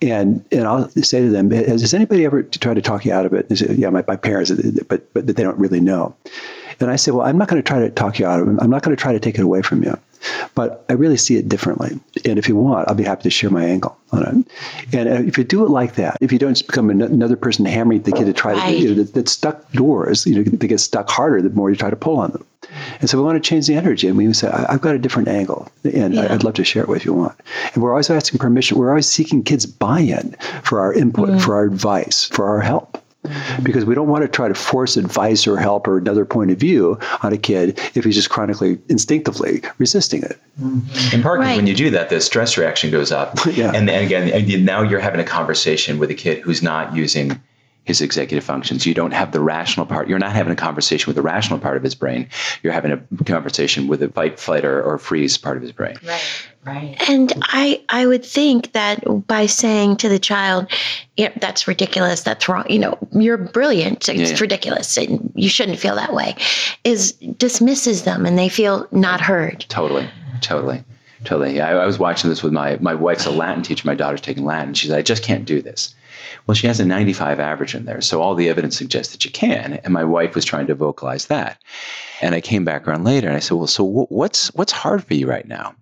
And 0.00 0.42
and 0.50 0.66
I'll 0.66 0.88
say 0.88 1.20
to 1.20 1.28
them, 1.28 1.50
has, 1.50 1.82
has 1.82 1.92
anybody 1.92 2.24
ever 2.24 2.42
tried 2.42 2.74
to 2.74 2.82
talk 2.82 3.04
you 3.04 3.12
out 3.12 3.26
of 3.26 3.34
it? 3.34 3.48
they 3.50 3.56
Say, 3.56 3.74
yeah, 3.74 3.90
my, 3.90 4.02
my 4.08 4.16
parents, 4.16 4.50
but 4.88 5.12
but 5.12 5.26
they 5.26 5.42
don't 5.42 5.58
really 5.58 5.80
know. 5.80 6.16
And 6.80 6.90
I 6.90 6.96
say, 6.96 7.10
well, 7.10 7.26
I'm 7.26 7.36
not 7.36 7.48
going 7.48 7.60
to 7.60 7.66
try 7.66 7.80
to 7.80 7.90
talk 7.90 8.18
you 8.18 8.26
out 8.26 8.40
of 8.40 8.48
it. 8.48 8.56
I'm 8.60 8.70
not 8.70 8.82
going 8.82 8.96
to 8.96 9.00
try 9.00 9.12
to 9.12 9.20
take 9.20 9.34
it 9.34 9.42
away 9.42 9.62
from 9.62 9.82
you. 9.82 9.98
But 10.54 10.84
I 10.88 10.94
really 10.94 11.16
see 11.16 11.36
it 11.36 11.48
differently. 11.48 11.98
And 12.24 12.38
if 12.38 12.48
you 12.48 12.56
want, 12.56 12.88
I'll 12.88 12.94
be 12.94 13.04
happy 13.04 13.22
to 13.24 13.30
share 13.30 13.50
my 13.50 13.64
angle 13.64 13.96
on 14.12 14.22
it. 14.22 14.94
And 14.94 15.28
if 15.28 15.38
you 15.38 15.44
do 15.44 15.64
it 15.64 15.70
like 15.70 15.94
that, 15.94 16.16
if 16.20 16.32
you 16.32 16.38
don't 16.38 16.66
become 16.66 16.90
another 16.90 17.36
person 17.36 17.64
hammering 17.64 18.02
the 18.02 18.12
kid 18.12 18.24
to 18.24 18.32
try 18.32 18.52
right. 18.52 18.70
to, 18.70 18.76
you 18.76 18.88
know, 18.88 18.94
that, 19.02 19.14
that, 19.14 19.28
stuck 19.28 19.70
doors, 19.72 20.26
you 20.26 20.34
know, 20.34 20.42
they 20.42 20.66
get 20.66 20.80
stuck 20.80 21.08
harder 21.08 21.42
the 21.42 21.50
more 21.50 21.70
you 21.70 21.76
try 21.76 21.90
to 21.90 21.96
pull 21.96 22.18
on 22.18 22.32
them. 22.32 22.44
And 23.00 23.08
so 23.08 23.18
we 23.18 23.24
want 23.24 23.42
to 23.42 23.48
change 23.48 23.66
the 23.66 23.74
energy. 23.74 24.08
And 24.08 24.16
we 24.16 24.32
say, 24.32 24.48
I've 24.48 24.80
got 24.80 24.94
a 24.94 24.98
different 24.98 25.28
angle, 25.28 25.70
and 25.84 26.14
yeah. 26.14 26.32
I'd 26.32 26.44
love 26.44 26.54
to 26.54 26.64
share 26.64 26.82
it 26.82 26.88
with 26.88 26.96
you 26.96 26.98
if 26.98 27.06
you 27.06 27.14
want. 27.14 27.38
And 27.74 27.82
we're 27.82 27.90
always 27.90 28.10
asking 28.10 28.38
permission. 28.38 28.78
We're 28.78 28.90
always 28.90 29.06
seeking 29.06 29.44
kids' 29.44 29.66
buy 29.66 30.00
in 30.00 30.32
for 30.64 30.80
our 30.80 30.92
input, 30.92 31.28
mm. 31.28 31.40
for 31.40 31.54
our 31.54 31.64
advice, 31.64 32.24
for 32.24 32.46
our 32.48 32.60
help 32.60 32.97
because 33.62 33.84
we 33.84 33.94
don't 33.94 34.08
want 34.08 34.22
to 34.22 34.28
try 34.28 34.48
to 34.48 34.54
force 34.54 34.96
advice 34.96 35.46
or 35.46 35.56
help 35.56 35.86
or 35.86 35.98
another 35.98 36.24
point 36.24 36.50
of 36.50 36.58
view 36.58 36.98
on 37.22 37.32
a 37.32 37.38
kid 37.38 37.78
if 37.94 38.04
he's 38.04 38.14
just 38.14 38.30
chronically 38.30 38.78
instinctively 38.88 39.62
resisting 39.78 40.22
it. 40.22 40.38
Mm-hmm. 40.60 41.14
In 41.14 41.22
part, 41.22 41.40
right. 41.40 41.56
when 41.56 41.66
you 41.66 41.74
do 41.74 41.90
that, 41.90 42.10
the 42.10 42.20
stress 42.20 42.56
reaction 42.56 42.90
goes 42.90 43.12
up. 43.12 43.38
yeah. 43.52 43.72
And, 43.74 43.88
and 43.88 44.12
again, 44.12 44.64
now 44.64 44.82
you're 44.82 45.00
having 45.00 45.20
a 45.20 45.24
conversation 45.24 45.98
with 45.98 46.10
a 46.10 46.14
kid 46.14 46.42
who's 46.42 46.62
not 46.62 46.94
using 46.94 47.40
his 47.88 48.02
executive 48.02 48.44
functions. 48.44 48.84
You 48.84 48.92
don't 48.92 49.12
have 49.12 49.32
the 49.32 49.40
rational 49.40 49.86
part. 49.86 50.08
You're 50.08 50.18
not 50.18 50.32
having 50.32 50.52
a 50.52 50.56
conversation 50.56 51.08
with 51.08 51.16
the 51.16 51.22
rational 51.22 51.58
part 51.58 51.78
of 51.78 51.82
his 51.82 51.94
brain. 51.94 52.28
You're 52.62 52.74
having 52.74 52.92
a 52.92 53.24
conversation 53.24 53.88
with 53.88 54.00
the 54.00 54.10
fight, 54.10 54.38
flight, 54.38 54.66
or, 54.66 54.82
or 54.82 54.98
freeze 54.98 55.38
part 55.38 55.56
of 55.56 55.62
his 55.62 55.72
brain. 55.72 55.96
Right. 56.04 56.22
Right. 56.68 56.96
And 57.08 57.32
I 57.40 57.82
I 57.88 58.04
would 58.04 58.22
think 58.24 58.72
that 58.72 59.02
by 59.26 59.46
saying 59.46 59.96
to 59.98 60.08
the 60.08 60.18
child, 60.18 60.66
yeah, 61.16 61.32
that's 61.40 61.66
ridiculous, 61.66 62.22
that's 62.22 62.46
wrong, 62.46 62.66
you 62.68 62.78
know, 62.78 62.98
you're 63.12 63.38
brilliant, 63.38 64.06
it's 64.08 64.32
yeah. 64.32 64.36
ridiculous, 64.38 64.98
and 64.98 65.32
you 65.34 65.48
shouldn't 65.48 65.78
feel 65.78 65.94
that 65.94 66.12
way, 66.12 66.36
is 66.84 67.12
dismisses 67.12 68.02
them 68.02 68.26
and 68.26 68.38
they 68.38 68.50
feel 68.50 68.86
not 68.92 69.20
heard. 69.20 69.64
Totally. 69.70 70.10
Totally. 70.42 70.84
Totally. 71.24 71.56
Yeah, 71.56 71.68
I, 71.68 71.72
I 71.72 71.86
was 71.86 71.98
watching 71.98 72.28
this 72.28 72.42
with 72.42 72.52
my 72.52 72.76
my 72.82 72.94
wife's 72.94 73.24
a 73.24 73.30
Latin 73.30 73.62
teacher. 73.62 73.86
My 73.86 73.94
daughter's 73.94 74.20
taking 74.20 74.44
Latin. 74.44 74.74
She 74.74 74.88
said, 74.88 74.98
I 74.98 75.02
just 75.02 75.22
can't 75.22 75.46
do 75.46 75.62
this. 75.62 75.94
Well, 76.46 76.54
she 76.54 76.66
has 76.66 76.80
a 76.80 76.84
95 76.84 77.40
average 77.40 77.74
in 77.74 77.86
there. 77.86 78.00
So 78.02 78.20
all 78.20 78.34
the 78.34 78.48
evidence 78.48 78.76
suggests 78.76 79.12
that 79.12 79.24
you 79.24 79.30
can. 79.30 79.80
And 79.84 79.92
my 79.92 80.04
wife 80.04 80.34
was 80.34 80.44
trying 80.44 80.66
to 80.66 80.74
vocalize 80.74 81.26
that. 81.26 81.58
And 82.20 82.34
I 82.34 82.40
came 82.40 82.64
back 82.64 82.86
around 82.86 83.04
later 83.04 83.28
and 83.28 83.36
I 83.36 83.40
said, 83.40 83.56
well, 83.56 83.66
so 83.66 83.84
what's, 83.84 84.48
what's 84.54 84.72
hard 84.72 85.04
for 85.04 85.14
you 85.14 85.26
right 85.26 85.46
now? 85.46 85.74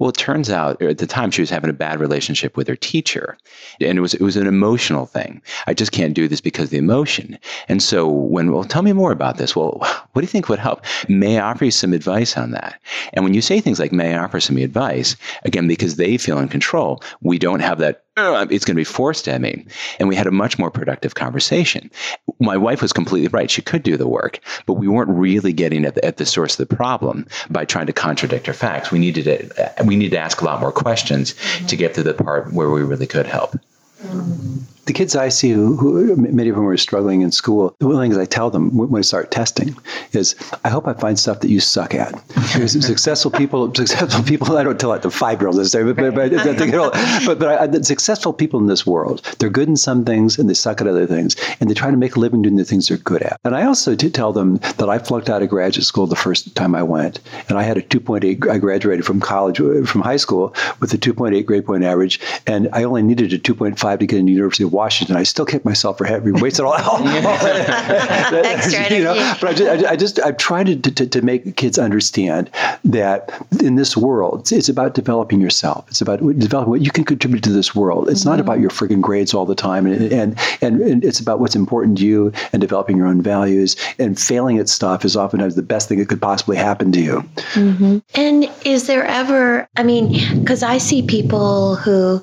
Well, 0.00 0.08
it 0.08 0.16
turns 0.16 0.48
out 0.48 0.80
at 0.80 0.96
the 0.96 1.06
time 1.06 1.30
she 1.30 1.42
was 1.42 1.50
having 1.50 1.68
a 1.68 1.74
bad 1.74 2.00
relationship 2.00 2.56
with 2.56 2.66
her 2.68 2.74
teacher, 2.74 3.36
and 3.82 3.98
it 3.98 4.00
was 4.00 4.14
it 4.14 4.22
was 4.22 4.36
an 4.36 4.46
emotional 4.46 5.04
thing. 5.04 5.42
I 5.66 5.74
just 5.74 5.92
can't 5.92 6.14
do 6.14 6.26
this 6.26 6.40
because 6.40 6.64
of 6.64 6.70
the 6.70 6.78
emotion. 6.78 7.38
And 7.68 7.82
so 7.82 8.08
when 8.08 8.50
well, 8.50 8.64
tell 8.64 8.80
me 8.80 8.94
more 8.94 9.12
about 9.12 9.36
this. 9.36 9.54
Well, 9.54 9.76
what 10.12 10.22
do 10.22 10.22
you 10.22 10.26
think 10.26 10.48
would 10.48 10.58
help? 10.58 10.86
May 11.08 11.38
I 11.38 11.50
offer 11.50 11.66
you 11.66 11.70
some 11.70 11.92
advice 11.92 12.38
on 12.38 12.52
that? 12.52 12.80
And 13.12 13.24
when 13.24 13.34
you 13.34 13.42
say 13.42 13.60
things 13.60 13.78
like 13.78 13.92
"May 13.92 14.14
I 14.14 14.24
offer 14.24 14.40
some 14.40 14.56
advice?" 14.56 15.16
again, 15.44 15.68
because 15.68 15.96
they 15.96 16.16
feel 16.16 16.38
in 16.38 16.48
control, 16.48 17.02
we 17.20 17.38
don't 17.38 17.60
have 17.60 17.78
that 17.78 18.04
oh, 18.20 18.46
it's 18.50 18.64
going 18.64 18.74
to 18.74 18.80
be 18.80 18.84
forced 18.84 19.28
at 19.28 19.40
me. 19.40 19.66
And 19.98 20.08
we 20.08 20.16
had 20.16 20.26
a 20.26 20.30
much 20.30 20.58
more 20.58 20.70
productive 20.70 21.14
conversation. 21.14 21.90
My 22.38 22.56
wife 22.56 22.82
was 22.82 22.92
completely 22.92 23.28
right. 23.28 23.50
She 23.50 23.62
could 23.62 23.82
do 23.82 23.96
the 23.96 24.08
work, 24.08 24.40
but 24.66 24.74
we 24.74 24.88
weren't 24.88 25.10
really 25.10 25.52
getting 25.52 25.84
at 25.84 25.94
the, 25.94 26.04
at 26.04 26.16
the 26.16 26.26
source 26.26 26.58
of 26.58 26.68
the 26.68 26.74
problem 26.74 27.26
by 27.48 27.64
trying 27.64 27.86
to 27.86 27.92
contradict 27.92 28.46
her 28.46 28.52
facts. 28.52 28.90
We 28.90 28.98
needed 28.98 29.24
to, 29.24 29.84
we 29.84 29.96
needed 29.96 30.12
to 30.12 30.20
ask 30.20 30.40
a 30.40 30.44
lot 30.44 30.60
more 30.60 30.72
questions 30.72 31.34
mm-hmm. 31.34 31.66
to 31.66 31.76
get 31.76 31.94
to 31.94 32.02
the 32.02 32.14
part 32.14 32.52
where 32.52 32.70
we 32.70 32.82
really 32.82 33.06
could 33.06 33.26
help. 33.26 33.56
Mm-hmm 34.02 34.79
the 34.90 34.94
kids 34.94 35.14
I 35.14 35.28
see 35.28 35.52
who, 35.52 35.76
who, 35.76 36.16
many 36.16 36.48
of 36.48 36.56
them 36.56 36.66
are 36.66 36.76
struggling 36.76 37.20
in 37.20 37.30
school, 37.30 37.76
the 37.78 37.86
one 37.86 38.00
thing 38.00 38.20
I 38.20 38.24
tell 38.24 38.50
them 38.50 38.76
when 38.76 38.98
I 38.98 39.02
start 39.02 39.30
testing 39.30 39.76
is, 40.10 40.34
I 40.64 40.68
hope 40.68 40.88
I 40.88 40.94
find 40.94 41.16
stuff 41.16 41.38
that 41.40 41.48
you 41.48 41.60
suck 41.60 41.94
at. 41.94 42.12
Because 42.34 42.72
successful 42.84 43.30
people, 43.30 43.72
successful 43.72 44.24
people, 44.24 44.58
I 44.58 44.64
don't 44.64 44.80
tell 44.80 44.90
that 44.90 45.02
to 45.02 45.10
five 45.12 45.40
year 45.40 45.46
olds, 45.46 45.72
but, 45.72 45.94
but, 45.94 46.12
but, 46.12 46.32
but, 46.32 47.38
but 47.38 47.48
I, 47.48 47.68
the 47.68 47.84
successful 47.84 48.32
people 48.32 48.58
in 48.58 48.66
this 48.66 48.84
world, 48.84 49.22
they're 49.38 49.48
good 49.48 49.68
in 49.68 49.76
some 49.76 50.04
things 50.04 50.40
and 50.40 50.50
they 50.50 50.54
suck 50.54 50.80
at 50.80 50.88
other 50.88 51.06
things, 51.06 51.36
and 51.60 51.70
they 51.70 51.74
try 51.74 51.92
to 51.92 51.96
make 51.96 52.16
a 52.16 52.18
living 52.18 52.42
doing 52.42 52.56
the 52.56 52.64
things 52.64 52.88
they're 52.88 52.96
good 52.96 53.22
at. 53.22 53.38
And 53.44 53.54
I 53.54 53.66
also 53.66 53.94
did 53.94 54.12
tell 54.12 54.32
them 54.32 54.56
that 54.78 54.88
I 54.88 54.98
flunked 54.98 55.30
out 55.30 55.40
of 55.40 55.50
graduate 55.50 55.86
school 55.86 56.08
the 56.08 56.16
first 56.16 56.56
time 56.56 56.74
I 56.74 56.82
went, 56.82 57.20
and 57.48 57.56
I 57.56 57.62
had 57.62 57.78
a 57.78 57.82
2.8. 57.82 58.50
I 58.50 58.58
graduated 58.58 59.06
from 59.06 59.20
college, 59.20 59.58
from 59.58 60.00
high 60.00 60.16
school 60.16 60.52
with 60.80 60.92
a 60.94 60.98
2.8 60.98 61.46
grade 61.46 61.64
point 61.64 61.84
average, 61.84 62.18
and 62.48 62.68
I 62.72 62.82
only 62.82 63.04
needed 63.04 63.32
a 63.32 63.38
2.5 63.38 64.00
to 64.00 64.06
get 64.06 64.18
into 64.18 64.30
the 64.30 64.34
University 64.34 64.64
of 64.64 64.72
Washington. 64.80 65.16
I 65.16 65.24
still 65.24 65.44
kick 65.44 65.62
myself 65.62 65.98
for 65.98 66.06
having 66.06 66.40
wasted 66.40 66.64
all, 66.64 66.72
all 66.72 67.06
Extra 67.08 68.96
you 68.96 69.04
know, 69.04 69.14
but 69.38 69.50
I 69.50 69.52
just, 69.52 69.84
I, 69.84 69.90
I 69.90 69.96
just 69.96 70.20
I'm 70.24 70.36
trying 70.36 70.64
to, 70.66 70.90
to, 70.90 71.06
to 71.06 71.20
make 71.20 71.56
kids 71.56 71.78
understand 71.78 72.50
that 72.86 73.30
in 73.62 73.74
this 73.74 73.94
world, 73.94 74.50
it's 74.50 74.70
about 74.70 74.94
developing 74.94 75.38
yourself. 75.38 75.84
It's 75.88 76.00
about 76.00 76.20
developing 76.38 76.70
what 76.70 76.80
you 76.80 76.90
can 76.90 77.04
contribute 77.04 77.44
to 77.44 77.52
this 77.52 77.74
world. 77.74 78.08
It's 78.08 78.20
mm-hmm. 78.20 78.30
not 78.30 78.40
about 78.40 78.58
your 78.58 78.70
freaking 78.70 79.02
grades 79.02 79.34
all 79.34 79.44
the 79.44 79.54
time, 79.54 79.84
and, 79.84 80.10
and 80.10 80.38
and 80.62 80.80
and 80.80 81.04
it's 81.04 81.20
about 81.20 81.40
what's 81.40 81.54
important 81.54 81.98
to 81.98 82.06
you 82.06 82.32
and 82.54 82.62
developing 82.62 82.96
your 82.96 83.06
own 83.06 83.20
values. 83.20 83.76
And 83.98 84.18
failing 84.18 84.56
at 84.56 84.70
stuff 84.70 85.04
is 85.04 85.14
oftentimes 85.14 85.56
the 85.56 85.62
best 85.62 85.90
thing 85.90 85.98
that 85.98 86.08
could 86.08 86.22
possibly 86.22 86.56
happen 86.56 86.90
to 86.92 87.00
you. 87.00 87.16
Mm-hmm. 87.52 87.98
And 88.14 88.50
is 88.64 88.86
there 88.86 89.04
ever? 89.04 89.68
I 89.76 89.82
mean, 89.82 90.40
because 90.40 90.62
I 90.62 90.78
see 90.78 91.02
people 91.02 91.76
who 91.76 92.22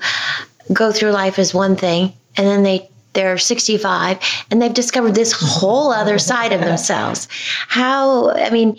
go 0.73 0.91
through 0.91 1.11
life 1.11 1.37
as 1.37 1.53
one 1.53 1.75
thing 1.75 2.13
and 2.37 2.47
then 2.47 2.63
they 2.63 2.89
they're 3.13 3.37
65 3.37 4.19
and 4.51 4.61
they've 4.61 4.73
discovered 4.73 5.15
this 5.15 5.31
whole 5.31 5.91
other 5.91 6.19
side 6.19 6.53
of 6.53 6.61
themselves. 6.61 7.27
How, 7.67 8.29
I 8.29 8.51
mean, 8.51 8.77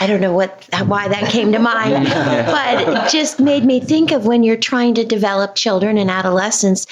I 0.00 0.06
don't 0.06 0.20
know 0.20 0.34
what 0.34 0.68
why 0.86 1.08
that 1.08 1.30
came 1.30 1.52
to 1.52 1.58
mind, 1.58 2.04
but 2.08 2.80
it 2.82 3.10
just 3.10 3.40
made 3.40 3.64
me 3.64 3.80
think 3.80 4.10
of 4.10 4.26
when 4.26 4.42
you're 4.42 4.56
trying 4.56 4.94
to 4.94 5.04
develop 5.04 5.54
children 5.54 5.98
and 5.98 6.10
adolescents 6.10 6.86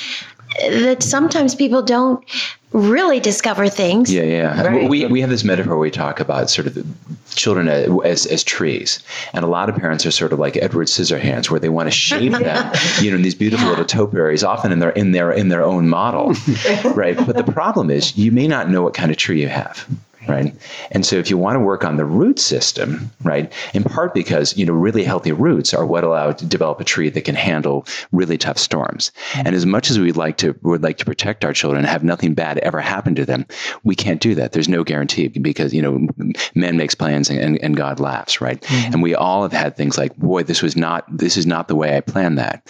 that 0.60 1.02
sometimes 1.02 1.54
people 1.54 1.82
don't 1.82 2.24
really 2.72 3.20
discover 3.20 3.68
things. 3.68 4.12
Yeah, 4.12 4.22
yeah. 4.22 4.62
Right. 4.62 4.88
We, 4.88 5.06
we 5.06 5.20
have 5.20 5.30
this 5.30 5.44
metaphor 5.44 5.76
we 5.78 5.90
talk 5.90 6.20
about 6.20 6.48
sort 6.48 6.66
of 6.66 6.86
children 7.34 7.68
as, 7.68 8.26
as 8.26 8.42
trees. 8.42 9.00
And 9.34 9.44
a 9.44 9.48
lot 9.48 9.68
of 9.68 9.76
parents 9.76 10.06
are 10.06 10.10
sort 10.10 10.32
of 10.32 10.38
like 10.38 10.56
Edward 10.56 10.88
Scissorhands 10.88 11.50
where 11.50 11.60
they 11.60 11.68
want 11.68 11.88
to 11.88 11.90
shape 11.90 12.32
them, 12.32 12.72
you 13.00 13.10
know, 13.10 13.16
in 13.16 13.22
these 13.22 13.34
beautiful 13.34 13.68
little 13.68 13.84
topiaries, 13.84 14.42
often 14.42 14.72
in 14.72 14.78
their 14.78 14.90
in 14.90 15.12
their 15.12 15.32
in 15.32 15.48
their 15.48 15.62
own 15.62 15.88
model. 15.88 16.34
right. 16.94 17.16
But 17.16 17.36
the 17.36 17.52
problem 17.52 17.90
is 17.90 18.16
you 18.16 18.32
may 18.32 18.46
not 18.46 18.70
know 18.70 18.82
what 18.82 18.94
kind 18.94 19.10
of 19.10 19.16
tree 19.16 19.40
you 19.40 19.48
have 19.48 19.86
right? 20.28 20.54
And 20.90 21.04
so 21.04 21.16
if 21.16 21.30
you 21.30 21.36
want 21.36 21.56
to 21.56 21.60
work 21.60 21.84
on 21.84 21.96
the 21.96 22.04
root 22.04 22.38
system, 22.38 23.10
right, 23.22 23.52
in 23.74 23.84
part 23.84 24.14
because, 24.14 24.56
you 24.56 24.64
know, 24.64 24.72
really 24.72 25.04
healthy 25.04 25.32
roots 25.32 25.74
are 25.74 25.86
what 25.86 26.04
allow 26.04 26.32
to 26.32 26.46
develop 26.46 26.80
a 26.80 26.84
tree 26.84 27.10
that 27.10 27.24
can 27.24 27.34
handle 27.34 27.86
really 28.12 28.38
tough 28.38 28.58
storms. 28.58 29.12
Mm-hmm. 29.32 29.46
And 29.46 29.56
as 29.56 29.66
much 29.66 29.90
as 29.90 29.98
we'd 29.98 30.16
like 30.16 30.36
to 30.38 30.56
would 30.62 30.82
like 30.82 30.98
to 30.98 31.04
protect 31.04 31.44
our 31.44 31.52
children 31.52 31.80
and 31.80 31.88
have 31.88 32.04
nothing 32.04 32.34
bad 32.34 32.58
ever 32.58 32.80
happen 32.80 33.14
to 33.16 33.24
them, 33.24 33.46
we 33.84 33.94
can't 33.94 34.20
do 34.20 34.34
that. 34.34 34.52
There's 34.52 34.68
no 34.68 34.84
guarantee 34.84 35.28
because, 35.28 35.74
you 35.74 35.82
know, 35.82 36.08
man 36.54 36.76
makes 36.76 36.94
plans 36.94 37.30
and, 37.30 37.62
and 37.62 37.76
God 37.76 38.00
laughs, 38.00 38.40
right? 38.40 38.60
Mm-hmm. 38.60 38.92
And 38.92 39.02
we 39.02 39.14
all 39.14 39.42
have 39.42 39.52
had 39.52 39.76
things 39.76 39.98
like, 39.98 40.16
boy, 40.16 40.42
this 40.42 40.62
was 40.62 40.76
not 40.76 41.04
this 41.16 41.36
is 41.36 41.46
not 41.46 41.68
the 41.68 41.76
way 41.76 41.96
I 41.96 42.00
planned 42.00 42.38
that. 42.38 42.66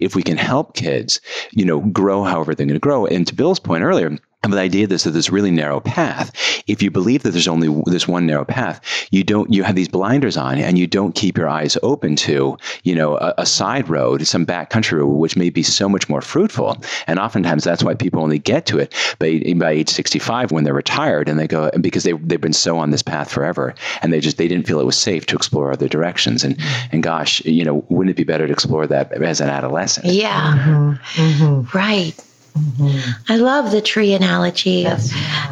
If 0.00 0.14
we 0.14 0.22
can 0.22 0.36
help 0.36 0.74
kids, 0.74 1.20
you 1.52 1.64
know, 1.64 1.80
grow 1.80 2.24
however 2.24 2.54
they're 2.54 2.66
going 2.66 2.74
to 2.74 2.80
grow. 2.80 3.06
And 3.06 3.26
to 3.26 3.34
Bill's 3.34 3.60
point 3.60 3.82
earlier, 3.82 4.16
and 4.42 4.52
the 4.52 4.58
idea 4.58 4.86
this 4.88 5.06
of 5.06 5.12
this 5.12 5.30
really 5.30 5.52
narrow 5.52 5.78
path, 5.80 6.32
if 6.66 6.82
you 6.82 6.90
believe 6.90 7.22
that 7.22 7.30
there's 7.30 7.46
only 7.46 7.82
this 7.86 8.08
one 8.08 8.26
narrow 8.26 8.44
path, 8.44 8.80
you 9.12 9.22
don't 9.22 9.52
you 9.52 9.62
have 9.62 9.76
these 9.76 9.88
blinders 9.88 10.36
on 10.36 10.58
and 10.58 10.78
you 10.78 10.86
don't 10.86 11.14
keep 11.14 11.38
your 11.38 11.48
eyes 11.48 11.78
open 11.84 12.16
to, 12.16 12.56
you 12.82 12.94
know, 12.94 13.16
a, 13.18 13.34
a 13.38 13.46
side 13.46 13.88
road, 13.88 14.26
some 14.26 14.44
backcountry 14.44 14.98
road, 14.98 15.06
which 15.06 15.36
may 15.36 15.48
be 15.48 15.62
so 15.62 15.88
much 15.88 16.08
more 16.08 16.20
fruitful. 16.20 16.76
And 17.06 17.20
oftentimes 17.20 17.62
that's 17.62 17.84
why 17.84 17.94
people 17.94 18.20
only 18.20 18.40
get 18.40 18.66
to 18.66 18.78
it 18.78 18.92
by, 19.20 19.42
by 19.56 19.70
age 19.70 19.88
65 19.88 20.50
when 20.50 20.64
they're 20.64 20.74
retired 20.74 21.28
and 21.28 21.38
they 21.38 21.46
go 21.46 21.70
because 21.80 22.02
they 22.02 22.12
they've 22.12 22.40
been 22.40 22.52
so 22.52 22.78
on 22.78 22.90
this 22.90 23.02
path 23.02 23.30
forever 23.30 23.74
and 24.02 24.12
they 24.12 24.20
just 24.20 24.38
they 24.38 24.48
didn't 24.48 24.66
feel 24.66 24.80
it 24.80 24.86
was 24.86 24.98
safe 24.98 25.24
to 25.26 25.36
explore 25.36 25.70
other 25.70 25.88
directions. 25.88 26.42
And 26.42 26.58
and 26.90 27.02
gosh, 27.04 27.44
you 27.44 27.64
know, 27.64 27.84
wouldn't 27.88 28.10
it 28.10 28.16
be 28.16 28.24
better 28.24 28.48
to 28.48 28.52
explore 28.52 28.88
that 28.88 29.12
as 29.12 29.40
an 29.40 29.48
adolescent? 29.48 30.06
Yeah. 30.06 30.56
Mm-hmm. 30.56 31.22
Mm-hmm. 31.22 31.78
Right. 31.78 32.31
Mm-hmm. 32.56 33.32
I 33.32 33.36
love 33.36 33.70
the 33.70 33.80
tree 33.80 34.12
analogy. 34.14 34.86
Of, 34.86 35.00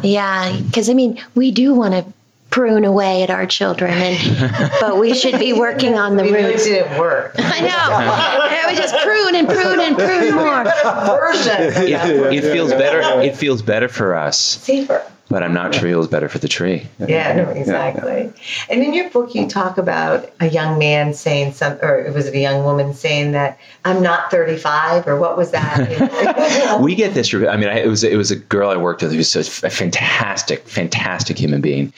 yeah, 0.03 0.59
because 0.65 0.89
I 0.89 0.93
mean, 0.93 1.21
we 1.35 1.51
do 1.51 1.73
want 1.73 1.93
to 1.93 2.13
prune 2.51 2.85
away 2.85 3.23
at 3.23 3.29
our 3.29 3.45
children, 3.45 3.91
and 3.91 4.71
but 4.81 4.99
we 4.99 5.15
should 5.15 5.39
be 5.39 5.53
working 5.53 5.95
on 5.95 6.17
the 6.17 6.23
roots. 6.23 6.65
It 6.65 6.83
didn't 6.83 6.99
work. 6.99 7.35
I 7.39 7.61
know. 7.61 8.67
it 8.67 8.69
was 8.69 8.77
just 8.77 8.95
prune 9.03 9.35
and 9.35 9.47
prune 9.47 9.79
and 9.79 9.95
prune 9.95 10.35
more. 10.35 10.63
Version. 10.63 11.83
It, 11.83 12.33
it 12.33 12.41
feels 12.51 12.71
better. 12.71 13.01
It 13.21 13.35
feels 13.35 13.61
better 13.61 13.87
for 13.87 14.15
us. 14.15 14.37
Safer 14.39 15.03
but 15.31 15.43
I'm 15.43 15.53
not 15.53 15.73
sure 15.73 15.89
it 15.89 15.95
was 15.95 16.07
better 16.07 16.27
for 16.27 16.39
the 16.39 16.47
tree. 16.47 16.85
Yeah, 16.99 17.33
no, 17.33 17.49
exactly. 17.49 18.23
Yeah. 18.25 18.31
And 18.69 18.83
in 18.83 18.93
your 18.93 19.09
book, 19.09 19.33
you 19.33 19.47
talk 19.47 19.77
about 19.77 20.29
a 20.41 20.49
young 20.49 20.77
man 20.77 21.13
saying 21.13 21.53
some, 21.53 21.79
or 21.81 22.11
was 22.11 22.27
it 22.27 22.35
a 22.35 22.39
young 22.39 22.65
woman 22.65 22.93
saying 22.93 23.31
that 23.31 23.57
I'm 23.85 24.03
not 24.03 24.29
35, 24.29 25.07
or 25.07 25.17
what 25.17 25.37
was 25.37 25.51
that? 25.51 26.79
we 26.81 26.95
get 26.95 27.13
this. 27.13 27.33
I 27.33 27.55
mean, 27.55 27.69
I, 27.69 27.79
it 27.79 27.87
was 27.87 28.03
it 28.03 28.17
was 28.17 28.29
a 28.29 28.35
girl 28.35 28.69
I 28.69 28.77
worked 28.77 29.01
with 29.01 29.11
who 29.11 29.17
was 29.17 29.35
a 29.35 29.69
fantastic, 29.69 30.67
fantastic 30.67 31.37
human 31.37 31.61
being, 31.61 31.93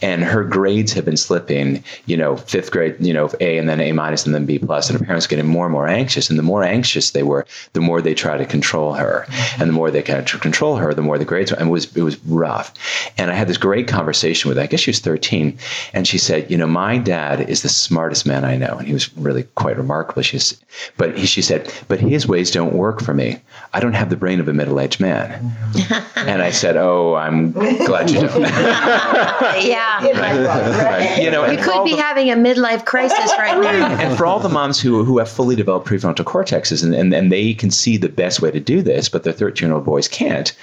and 0.00 0.24
her 0.24 0.42
grades 0.42 0.92
have 0.94 1.04
been 1.04 1.16
slipping. 1.18 1.84
You 2.06 2.16
know, 2.16 2.36
fifth 2.36 2.70
grade, 2.70 2.96
you 3.00 3.12
know, 3.12 3.30
A 3.40 3.58
and 3.58 3.68
then 3.68 3.80
A 3.80 3.92
minus 3.92 4.24
and 4.24 4.34
then 4.34 4.46
B 4.46 4.58
plus, 4.58 4.88
and 4.88 4.98
her 4.98 5.04
parents 5.04 5.26
getting 5.26 5.46
more 5.46 5.66
and 5.66 5.72
more 5.72 5.86
anxious. 5.86 6.30
And 6.30 6.38
the 6.38 6.42
more 6.42 6.64
anxious 6.64 7.10
they 7.10 7.22
were, 7.22 7.46
the 7.74 7.80
more 7.80 8.00
they 8.00 8.14
try 8.14 8.38
to 8.38 8.46
control 8.46 8.94
her, 8.94 9.26
mm-hmm. 9.28 9.62
and 9.62 9.68
the 9.68 9.74
more 9.74 9.90
they 9.90 10.02
kind 10.02 10.18
of 10.20 10.40
control 10.40 10.76
her, 10.76 10.94
the 10.94 11.02
more 11.02 11.18
the 11.18 11.26
grades. 11.26 11.52
And 11.52 11.68
it 11.68 11.70
was 11.70 11.94
it 11.94 12.02
was 12.02 12.18
rough. 12.24 12.72
And 13.16 13.30
I 13.30 13.34
had 13.34 13.48
this 13.48 13.56
great 13.56 13.88
conversation 13.88 14.48
with 14.48 14.58
her. 14.58 14.62
I 14.62 14.66
guess 14.66 14.80
she 14.80 14.90
was 14.90 15.00
13. 15.00 15.58
And 15.92 16.06
she 16.06 16.18
said, 16.18 16.50
You 16.50 16.56
know, 16.56 16.66
my 16.66 16.98
dad 16.98 17.48
is 17.48 17.62
the 17.62 17.68
smartest 17.68 18.26
man 18.26 18.44
I 18.44 18.56
know. 18.56 18.76
And 18.78 18.86
he 18.86 18.92
was 18.92 19.16
really 19.16 19.44
quite 19.54 19.76
remarkable. 19.76 20.22
She's, 20.22 20.60
but 20.96 21.16
he, 21.16 21.26
she 21.26 21.42
said, 21.42 21.72
But 21.88 22.00
his 22.00 22.26
ways 22.26 22.50
don't 22.50 22.74
work 22.74 23.00
for 23.00 23.14
me. 23.14 23.40
I 23.74 23.80
don't 23.80 23.94
have 23.94 24.10
the 24.10 24.16
brain 24.16 24.40
of 24.40 24.48
a 24.48 24.52
middle 24.52 24.80
aged 24.80 25.00
man. 25.00 25.28
Mm-hmm. 25.72 26.28
and 26.28 26.42
I 26.42 26.50
said, 26.50 26.76
Oh, 26.76 27.14
I'm 27.14 27.52
glad 27.52 28.10
you 28.10 28.20
don't. 28.20 28.40
yeah. 28.42 30.04
Right. 30.04 30.46
right. 30.84 31.22
You 31.22 31.30
know, 31.30 31.46
you 31.46 31.58
could 31.58 31.84
be 31.84 31.96
the, 31.96 32.02
having 32.02 32.30
a 32.30 32.36
midlife 32.36 32.84
crisis 32.84 33.32
right 33.38 33.60
now. 33.60 33.88
And 33.98 34.16
for 34.16 34.26
all 34.26 34.38
the 34.40 34.48
moms 34.48 34.80
who, 34.80 35.04
who 35.04 35.18
have 35.18 35.28
fully 35.28 35.56
developed 35.56 35.86
prefrontal 35.86 36.24
cortexes 36.24 36.82
and, 36.82 36.94
and, 36.94 37.12
and 37.12 37.32
they 37.32 37.54
can 37.54 37.70
see 37.70 37.96
the 37.96 38.08
best 38.08 38.40
way 38.40 38.50
to 38.50 38.60
do 38.60 38.82
this, 38.82 39.08
but 39.08 39.24
their 39.24 39.32
13 39.32 39.68
year 39.68 39.74
old 39.74 39.84
boys 39.84 40.08
can't, 40.08 40.54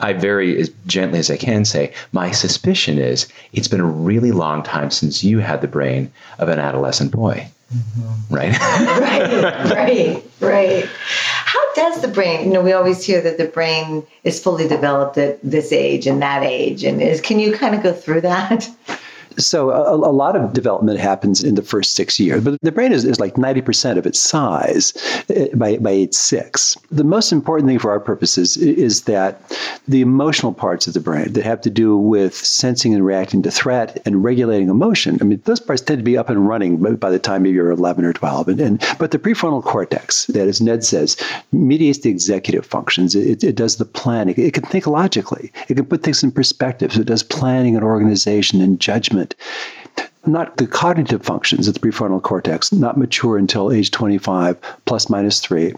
I 0.00 0.12
very 0.12 0.60
as 0.60 0.70
gently 0.86 1.18
as 1.18 1.30
I 1.30 1.36
can 1.36 1.63
say, 1.64 1.92
my 2.12 2.30
suspicion 2.30 2.98
is 2.98 3.28
it's 3.52 3.68
been 3.68 3.80
a 3.80 3.84
really 3.84 4.32
long 4.32 4.62
time 4.62 4.90
since 4.90 5.24
you 5.24 5.38
had 5.38 5.60
the 5.60 5.68
brain 5.68 6.12
of 6.38 6.48
an 6.48 6.58
adolescent 6.58 7.10
boy. 7.10 7.48
Mm-hmm. 7.74 8.34
Right? 8.34 8.58
right, 9.00 9.70
right, 9.74 10.22
right. 10.40 10.88
How 11.44 11.74
does 11.74 12.02
the 12.02 12.08
brain, 12.08 12.46
you 12.46 12.52
know, 12.52 12.62
we 12.62 12.72
always 12.72 13.04
hear 13.04 13.20
that 13.20 13.38
the 13.38 13.46
brain 13.46 14.06
is 14.22 14.42
fully 14.42 14.68
developed 14.68 15.18
at 15.18 15.40
this 15.42 15.72
age 15.72 16.06
and 16.06 16.20
that 16.22 16.42
age. 16.42 16.84
And 16.84 17.00
is, 17.00 17.20
can 17.20 17.38
you 17.38 17.52
kind 17.52 17.74
of 17.74 17.82
go 17.82 17.92
through 17.92 18.22
that? 18.22 18.68
So 19.38 19.70
a, 19.70 19.94
a, 19.94 20.14
lot 20.14 20.36
of 20.36 20.52
development 20.52 20.98
happens 21.00 21.42
in 21.42 21.54
the 21.54 21.62
first 21.62 21.94
six 21.94 22.20
years, 22.20 22.44
but 22.44 22.60
the 22.60 22.72
brain 22.72 22.92
is, 22.92 23.04
is 23.04 23.18
like 23.18 23.34
90% 23.34 23.98
of 23.98 24.06
its 24.06 24.20
size 24.20 24.92
eh, 25.28 25.48
by, 25.54 25.76
by 25.78 25.90
age 25.90 26.14
six. 26.14 26.76
The 26.90 27.04
most 27.04 27.32
important 27.32 27.68
thing 27.68 27.78
for 27.78 27.90
our 27.90 28.00
purposes 28.00 28.56
is 28.56 29.02
that 29.02 29.40
the 29.88 30.00
emotional 30.00 30.52
parts 30.52 30.86
of 30.86 30.94
the 30.94 31.00
brain 31.00 31.32
that 31.32 31.44
have 31.44 31.60
to 31.62 31.70
do 31.70 31.96
with 31.96 32.34
sensing 32.34 32.94
and 32.94 33.04
reacting 33.04 33.42
to 33.42 33.50
threat 33.50 34.00
and 34.04 34.22
regulating 34.22 34.68
emotion, 34.68 35.18
I 35.20 35.24
mean, 35.24 35.42
those 35.44 35.60
parts 35.60 35.82
tend 35.82 35.98
to 35.98 36.04
be 36.04 36.16
up 36.16 36.30
and 36.30 36.48
running 36.48 36.76
by 36.96 37.10
the 37.10 37.18
time 37.18 37.46
you're 37.46 37.70
11 37.70 38.04
or 38.04 38.12
12. 38.12 38.48
And, 38.48 38.60
and 38.60 38.86
But 38.98 39.10
the 39.10 39.18
prefrontal 39.18 39.62
cortex, 39.64 40.26
that 40.26 40.48
as 40.48 40.60
Ned 40.60 40.84
says, 40.84 41.16
mediates 41.52 42.00
the 42.00 42.10
executive 42.10 42.64
functions. 42.64 43.14
It, 43.14 43.42
it 43.42 43.56
does 43.56 43.76
the 43.76 43.84
planning. 43.84 44.34
It 44.38 44.54
can 44.54 44.64
think 44.64 44.86
logically. 44.86 45.52
It 45.68 45.74
can 45.74 45.86
put 45.86 46.02
things 46.02 46.22
in 46.22 46.30
perspective. 46.30 46.92
So 46.92 47.00
it 47.00 47.06
does 47.06 47.22
planning 47.22 47.74
and 47.74 47.84
organization 47.84 48.60
and 48.60 48.80
judgment 48.80 49.23
not 50.26 50.56
the 50.56 50.66
cognitive 50.66 51.22
functions 51.22 51.68
of 51.68 51.74
the 51.74 51.80
prefrontal 51.80 52.22
cortex, 52.22 52.72
not 52.72 52.96
mature 52.96 53.36
until 53.36 53.70
age 53.70 53.90
25, 53.90 54.58
plus 54.86 55.10
minus 55.10 55.40
three. 55.40 55.74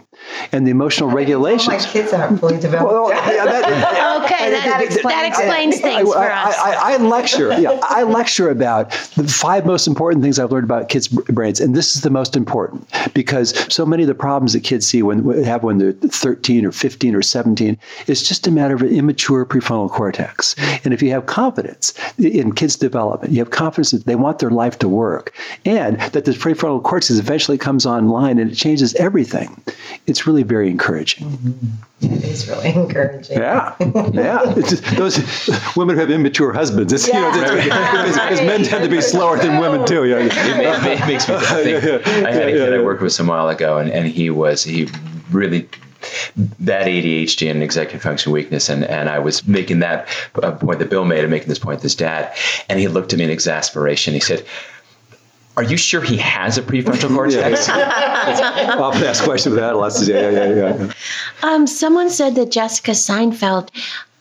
And 0.51 0.65
the 0.65 0.71
emotional 0.71 1.09
oh, 1.09 1.13
regulations. 1.13 1.67
My 1.67 1.91
kids 1.91 2.13
aren't 2.13 2.39
fully 2.39 2.59
developed. 2.59 2.91
Well, 2.91 3.09
yeah, 3.09 3.45
that, 3.45 4.06
okay, 4.31 4.51
that, 4.51 4.65
that, 4.65 4.81
explains, 4.81 5.15
that 5.15 5.25
explains 5.25 5.81
things 5.81 6.09
I, 6.09 6.13
for 6.13 6.31
us. 6.31 6.55
I, 6.57 6.71
I, 6.71 6.93
I, 6.93 6.97
lecture, 6.97 7.59
yeah, 7.59 7.79
I 7.83 8.03
lecture 8.03 8.49
about 8.49 8.91
the 9.15 9.27
five 9.27 9.65
most 9.65 9.87
important 9.87 10.23
things 10.23 10.39
I've 10.39 10.51
learned 10.51 10.65
about 10.65 10.89
kids' 10.89 11.07
brains, 11.07 11.59
and 11.59 11.75
this 11.75 11.95
is 11.95 12.01
the 12.01 12.09
most 12.09 12.35
important 12.35 12.87
because 13.13 13.53
so 13.73 13.85
many 13.85 14.03
of 14.03 14.07
the 14.07 14.15
problems 14.15 14.53
that 14.53 14.61
kids 14.61 14.87
see 14.87 15.01
when 15.01 15.43
have 15.43 15.63
when 15.63 15.77
they're 15.79 15.93
13 15.93 16.65
or 16.65 16.71
15 16.71 17.15
or 17.15 17.21
17 17.21 17.77
is 18.07 18.27
just 18.27 18.47
a 18.47 18.51
matter 18.51 18.75
of 18.75 18.81
an 18.81 18.89
immature 18.89 19.45
prefrontal 19.45 19.89
cortex. 19.89 20.55
And 20.83 20.93
if 20.93 21.01
you 21.01 21.09
have 21.11 21.25
confidence 21.25 21.93
in 22.17 22.53
kids' 22.53 22.75
development, 22.75 23.33
you 23.33 23.39
have 23.39 23.49
confidence 23.49 23.91
that 23.91 24.05
they 24.05 24.15
want 24.15 24.27
want 24.27 24.39
their 24.39 24.49
life 24.49 24.77
to 24.79 24.89
work, 24.89 25.33
and 25.63 25.99
that 26.11 26.25
the 26.25 26.31
prefrontal 26.31 26.83
cortex 26.83 27.09
eventually 27.11 27.57
comes 27.57 27.85
online 27.85 28.37
and 28.39 28.51
it 28.51 28.55
changes 28.55 28.93
everything. 28.95 29.49
It's 30.05 30.27
really 30.27 30.43
very 30.43 30.69
encouraging. 30.69 31.27
Mm-hmm. 31.27 31.96
It 31.99 32.23
is 32.23 32.47
really 32.47 32.69
encouraging. 32.75 33.39
Yeah, 33.39 33.75
yeah. 34.13 34.53
Just, 34.55 34.83
those 34.95 35.17
women 35.75 35.95
who 35.95 36.01
have 36.01 36.11
immature 36.11 36.53
husbands. 36.53 36.93
It's, 36.93 37.07
yeah. 37.07 37.33
you 37.35 37.41
know, 37.41 37.55
it's, 37.55 37.63
because, 37.65 38.13
because, 38.15 38.41
men 38.41 38.63
tend 38.63 38.83
to 38.83 38.89
be 38.89 39.01
slower 39.01 39.37
than 39.37 39.59
women 39.59 39.85
too. 39.85 40.05
Yeah, 40.05 40.17
it, 40.17 40.31
it, 40.31 41.01
it 41.01 41.07
makes 41.07 41.27
me 41.27 41.35
think. 41.39 42.07
I 42.07 42.31
had 42.31 42.47
a 42.47 42.51
kid 42.51 42.73
I 42.73 42.83
worked 42.83 43.01
with 43.01 43.13
some 43.13 43.27
while 43.27 43.49
ago, 43.49 43.79
and, 43.79 43.89
and 43.89 44.07
he 44.07 44.29
was 44.29 44.63
he 44.63 44.87
really 45.31 45.67
bad 46.59 46.87
ADHD 46.87 47.49
and 47.49 47.63
executive 47.63 48.01
function 48.01 48.31
weakness. 48.31 48.69
And, 48.69 48.83
and 48.85 49.09
I 49.09 49.19
was 49.19 49.47
making 49.47 49.79
that 49.79 50.07
uh, 50.41 50.51
point 50.51 50.79
that 50.79 50.89
Bill 50.89 51.05
made 51.05 51.21
and 51.21 51.31
making 51.31 51.49
this 51.49 51.59
point 51.59 51.77
with 51.77 51.83
his 51.83 51.95
dad. 51.95 52.33
And 52.69 52.79
he 52.79 52.87
looked 52.87 53.13
at 53.13 53.19
me 53.19 53.25
in 53.25 53.31
exasperation. 53.31 54.13
He 54.13 54.19
said, 54.19 54.45
are 55.57 55.63
you 55.63 55.75
sure 55.75 56.01
he 56.01 56.17
has 56.17 56.57
a 56.57 56.61
prefrontal 56.61 57.09
cortex? 57.09 57.67
yeah, 57.67 58.75
I'll 58.77 58.93
ask 58.93 59.23
questions 59.23 59.55
with 59.55 59.63
adolescents. 59.63 60.07
Yeah, 60.07 60.29
yeah, 60.29 60.53
yeah. 60.53 60.85
yeah. 60.85 60.93
Um, 61.41 61.65
someone 61.65 62.11
said 62.11 62.35
that 62.35 62.51
Jessica 62.51 62.91
Seinfeld 62.91 63.69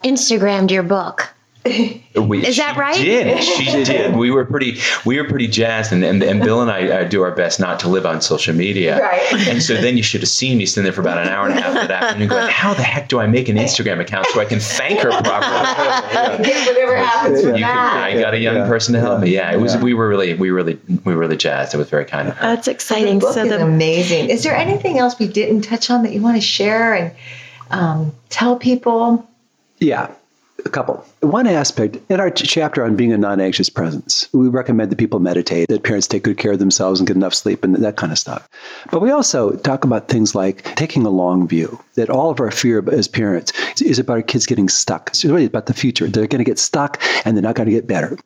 Instagrammed 0.02 0.70
your 0.70 0.82
book. 0.82 1.32
We, 1.66 2.46
Is 2.46 2.56
that 2.56 2.76
right? 2.76 2.96
Did 2.96 3.42
she 3.42 3.64
did? 3.84 4.16
We 4.16 4.30
were 4.30 4.44
pretty 4.44 4.78
we 5.04 5.20
were 5.20 5.28
pretty 5.28 5.48
jazzed, 5.48 5.92
and 5.92 6.04
and, 6.04 6.22
and 6.22 6.40
Bill 6.42 6.62
and 6.62 6.70
I 6.70 6.88
uh, 6.88 7.04
do 7.04 7.22
our 7.22 7.32
best 7.32 7.60
not 7.60 7.80
to 7.80 7.88
live 7.88 8.06
on 8.06 8.20
social 8.20 8.54
media. 8.54 9.00
Right. 9.00 9.48
And 9.48 9.62
so 9.62 9.74
then 9.74 9.96
you 9.96 10.02
should 10.02 10.20
have 10.20 10.28
seen 10.28 10.58
me 10.58 10.66
sitting 10.66 10.84
there 10.84 10.92
for 10.92 11.00
about 11.00 11.18
an 11.18 11.28
hour 11.28 11.48
and 11.48 11.58
a 11.58 11.62
half 11.62 11.74
that 11.74 11.90
afternoon, 11.90 12.28
going, 12.28 12.48
"How 12.50 12.72
the 12.72 12.82
heck 12.82 13.08
do 13.08 13.20
I 13.20 13.26
make 13.26 13.48
an 13.48 13.56
Instagram 13.56 14.00
account 14.00 14.26
so 14.28 14.40
I 14.40 14.44
can 14.44 14.60
thank 14.60 15.00
her 15.00 15.10
properly?" 15.10 16.44
Get 16.44 16.66
whatever 16.66 16.96
happens 16.96 17.44
with 17.44 17.58
that. 17.60 18.02
I 18.04 18.20
got 18.20 18.34
a 18.34 18.38
young 18.38 18.56
yeah. 18.56 18.68
person 18.68 18.94
to 18.94 19.00
help 19.00 19.20
me. 19.20 19.34
Yeah, 19.34 19.52
it 19.52 19.60
was. 19.60 19.74
Yeah. 19.74 19.82
We 19.82 19.94
were 19.94 20.08
really, 20.08 20.34
we 20.34 20.50
really, 20.50 20.78
we 21.04 21.14
were 21.14 21.20
really 21.20 21.36
jazzed. 21.36 21.74
It 21.74 21.78
was 21.78 21.90
very 21.90 22.04
kind 22.04 22.28
of 22.28 22.36
her. 22.36 22.42
That's 22.42 22.68
exciting. 22.68 23.18
The 23.18 23.26
book 23.26 23.34
so 23.34 23.44
is 23.44 23.50
the, 23.50 23.62
amazing. 23.62 24.30
Is 24.30 24.42
there 24.42 24.56
anything 24.56 24.98
else 24.98 25.18
we 25.18 25.28
didn't 25.28 25.62
touch 25.62 25.90
on 25.90 26.02
that 26.04 26.12
you 26.12 26.22
want 26.22 26.36
to 26.36 26.40
share 26.40 26.94
and 26.94 27.12
um, 27.70 28.12
tell 28.30 28.56
people? 28.56 29.28
Yeah, 29.78 30.10
a 30.66 30.70
couple. 30.70 31.04
One 31.20 31.46
aspect 31.46 31.98
in 32.10 32.20
our 32.20 32.30
chapter 32.30 32.84
on 32.84 32.96
being 32.96 33.12
a 33.12 33.18
non 33.18 33.40
anxious 33.40 33.70
presence, 33.70 34.28
we 34.32 34.48
recommend 34.48 34.90
that 34.90 34.98
people 34.98 35.20
meditate, 35.20 35.68
that 35.68 35.84
parents 35.84 36.06
take 36.06 36.24
good 36.24 36.36
care 36.36 36.52
of 36.52 36.58
themselves 36.58 37.00
and 37.00 37.06
get 37.06 37.16
enough 37.16 37.34
sleep 37.34 37.64
and 37.64 37.76
that 37.76 37.96
kind 37.96 38.12
of 38.12 38.18
stuff. 38.18 38.48
But 38.90 39.00
we 39.00 39.10
also 39.10 39.52
talk 39.56 39.84
about 39.84 40.08
things 40.08 40.34
like 40.34 40.62
taking 40.74 41.06
a 41.06 41.10
long 41.10 41.48
view, 41.48 41.80
that 41.94 42.10
all 42.10 42.30
of 42.30 42.40
our 42.40 42.50
fear 42.50 42.84
as 42.90 43.08
parents 43.08 43.52
is 43.82 43.98
about 43.98 44.26
kids 44.26 44.46
getting 44.46 44.68
stuck. 44.68 45.10
It's 45.10 45.24
really 45.24 45.44
about 45.44 45.66
the 45.66 45.74
future. 45.74 46.06
They're 46.06 46.26
going 46.26 46.38
to 46.38 46.44
get 46.44 46.58
stuck 46.58 47.02
and 47.24 47.36
they're 47.36 47.42
not 47.42 47.54
going 47.54 47.66
to 47.66 47.74
get 47.74 47.86
better. 47.86 48.16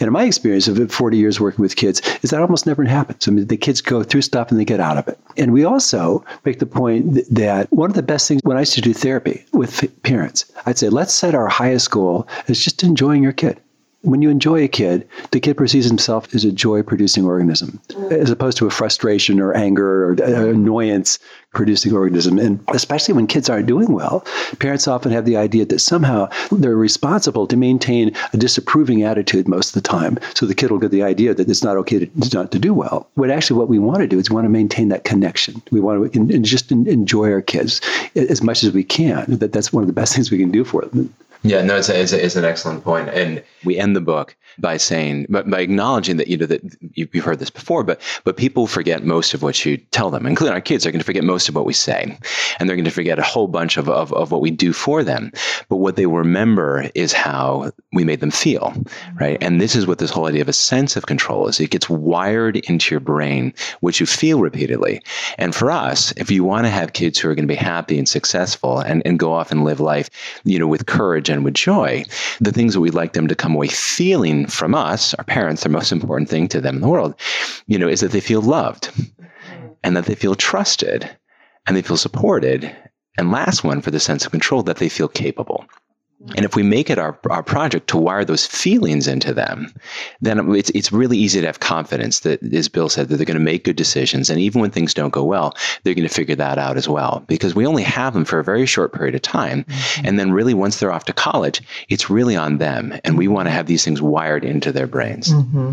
And 0.00 0.02
in 0.02 0.12
my 0.12 0.24
experience 0.24 0.68
of 0.68 0.90
40 0.90 1.16
years 1.16 1.40
working 1.40 1.62
with 1.62 1.76
kids, 1.76 2.00
is 2.22 2.30
that 2.30 2.40
almost 2.40 2.66
never 2.66 2.84
happens. 2.84 3.28
I 3.28 3.30
mean, 3.30 3.46
the 3.46 3.56
kids 3.56 3.80
go 3.80 4.02
through 4.02 4.22
stuff 4.22 4.50
and 4.50 4.58
they 4.58 4.64
get 4.64 4.80
out 4.80 4.96
of 4.96 5.08
it. 5.08 5.18
And 5.36 5.52
we 5.52 5.64
also 5.64 6.24
make 6.44 6.58
the 6.58 6.66
point 6.66 7.14
that 7.30 7.72
one 7.72 7.90
of 7.90 7.96
the 7.96 8.02
best 8.02 8.28
things 8.28 8.40
when 8.44 8.56
I 8.56 8.60
used 8.60 8.74
to 8.74 8.80
do 8.80 8.92
therapy 8.92 9.44
with 9.52 10.02
parents, 10.02 10.50
I'd 10.66 10.78
say, 10.78 10.88
let's 10.88 11.12
set 11.12 11.34
our 11.34 11.48
highest 11.48 11.90
goal 11.90 12.28
is 12.46 12.62
just 12.62 12.82
enjoying 12.82 13.22
your 13.22 13.32
kid. 13.32 13.60
When 14.02 14.22
you 14.22 14.30
enjoy 14.30 14.62
a 14.62 14.68
kid, 14.68 15.08
the 15.32 15.40
kid 15.40 15.56
perceives 15.56 15.86
himself 15.86 16.32
as 16.34 16.44
a 16.44 16.52
joy 16.52 16.82
producing 16.82 17.24
organism, 17.24 17.80
as 18.10 18.30
opposed 18.30 18.56
to 18.58 18.66
a 18.66 18.70
frustration 18.70 19.40
or 19.40 19.56
anger 19.56 20.04
or 20.04 20.12
annoyance 20.12 21.18
producing 21.52 21.92
organism. 21.92 22.38
And 22.38 22.60
especially 22.68 23.14
when 23.14 23.26
kids 23.26 23.50
aren't 23.50 23.66
doing 23.66 23.92
well, 23.92 24.24
parents 24.60 24.86
often 24.86 25.10
have 25.10 25.24
the 25.24 25.36
idea 25.36 25.64
that 25.66 25.80
somehow 25.80 26.28
they're 26.52 26.76
responsible 26.76 27.48
to 27.48 27.56
maintain 27.56 28.14
a 28.32 28.36
disapproving 28.36 29.02
attitude 29.02 29.48
most 29.48 29.74
of 29.74 29.82
the 29.82 29.88
time. 29.88 30.18
So 30.34 30.46
the 30.46 30.54
kid 30.54 30.70
will 30.70 30.78
get 30.78 30.92
the 30.92 31.02
idea 31.02 31.34
that 31.34 31.48
it's 31.48 31.64
not 31.64 31.76
okay 31.78 32.06
to, 32.06 32.36
not 32.36 32.52
to 32.52 32.58
do 32.58 32.72
well. 32.74 33.08
But 33.16 33.30
actually 33.30 33.58
what 33.58 33.68
we 33.68 33.80
want 33.80 33.98
to 33.98 34.06
do 34.06 34.18
is 34.18 34.30
we 34.30 34.34
want 34.34 34.44
to 34.44 34.50
maintain 34.50 34.90
that 34.90 35.04
connection. 35.04 35.60
We 35.72 35.80
want 35.80 36.12
to 36.12 36.20
in, 36.20 36.30
in 36.30 36.44
just 36.44 36.70
enjoy 36.70 37.32
our 37.32 37.42
kids 37.42 37.80
as 38.14 38.42
much 38.42 38.62
as 38.62 38.72
we 38.72 38.84
can. 38.84 39.38
That 39.38 39.52
that's 39.52 39.72
one 39.72 39.82
of 39.82 39.88
the 39.88 39.92
best 39.92 40.14
things 40.14 40.30
we 40.30 40.38
can 40.38 40.52
do 40.52 40.64
for 40.64 40.82
them. 40.82 41.12
Yeah, 41.42 41.62
no, 41.62 41.76
it's, 41.76 41.88
a, 41.88 42.00
it's, 42.00 42.12
a, 42.12 42.24
it's, 42.24 42.36
an 42.36 42.44
excellent 42.44 42.82
point. 42.82 43.08
And 43.10 43.42
we 43.64 43.78
end 43.78 43.94
the 43.94 44.00
book 44.00 44.36
by 44.58 44.76
saying, 44.76 45.26
but 45.28 45.48
by 45.48 45.60
acknowledging 45.60 46.16
that, 46.16 46.26
you 46.26 46.36
know, 46.36 46.46
that 46.46 46.62
you've 46.94 47.24
heard 47.24 47.38
this 47.38 47.50
before, 47.50 47.84
but, 47.84 48.00
but 48.24 48.36
people 48.36 48.66
forget 48.66 49.04
most 49.04 49.34
of 49.34 49.42
what 49.42 49.64
you 49.64 49.76
tell 49.76 50.10
them, 50.10 50.26
including 50.26 50.52
our 50.52 50.60
kids 50.60 50.84
are 50.84 50.90
going 50.90 50.98
to 50.98 51.04
forget 51.04 51.22
most 51.22 51.48
of 51.48 51.54
what 51.54 51.64
we 51.64 51.72
say. 51.72 52.18
And 52.58 52.68
they're 52.68 52.76
going 52.76 52.84
to 52.84 52.90
forget 52.90 53.20
a 53.20 53.22
whole 53.22 53.46
bunch 53.46 53.76
of, 53.76 53.88
of, 53.88 54.12
of 54.12 54.32
what 54.32 54.40
we 54.40 54.50
do 54.50 54.72
for 54.72 55.04
them. 55.04 55.30
But 55.68 55.76
what 55.76 55.94
they 55.94 56.06
remember 56.06 56.90
is 56.96 57.12
how 57.12 57.70
we 57.92 58.02
made 58.02 58.20
them 58.20 58.32
feel, 58.32 58.72
mm-hmm. 58.74 59.18
right? 59.18 59.38
And 59.40 59.60
this 59.60 59.76
is 59.76 59.86
what 59.86 59.98
this 59.98 60.10
whole 60.10 60.26
idea 60.26 60.42
of 60.42 60.48
a 60.48 60.52
sense 60.52 60.96
of 60.96 61.06
control 61.06 61.46
is. 61.46 61.60
It 61.60 61.70
gets 61.70 61.88
wired 61.88 62.56
into 62.56 62.94
your 62.94 63.00
brain, 63.00 63.54
which 63.80 64.00
you 64.00 64.06
feel 64.06 64.40
repeatedly. 64.40 65.00
And 65.38 65.54
for 65.54 65.70
us, 65.70 66.12
if 66.16 66.32
you 66.32 66.42
want 66.42 66.66
to 66.66 66.70
have 66.70 66.94
kids 66.94 67.18
who 67.18 67.28
are 67.28 67.34
going 67.36 67.46
to 67.46 67.54
be 67.54 67.54
happy 67.54 67.96
and 67.96 68.08
successful 68.08 68.80
and, 68.80 69.02
and 69.06 69.20
go 69.20 69.32
off 69.32 69.52
and 69.52 69.64
live 69.64 69.78
life, 69.78 70.10
you 70.44 70.58
know, 70.58 70.66
with 70.66 70.86
courage 70.86 71.27
and 71.28 71.44
with 71.44 71.54
joy, 71.54 72.04
the 72.40 72.52
things 72.52 72.74
that 72.74 72.80
we'd 72.80 72.94
like 72.94 73.12
them 73.12 73.28
to 73.28 73.34
come 73.34 73.54
away 73.54 73.68
feeling 73.68 74.46
from 74.46 74.74
us, 74.74 75.14
our 75.14 75.24
parents, 75.24 75.62
the 75.62 75.68
most 75.68 75.92
important 75.92 76.28
thing 76.28 76.48
to 76.48 76.60
them 76.60 76.76
in 76.76 76.80
the 76.80 76.88
world, 76.88 77.14
you 77.66 77.78
know, 77.78 77.88
is 77.88 78.00
that 78.00 78.12
they 78.12 78.20
feel 78.20 78.42
loved 78.42 78.90
and 79.82 79.96
that 79.96 80.06
they 80.06 80.14
feel 80.14 80.34
trusted 80.34 81.08
and 81.66 81.76
they 81.76 81.82
feel 81.82 81.96
supported. 81.96 82.74
And 83.16 83.32
last 83.32 83.64
one 83.64 83.80
for 83.80 83.90
the 83.90 84.00
sense 84.00 84.24
of 84.24 84.32
control, 84.32 84.62
that 84.62 84.76
they 84.76 84.88
feel 84.88 85.08
capable. 85.08 85.66
And 86.34 86.44
if 86.44 86.56
we 86.56 86.64
make 86.64 86.90
it 86.90 86.98
our, 86.98 87.16
our 87.30 87.44
project 87.44 87.88
to 87.90 87.96
wire 87.96 88.24
those 88.24 88.44
feelings 88.44 89.06
into 89.06 89.32
them, 89.32 89.72
then 90.20 90.52
it's, 90.52 90.70
it's 90.70 90.90
really 90.90 91.16
easy 91.16 91.40
to 91.40 91.46
have 91.46 91.60
confidence 91.60 92.20
that, 92.20 92.42
as 92.52 92.68
Bill 92.68 92.88
said, 92.88 93.08
that 93.08 93.16
they're 93.16 93.26
going 93.26 93.38
to 93.38 93.44
make 93.44 93.62
good 93.62 93.76
decisions. 93.76 94.28
And 94.28 94.40
even 94.40 94.60
when 94.60 94.72
things 94.72 94.92
don't 94.92 95.12
go 95.12 95.22
well, 95.22 95.56
they're 95.82 95.94
going 95.94 96.08
to 96.08 96.12
figure 96.12 96.34
that 96.34 96.58
out 96.58 96.76
as 96.76 96.88
well. 96.88 97.24
Because 97.28 97.54
we 97.54 97.66
only 97.66 97.84
have 97.84 98.14
them 98.14 98.24
for 98.24 98.40
a 98.40 98.44
very 98.44 98.66
short 98.66 98.92
period 98.92 99.14
of 99.14 99.22
time. 99.22 99.62
Mm-hmm. 99.64 100.06
And 100.06 100.18
then, 100.18 100.32
really, 100.32 100.54
once 100.54 100.80
they're 100.80 100.92
off 100.92 101.04
to 101.04 101.12
college, 101.12 101.62
it's 101.88 102.10
really 102.10 102.34
on 102.34 102.58
them. 102.58 102.98
And 103.04 103.16
we 103.16 103.28
want 103.28 103.46
to 103.46 103.52
have 103.52 103.66
these 103.66 103.84
things 103.84 104.02
wired 104.02 104.44
into 104.44 104.72
their 104.72 104.88
brains. 104.88 105.32
Mm-hmm. 105.32 105.72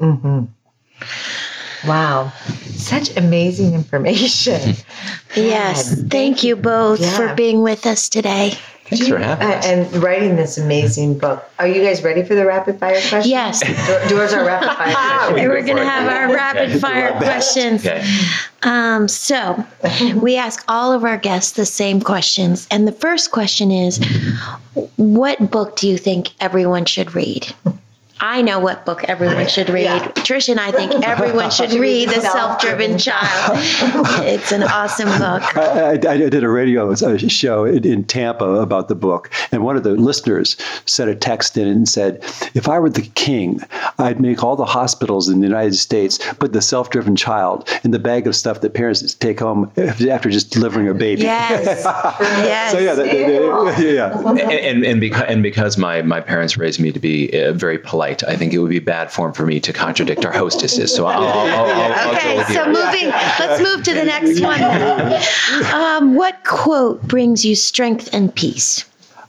Mm-hmm. 0.00 1.88
Wow, 1.88 2.32
such 2.64 3.14
amazing 3.16 3.74
information. 3.74 4.74
yes, 5.36 6.02
thank 6.04 6.42
you 6.42 6.56
both 6.56 7.00
yeah. 7.00 7.16
for 7.16 7.34
being 7.34 7.62
with 7.62 7.86
us 7.86 8.08
today. 8.08 8.54
Thanks 8.86 9.08
for 9.08 9.18
having 9.18 9.46
us. 9.46 9.66
And 9.66 10.02
writing 10.02 10.36
this 10.36 10.58
amazing 10.58 11.18
book. 11.18 11.42
Are 11.58 11.66
you 11.66 11.82
guys 11.82 12.02
ready 12.02 12.22
for 12.22 12.34
the 12.34 12.44
rapid 12.44 12.78
fire 12.78 13.00
questions? 13.08 13.26
Yes. 13.26 13.60
Doors 14.10 14.34
are 14.34 14.44
rapid 14.44 14.68
fire. 14.68 15.32
We're 15.48 15.62
going 15.62 15.78
to 15.78 15.84
have 15.84 16.06
our 16.06 16.34
rapid 16.34 16.80
fire 16.80 17.12
questions. 17.12 17.86
Okay. 17.86 18.04
Um, 18.62 19.08
so 19.08 19.64
we 20.16 20.36
ask 20.36 20.64
all 20.68 20.92
of 20.92 21.04
our 21.04 21.16
guests 21.16 21.52
the 21.52 21.66
same 21.66 22.00
questions. 22.00 22.66
And 22.70 22.86
the 22.86 22.92
first 22.92 23.30
question 23.30 23.70
is 23.70 24.04
What 24.96 25.50
book 25.50 25.76
do 25.76 25.88
you 25.88 25.96
think 25.96 26.30
everyone 26.40 26.84
should 26.84 27.14
read? 27.14 27.54
I 28.26 28.40
know 28.40 28.58
what 28.58 28.86
book 28.86 29.04
everyone 29.04 29.46
should 29.48 29.68
read. 29.68 29.84
Yeah. 29.84 30.08
Trish 30.24 30.48
and 30.48 30.58
I 30.58 30.72
think 30.72 30.94
everyone 31.06 31.50
should 31.50 31.72
read 31.86 32.08
The 32.08 32.22
Self 32.22 32.58
Driven 32.58 32.96
Child. 32.96 33.58
It's 34.24 34.50
an 34.50 34.62
awesome 34.62 35.08
book. 35.10 35.42
I, 35.58 35.90
I, 35.90 36.12
I 36.12 36.16
did 36.16 36.42
a 36.42 36.48
radio 36.48 36.90
uh, 36.90 37.18
show 37.18 37.66
in, 37.66 37.84
in 37.86 38.02
Tampa 38.04 38.46
about 38.46 38.88
the 38.88 38.94
book, 38.94 39.30
and 39.52 39.62
one 39.62 39.76
of 39.76 39.82
the 39.82 39.90
listeners 39.90 40.56
sent 40.86 41.10
a 41.10 41.14
text 41.14 41.58
in 41.58 41.68
and 41.68 41.86
said, 41.86 42.20
"If 42.54 42.66
I 42.66 42.78
were 42.78 42.88
the 42.88 43.02
king, 43.14 43.60
I'd 43.98 44.20
make 44.20 44.42
all 44.42 44.56
the 44.56 44.64
hospitals 44.64 45.28
in 45.28 45.40
the 45.40 45.46
United 45.46 45.74
States 45.74 46.16
put 46.38 46.54
the 46.54 46.62
self-driven 46.62 47.16
child 47.16 47.68
in 47.84 47.90
the 47.90 47.98
bag 47.98 48.26
of 48.26 48.34
stuff 48.34 48.62
that 48.62 48.72
parents 48.72 49.12
take 49.16 49.40
home 49.40 49.70
after 49.76 50.30
just 50.30 50.50
delivering 50.50 50.88
a 50.88 50.94
baby." 50.94 51.22
Yes. 51.22 51.84
yes. 51.84 52.72
So 52.72 52.78
yeah, 52.78 52.94
that, 52.94 53.04
that- 53.04 53.76
that- 53.76 53.94
yeah. 53.94 54.18
and 54.28 54.40
and, 54.40 54.84
and, 54.86 55.00
because, 55.00 55.24
and 55.28 55.42
because 55.42 55.76
my, 55.76 56.00
my 56.00 56.20
parents 56.22 56.56
raised 56.56 56.80
me 56.80 56.90
to 56.90 56.98
be 56.98 57.30
uh, 57.38 57.52
very 57.52 57.78
polite, 57.78 58.13
I 58.22 58.36
think 58.36 58.52
it 58.52 58.58
would 58.58 58.70
be 58.70 58.78
bad 58.78 59.10
form 59.10 59.32
for 59.32 59.44
me 59.46 59.58
to 59.60 59.72
contradict 59.72 60.24
our 60.24 60.32
hostesses. 60.32 60.94
So 60.94 61.06
I'll, 61.06 61.22
I'll, 61.22 61.38
I'll, 61.48 61.66
I'll, 61.72 61.92
I'll 61.92 62.12
go 62.12 62.18
Okay, 62.42 62.54
so 62.54 62.64
yours. 62.64 62.76
moving, 62.76 63.08
let's 63.40 63.62
move 63.62 63.82
to 63.84 63.94
the 63.94 64.04
next 64.04 64.40
one. 64.40 65.74
Um, 65.74 66.14
what 66.14 66.42
quote 66.44 67.02
brings 67.02 67.44
you 67.44 67.54
strength 67.54 68.08
and 68.12 68.34
peace? 68.34 68.84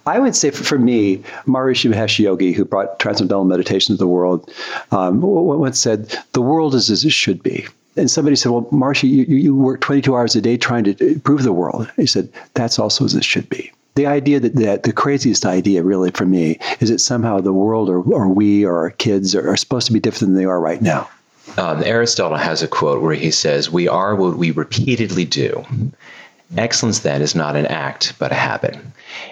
I 0.07 0.19
would 0.19 0.35
say 0.35 0.51
for, 0.51 0.63
for 0.63 0.77
me, 0.77 1.17
Maharishi 1.47 1.91
Mahesh 1.91 2.19
Yogi, 2.19 2.51
who 2.51 2.63
brought 2.63 2.99
transcendental 2.99 3.43
meditation 3.43 3.95
to 3.95 3.97
the 3.97 4.07
world, 4.07 4.51
um, 4.91 5.19
w- 5.19 5.35
w- 5.37 5.59
once 5.59 5.79
said, 5.79 6.15
"The 6.33 6.41
world 6.43 6.75
is 6.75 6.91
as 6.91 7.03
it 7.03 7.11
should 7.11 7.41
be." 7.41 7.65
And 7.97 8.11
somebody 8.11 8.35
said, 8.35 8.51
"Well, 8.51 8.65
Maharishi, 8.65 9.09
you, 9.09 9.23
you 9.23 9.35
you 9.37 9.55
work 9.55 9.81
22 9.81 10.15
hours 10.15 10.35
a 10.35 10.41
day 10.41 10.57
trying 10.57 10.83
to 10.83 10.95
improve 11.13 11.41
the 11.41 11.53
world." 11.53 11.91
He 11.95 12.05
said, 12.05 12.29
"That's 12.53 12.77
also 12.77 13.03
as 13.05 13.15
it 13.15 13.23
should 13.25 13.49
be." 13.49 13.71
The 13.95 14.07
idea 14.07 14.41
that, 14.41 14.55
that 14.55 14.83
the 14.83 14.91
craziest 14.91 15.45
idea, 15.45 15.81
really, 15.81 16.11
for 16.11 16.25
me, 16.25 16.59
is 16.81 16.89
that 16.89 16.99
somehow 16.99 17.39
the 17.39 17.53
world, 17.53 17.89
or, 17.89 18.01
or 18.01 18.27
we, 18.27 18.65
or 18.65 18.77
our 18.77 18.91
kids, 18.91 19.33
are, 19.33 19.49
are 19.49 19.57
supposed 19.57 19.87
to 19.87 19.93
be 19.93 20.01
different 20.01 20.33
than 20.33 20.41
they 20.41 20.45
are 20.45 20.59
right 20.59 20.81
now. 20.81 21.09
Um, 21.57 21.81
Aristotle 21.83 22.37
has 22.37 22.61
a 22.61 22.67
quote 22.67 23.01
where 23.01 23.15
he 23.15 23.31
says, 23.31 23.71
We 23.71 23.87
are 23.87 24.15
what 24.15 24.37
we 24.37 24.51
repeatedly 24.51 25.23
do. 25.23 25.65
Excellence, 26.57 26.99
then, 26.99 27.21
is 27.21 27.35
not 27.35 27.55
an 27.55 27.65
act, 27.67 28.13
but 28.19 28.31
a 28.31 28.35
habit. 28.35 28.77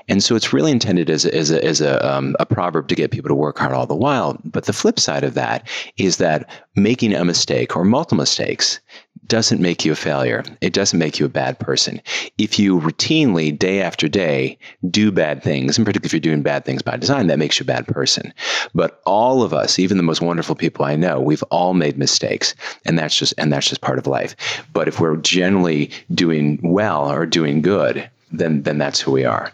And 0.08 0.24
so 0.24 0.36
it's 0.36 0.54
really 0.54 0.72
intended 0.72 1.10
as 1.10 1.26
a, 1.26 1.36
as 1.36 1.52
a, 1.52 1.64
as 1.64 1.82
a, 1.82 2.06
um, 2.10 2.36
a 2.40 2.46
proverb 2.46 2.88
to 2.88 2.96
get 2.96 3.12
people 3.12 3.28
to 3.28 3.36
work 3.36 3.60
hard 3.60 3.74
all 3.74 3.86
the 3.86 3.96
while. 3.96 4.40
But 4.46 4.66
the 4.66 4.74
flip 4.74 5.00
side 5.00 5.24
of 5.24 5.34
that 5.34 5.68
is 5.98 6.18
that 6.18 6.50
making 6.76 7.14
a 7.14 7.26
mistake 7.26 7.76
or 7.76 7.84
multiple 7.84 8.18
mistakes 8.18 8.80
doesn't 9.28 9.62
make 9.62 9.86
you 9.86 9.92
a 9.92 9.96
failure. 9.96 10.44
It 10.62 10.74
doesn't 10.74 11.00
make 11.00 11.20
you 11.20 11.26
a 11.26 11.30
bad 11.30 11.58
person. 11.58 12.02
If 12.38 12.60
you 12.60 12.80
routinely, 12.80 13.58
day 13.58 13.82
after 13.82 14.08
day, 14.08 14.58
do 14.90 15.12
bad 15.12 15.42
things, 15.42 15.78
and 15.78 15.86
particularly 15.86 16.08
if 16.08 16.14
you're 16.14 16.20
doing 16.20 16.44
bad 16.44 16.66
things 16.66 16.82
by 16.82 16.98
design, 16.98 17.28
that 17.28 17.40
makes 17.40 17.60
you 17.60 17.64
a 17.64 17.68
bad 17.68 17.88
person. 17.88 18.34
But 18.76 19.02
all 19.06 19.42
of 19.42 19.54
us, 19.54 19.80
even 19.80 19.98
the 19.98 20.04
most 20.04 20.22
wonderful 20.22 20.56
people 20.56 20.86
I 20.86 20.96
know, 20.96 21.20
we've 21.20 21.44
all 21.44 21.74
made 21.74 21.98
mistakes, 21.98 22.54
and 22.86 23.00
that's 23.00 23.18
just 23.18 23.34
and 23.38 23.52
that's 23.52 23.68
just 23.68 23.82
part 23.82 23.98
of 23.98 24.08
life. 24.08 24.36
But 24.74 24.88
if 24.88 25.00
we're 25.00 25.18
generally 25.18 25.90
doing 26.14 26.60
well 26.64 27.10
or 27.10 27.26
doing 27.26 27.62
good, 27.62 28.10
then 28.32 28.64
then 28.64 28.78
that's 28.78 29.00
who 29.00 29.12
we 29.12 29.26
are. 29.26 29.52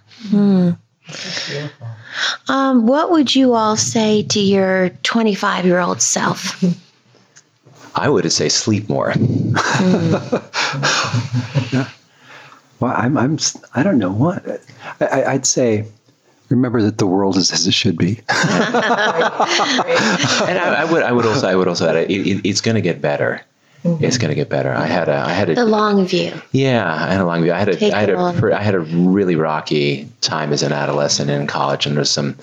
Um, 2.47 2.85
what 2.85 3.11
would 3.11 3.35
you 3.35 3.53
all 3.53 3.77
say 3.77 4.23
to 4.23 4.39
your 4.39 4.89
25 5.03 5.65
year 5.65 5.79
old 5.79 6.01
self? 6.01 6.63
I 7.99 8.09
would 8.09 8.31
say 8.31 8.49
sleep 8.49 8.89
more. 8.89 9.13
Well, 12.79 12.93
I'm, 12.95 13.17
I'm, 13.17 13.37
I 13.75 13.83
don't 13.83 13.97
know 13.97 14.11
what. 14.11 14.61
I, 15.01 15.05
I- 15.05 15.31
I'd 15.33 15.45
say, 15.45 15.85
remember 16.49 16.81
that 16.81 16.97
the 16.97 17.05
world 17.05 17.35
is 17.35 17.51
as 17.51 17.67
it 17.67 17.73
should 17.73 17.97
be. 17.97 18.19
and 18.29 18.29
I, 20.57 20.75
I 20.81 20.85
would 20.91 21.03
I 21.03 21.11
would 21.11 21.25
also 21.25 21.47
I 21.47 21.55
would 21.55 21.67
also 21.67 21.89
add 21.89 21.97
it, 21.97 22.09
it, 22.09 22.45
it's 22.45 22.61
going 22.61 22.75
to 22.75 22.81
get 22.81 23.01
better. 23.01 23.41
Mm-hmm. 23.83 24.03
It's 24.03 24.17
going 24.17 24.29
to 24.29 24.35
get 24.35 24.49
better. 24.49 24.73
I 24.73 24.87
had 24.87 25.07
a 25.07 25.15
I 25.15 25.31
had 25.31 25.49
a 25.49 25.55
The 25.55 25.65
long 25.65 26.05
view. 26.05 26.33
Yeah, 26.51 26.93
I 26.93 27.13
had 27.13 27.21
a 27.21 27.25
long 27.25 27.43
view. 27.43 27.53
I 27.53 27.59
had 27.59 27.69
a 27.69 27.75
Take 27.77 27.93
I 27.93 28.01
had 28.01 28.09
it 28.09 28.15
a 28.15 28.17
on. 28.17 28.53
I 28.53 28.61
had 28.61 28.75
a 28.75 28.79
really 28.79 29.35
rocky 29.35 30.09
time 30.19 30.51
as 30.51 30.63
an 30.63 30.73
adolescent 30.73 31.29
in 31.29 31.47
college, 31.47 31.85
and 31.85 31.95
there's 31.95 32.11
some. 32.11 32.35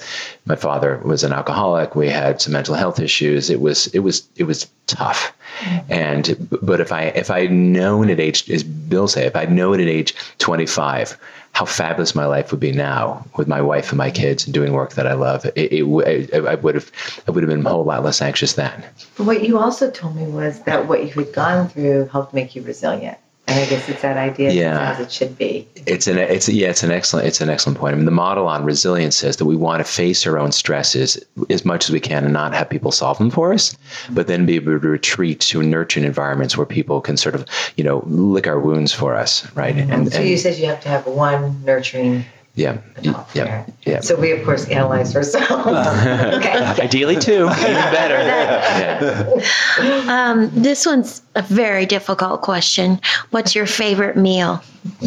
My 0.47 0.57
father 0.57 0.99
was 1.05 1.25
an 1.25 1.35
alcoholic. 1.35 1.95
We 1.95 2.09
had 2.09 2.41
some 2.41 2.55
mental 2.55 2.75
health 2.75 3.01
issues. 3.01 3.51
It 3.51 3.61
was 3.61 3.87
it 3.89 3.99
was 3.99 4.27
it 4.37 4.45
was 4.45 4.67
tough, 4.87 5.31
mm-hmm. 5.61 5.93
and 5.93 6.49
but 6.63 6.81
if 6.81 6.91
I 6.91 7.03
if 7.09 7.31
I'd 7.31 7.53
known 7.53 8.09
at 8.09 8.19
age, 8.19 8.49
as 8.51 8.63
Bill 8.63 9.07
say, 9.07 9.27
if 9.27 9.37
I'd 9.37 9.53
known 9.53 9.79
at 9.81 9.89
age 9.89 10.15
25 10.39 11.19
how 11.57 11.65
fabulous 11.65 12.15
my 12.15 12.27
life 12.27 12.51
would 12.51 12.61
be 12.61 12.71
now 12.71 13.25
with 13.39 13.49
my 13.49 13.63
wife 13.63 13.89
and 13.89 13.97
my 13.97 14.11
kids 14.11 14.45
and 14.45 14.53
doing 14.53 14.75
work 14.75 14.93
that 14.93 15.07
I 15.07 15.15
love, 15.15 15.47
it, 15.47 15.73
it, 15.73 15.81
w- 15.81 16.05
I, 16.07 16.53
I 16.53 16.55
would 16.57 16.75
have 16.75 16.93
I 17.27 17.31
would 17.31 17.43
have 17.43 17.49
been 17.49 17.65
a 17.65 17.71
whole 17.71 17.83
lot 17.83 18.05
less 18.05 18.21
anxious 18.21 18.53
then. 18.53 18.85
But 19.17 19.25
what 19.25 19.43
you 19.43 19.57
also 19.57 19.91
told 19.91 20.17
me 20.17 20.27
was 20.27 20.61
that 20.65 20.87
what 20.87 21.05
you 21.05 21.13
had 21.13 21.33
gone 21.33 21.71
through 21.71 22.09
helped 22.13 22.35
make 22.35 22.55
you 22.55 22.61
resilient. 22.61 23.17
And 23.49 23.61
I 23.61 23.67
guess 23.67 23.89
it's 23.89 24.03
that 24.03 24.17
idea 24.17 24.51
Yeah. 24.51 24.91
as 24.91 25.01
it 25.01 25.13
should 25.13 25.39
be. 25.39 25.69
It's 25.87 26.09
an 26.09 26.19
it's 26.19 26.49
yeah 26.49 26.69
it's 26.69 26.83
an 26.83 26.91
excellent 26.91 27.29
it's 27.29 27.41
an 27.41 27.49
excellent 27.49 27.79
point. 27.79 27.95
I 27.95 27.97
mean, 27.97 28.05
the 28.05 28.11
model 28.11 28.49
on 28.49 28.65
resilience 28.65 29.17
says 29.17 29.37
that 29.37 29.45
we 29.45 29.55
want 29.55 29.79
to 29.79 29.91
face 29.91 30.27
our 30.27 30.37
own 30.37 30.51
stresses 30.51 31.17
as 31.49 31.65
much 31.65 31.85
as 31.85 31.91
we 31.91 32.01
can 32.01 32.25
and 32.25 32.33
not 32.33 32.55
have 32.55 32.69
people 32.69 32.91
solve 32.91 33.19
them 33.19 33.31
for 33.31 33.53
us, 33.53 33.77
but 34.11 34.27
then 34.27 34.47
be 34.47 34.57
able 34.57 34.73
to 34.73 34.89
retreat 34.89 35.39
to 35.41 35.63
nurturing 35.63 36.05
environments 36.05 36.57
where 36.57 36.67
people 36.67 37.01
can 37.01 37.17
sort 37.17 37.37
of 37.37 37.45
you 37.77 37.85
know 37.85 38.03
lick 38.07 38.49
our 38.49 38.59
wounds 38.59 38.93
for 38.93 39.15
us, 39.15 39.49
right? 39.55 39.77
Mm-hmm. 39.77 39.93
And, 39.93 40.13
So 40.13 40.23
you 40.23 40.39
said 40.39 40.59
you 40.59 40.67
have 40.67 40.81
to 40.81 40.89
have 40.89 41.07
one 41.07 41.65
nurturing 41.65 42.25
yeah, 42.57 42.79
adult 42.97 43.35
yeah, 43.35 43.67
yeah. 43.85 44.01
So 44.01 44.17
we 44.17 44.33
of 44.33 44.43
course 44.43 44.67
analyze 44.69 45.15
ourselves. 45.15 45.67
okay. 45.67 46.57
Ideally, 46.83 47.17
too. 47.17 47.49
even 47.51 47.75
better. 47.93 48.17
Yeah. 48.77 50.05
Um, 50.09 50.51
this 50.53 50.87
one's 50.87 51.23
a 51.35 51.43
very 51.43 51.87
difficult 51.87 52.41
question. 52.43 53.01
What's 53.31 53.55
your 53.55 53.67
favorite 53.67 54.17
meal? 54.17 54.63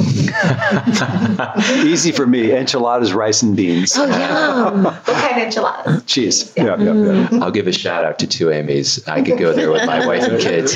Easy 1.86 2.12
for 2.12 2.28
me. 2.28 2.52
Enchiladas, 2.52 3.14
rice, 3.14 3.42
and 3.42 3.56
beans. 3.56 3.94
Oh, 3.96 4.06
yum. 4.06 4.84
What 4.84 5.04
kind 5.06 5.38
of 5.38 5.44
enchiladas? 5.44 6.04
Cheese. 6.06 6.54
Yeah, 6.56 6.78
yeah, 6.78 6.94
yeah. 6.94 7.44
I'll 7.44 7.52
give 7.52 7.68
a 7.68 7.72
shout 7.72 8.06
out 8.06 8.20
to 8.20 8.28
two 8.28 8.52
Amy's. 8.52 9.06
I 9.08 9.22
could 9.22 9.40
go 9.40 9.54
there 9.54 9.72
with 9.72 9.86
my 9.86 10.06
wife 10.06 10.24
and 10.24 10.40
kids. 10.40 10.76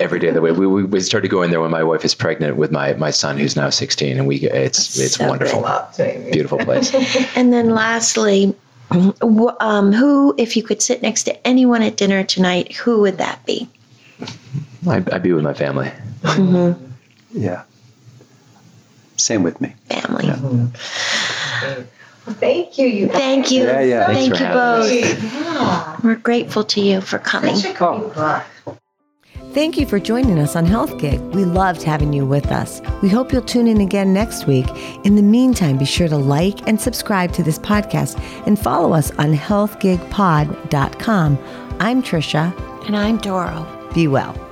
Every 0.00 0.18
day 0.18 0.28
of 0.28 0.34
the 0.34 0.40
week. 0.40 0.56
We, 0.56 0.66
we, 0.66 0.84
we 0.84 1.00
started 1.00 1.28
going 1.28 1.50
there 1.50 1.60
when 1.60 1.70
my 1.70 1.84
wife 1.84 2.04
is 2.04 2.14
pregnant 2.14 2.56
with 2.56 2.70
my, 2.72 2.94
my 2.94 3.10
son, 3.10 3.38
who's 3.38 3.54
now 3.56 3.70
16, 3.70 4.18
and 4.18 4.26
we 4.26 4.36
it's 4.36 4.98
it's 4.98 5.16
So 5.16 5.28
wonderful, 5.28 5.60
Love 5.60 5.96
beautiful 6.32 6.58
place. 6.58 6.92
And 7.36 7.52
then 7.52 7.70
lastly, 7.70 8.54
um, 8.90 9.92
who, 9.92 10.34
if 10.36 10.56
you 10.56 10.62
could 10.62 10.82
sit 10.82 11.02
next 11.02 11.24
to 11.24 11.46
anyone 11.46 11.82
at 11.82 11.96
dinner 11.96 12.24
tonight, 12.24 12.72
who 12.74 13.00
would 13.02 13.18
that 13.18 13.44
be? 13.46 13.68
I'd, 14.88 15.08
I'd 15.10 15.22
be 15.22 15.32
with 15.32 15.44
my 15.44 15.54
family. 15.54 15.92
Yeah. 17.32 17.62
Same 19.16 19.42
with 19.42 19.60
me. 19.60 19.74
Family. 19.88 20.26
Well, 22.26 22.36
thank 22.36 22.78
you. 22.78 22.86
You 22.86 23.08
Thank 23.08 23.50
you. 23.50 23.64
Yeah, 23.64 23.80
yeah. 23.80 24.06
Thank 24.06 24.38
you 24.38 24.46
both. 24.46 24.92
Yeah. 24.92 26.00
We're 26.02 26.16
grateful 26.16 26.64
to 26.64 26.80
you 26.80 27.00
for 27.00 27.18
coming. 27.18 27.54
Thank 29.52 29.76
you 29.76 29.84
for 29.84 29.98
joining 29.98 30.38
us 30.38 30.54
on 30.54 30.64
Health 30.64 30.96
Gig. 30.98 31.20
We 31.34 31.44
loved 31.44 31.82
having 31.82 32.12
you 32.12 32.24
with 32.24 32.52
us. 32.52 32.80
We 33.02 33.08
hope 33.08 33.32
you'll 33.32 33.42
tune 33.42 33.66
in 33.66 33.80
again 33.80 34.12
next 34.12 34.46
week. 34.46 34.68
In 35.04 35.16
the 35.16 35.22
meantime, 35.22 35.76
be 35.76 35.84
sure 35.84 36.06
to 36.06 36.16
like 36.16 36.68
and 36.68 36.80
subscribe 36.80 37.32
to 37.32 37.42
this 37.42 37.58
podcast 37.58 38.16
and 38.46 38.56
follow 38.56 38.92
us 38.92 39.10
on 39.18 39.34
healthgigpod.com. 39.34 41.38
I'm 41.80 42.00
Tricia. 42.00 42.86
And 42.86 42.96
I'm 42.96 43.18
Doro. 43.18 43.66
Be 43.92 44.06
well. 44.06 44.49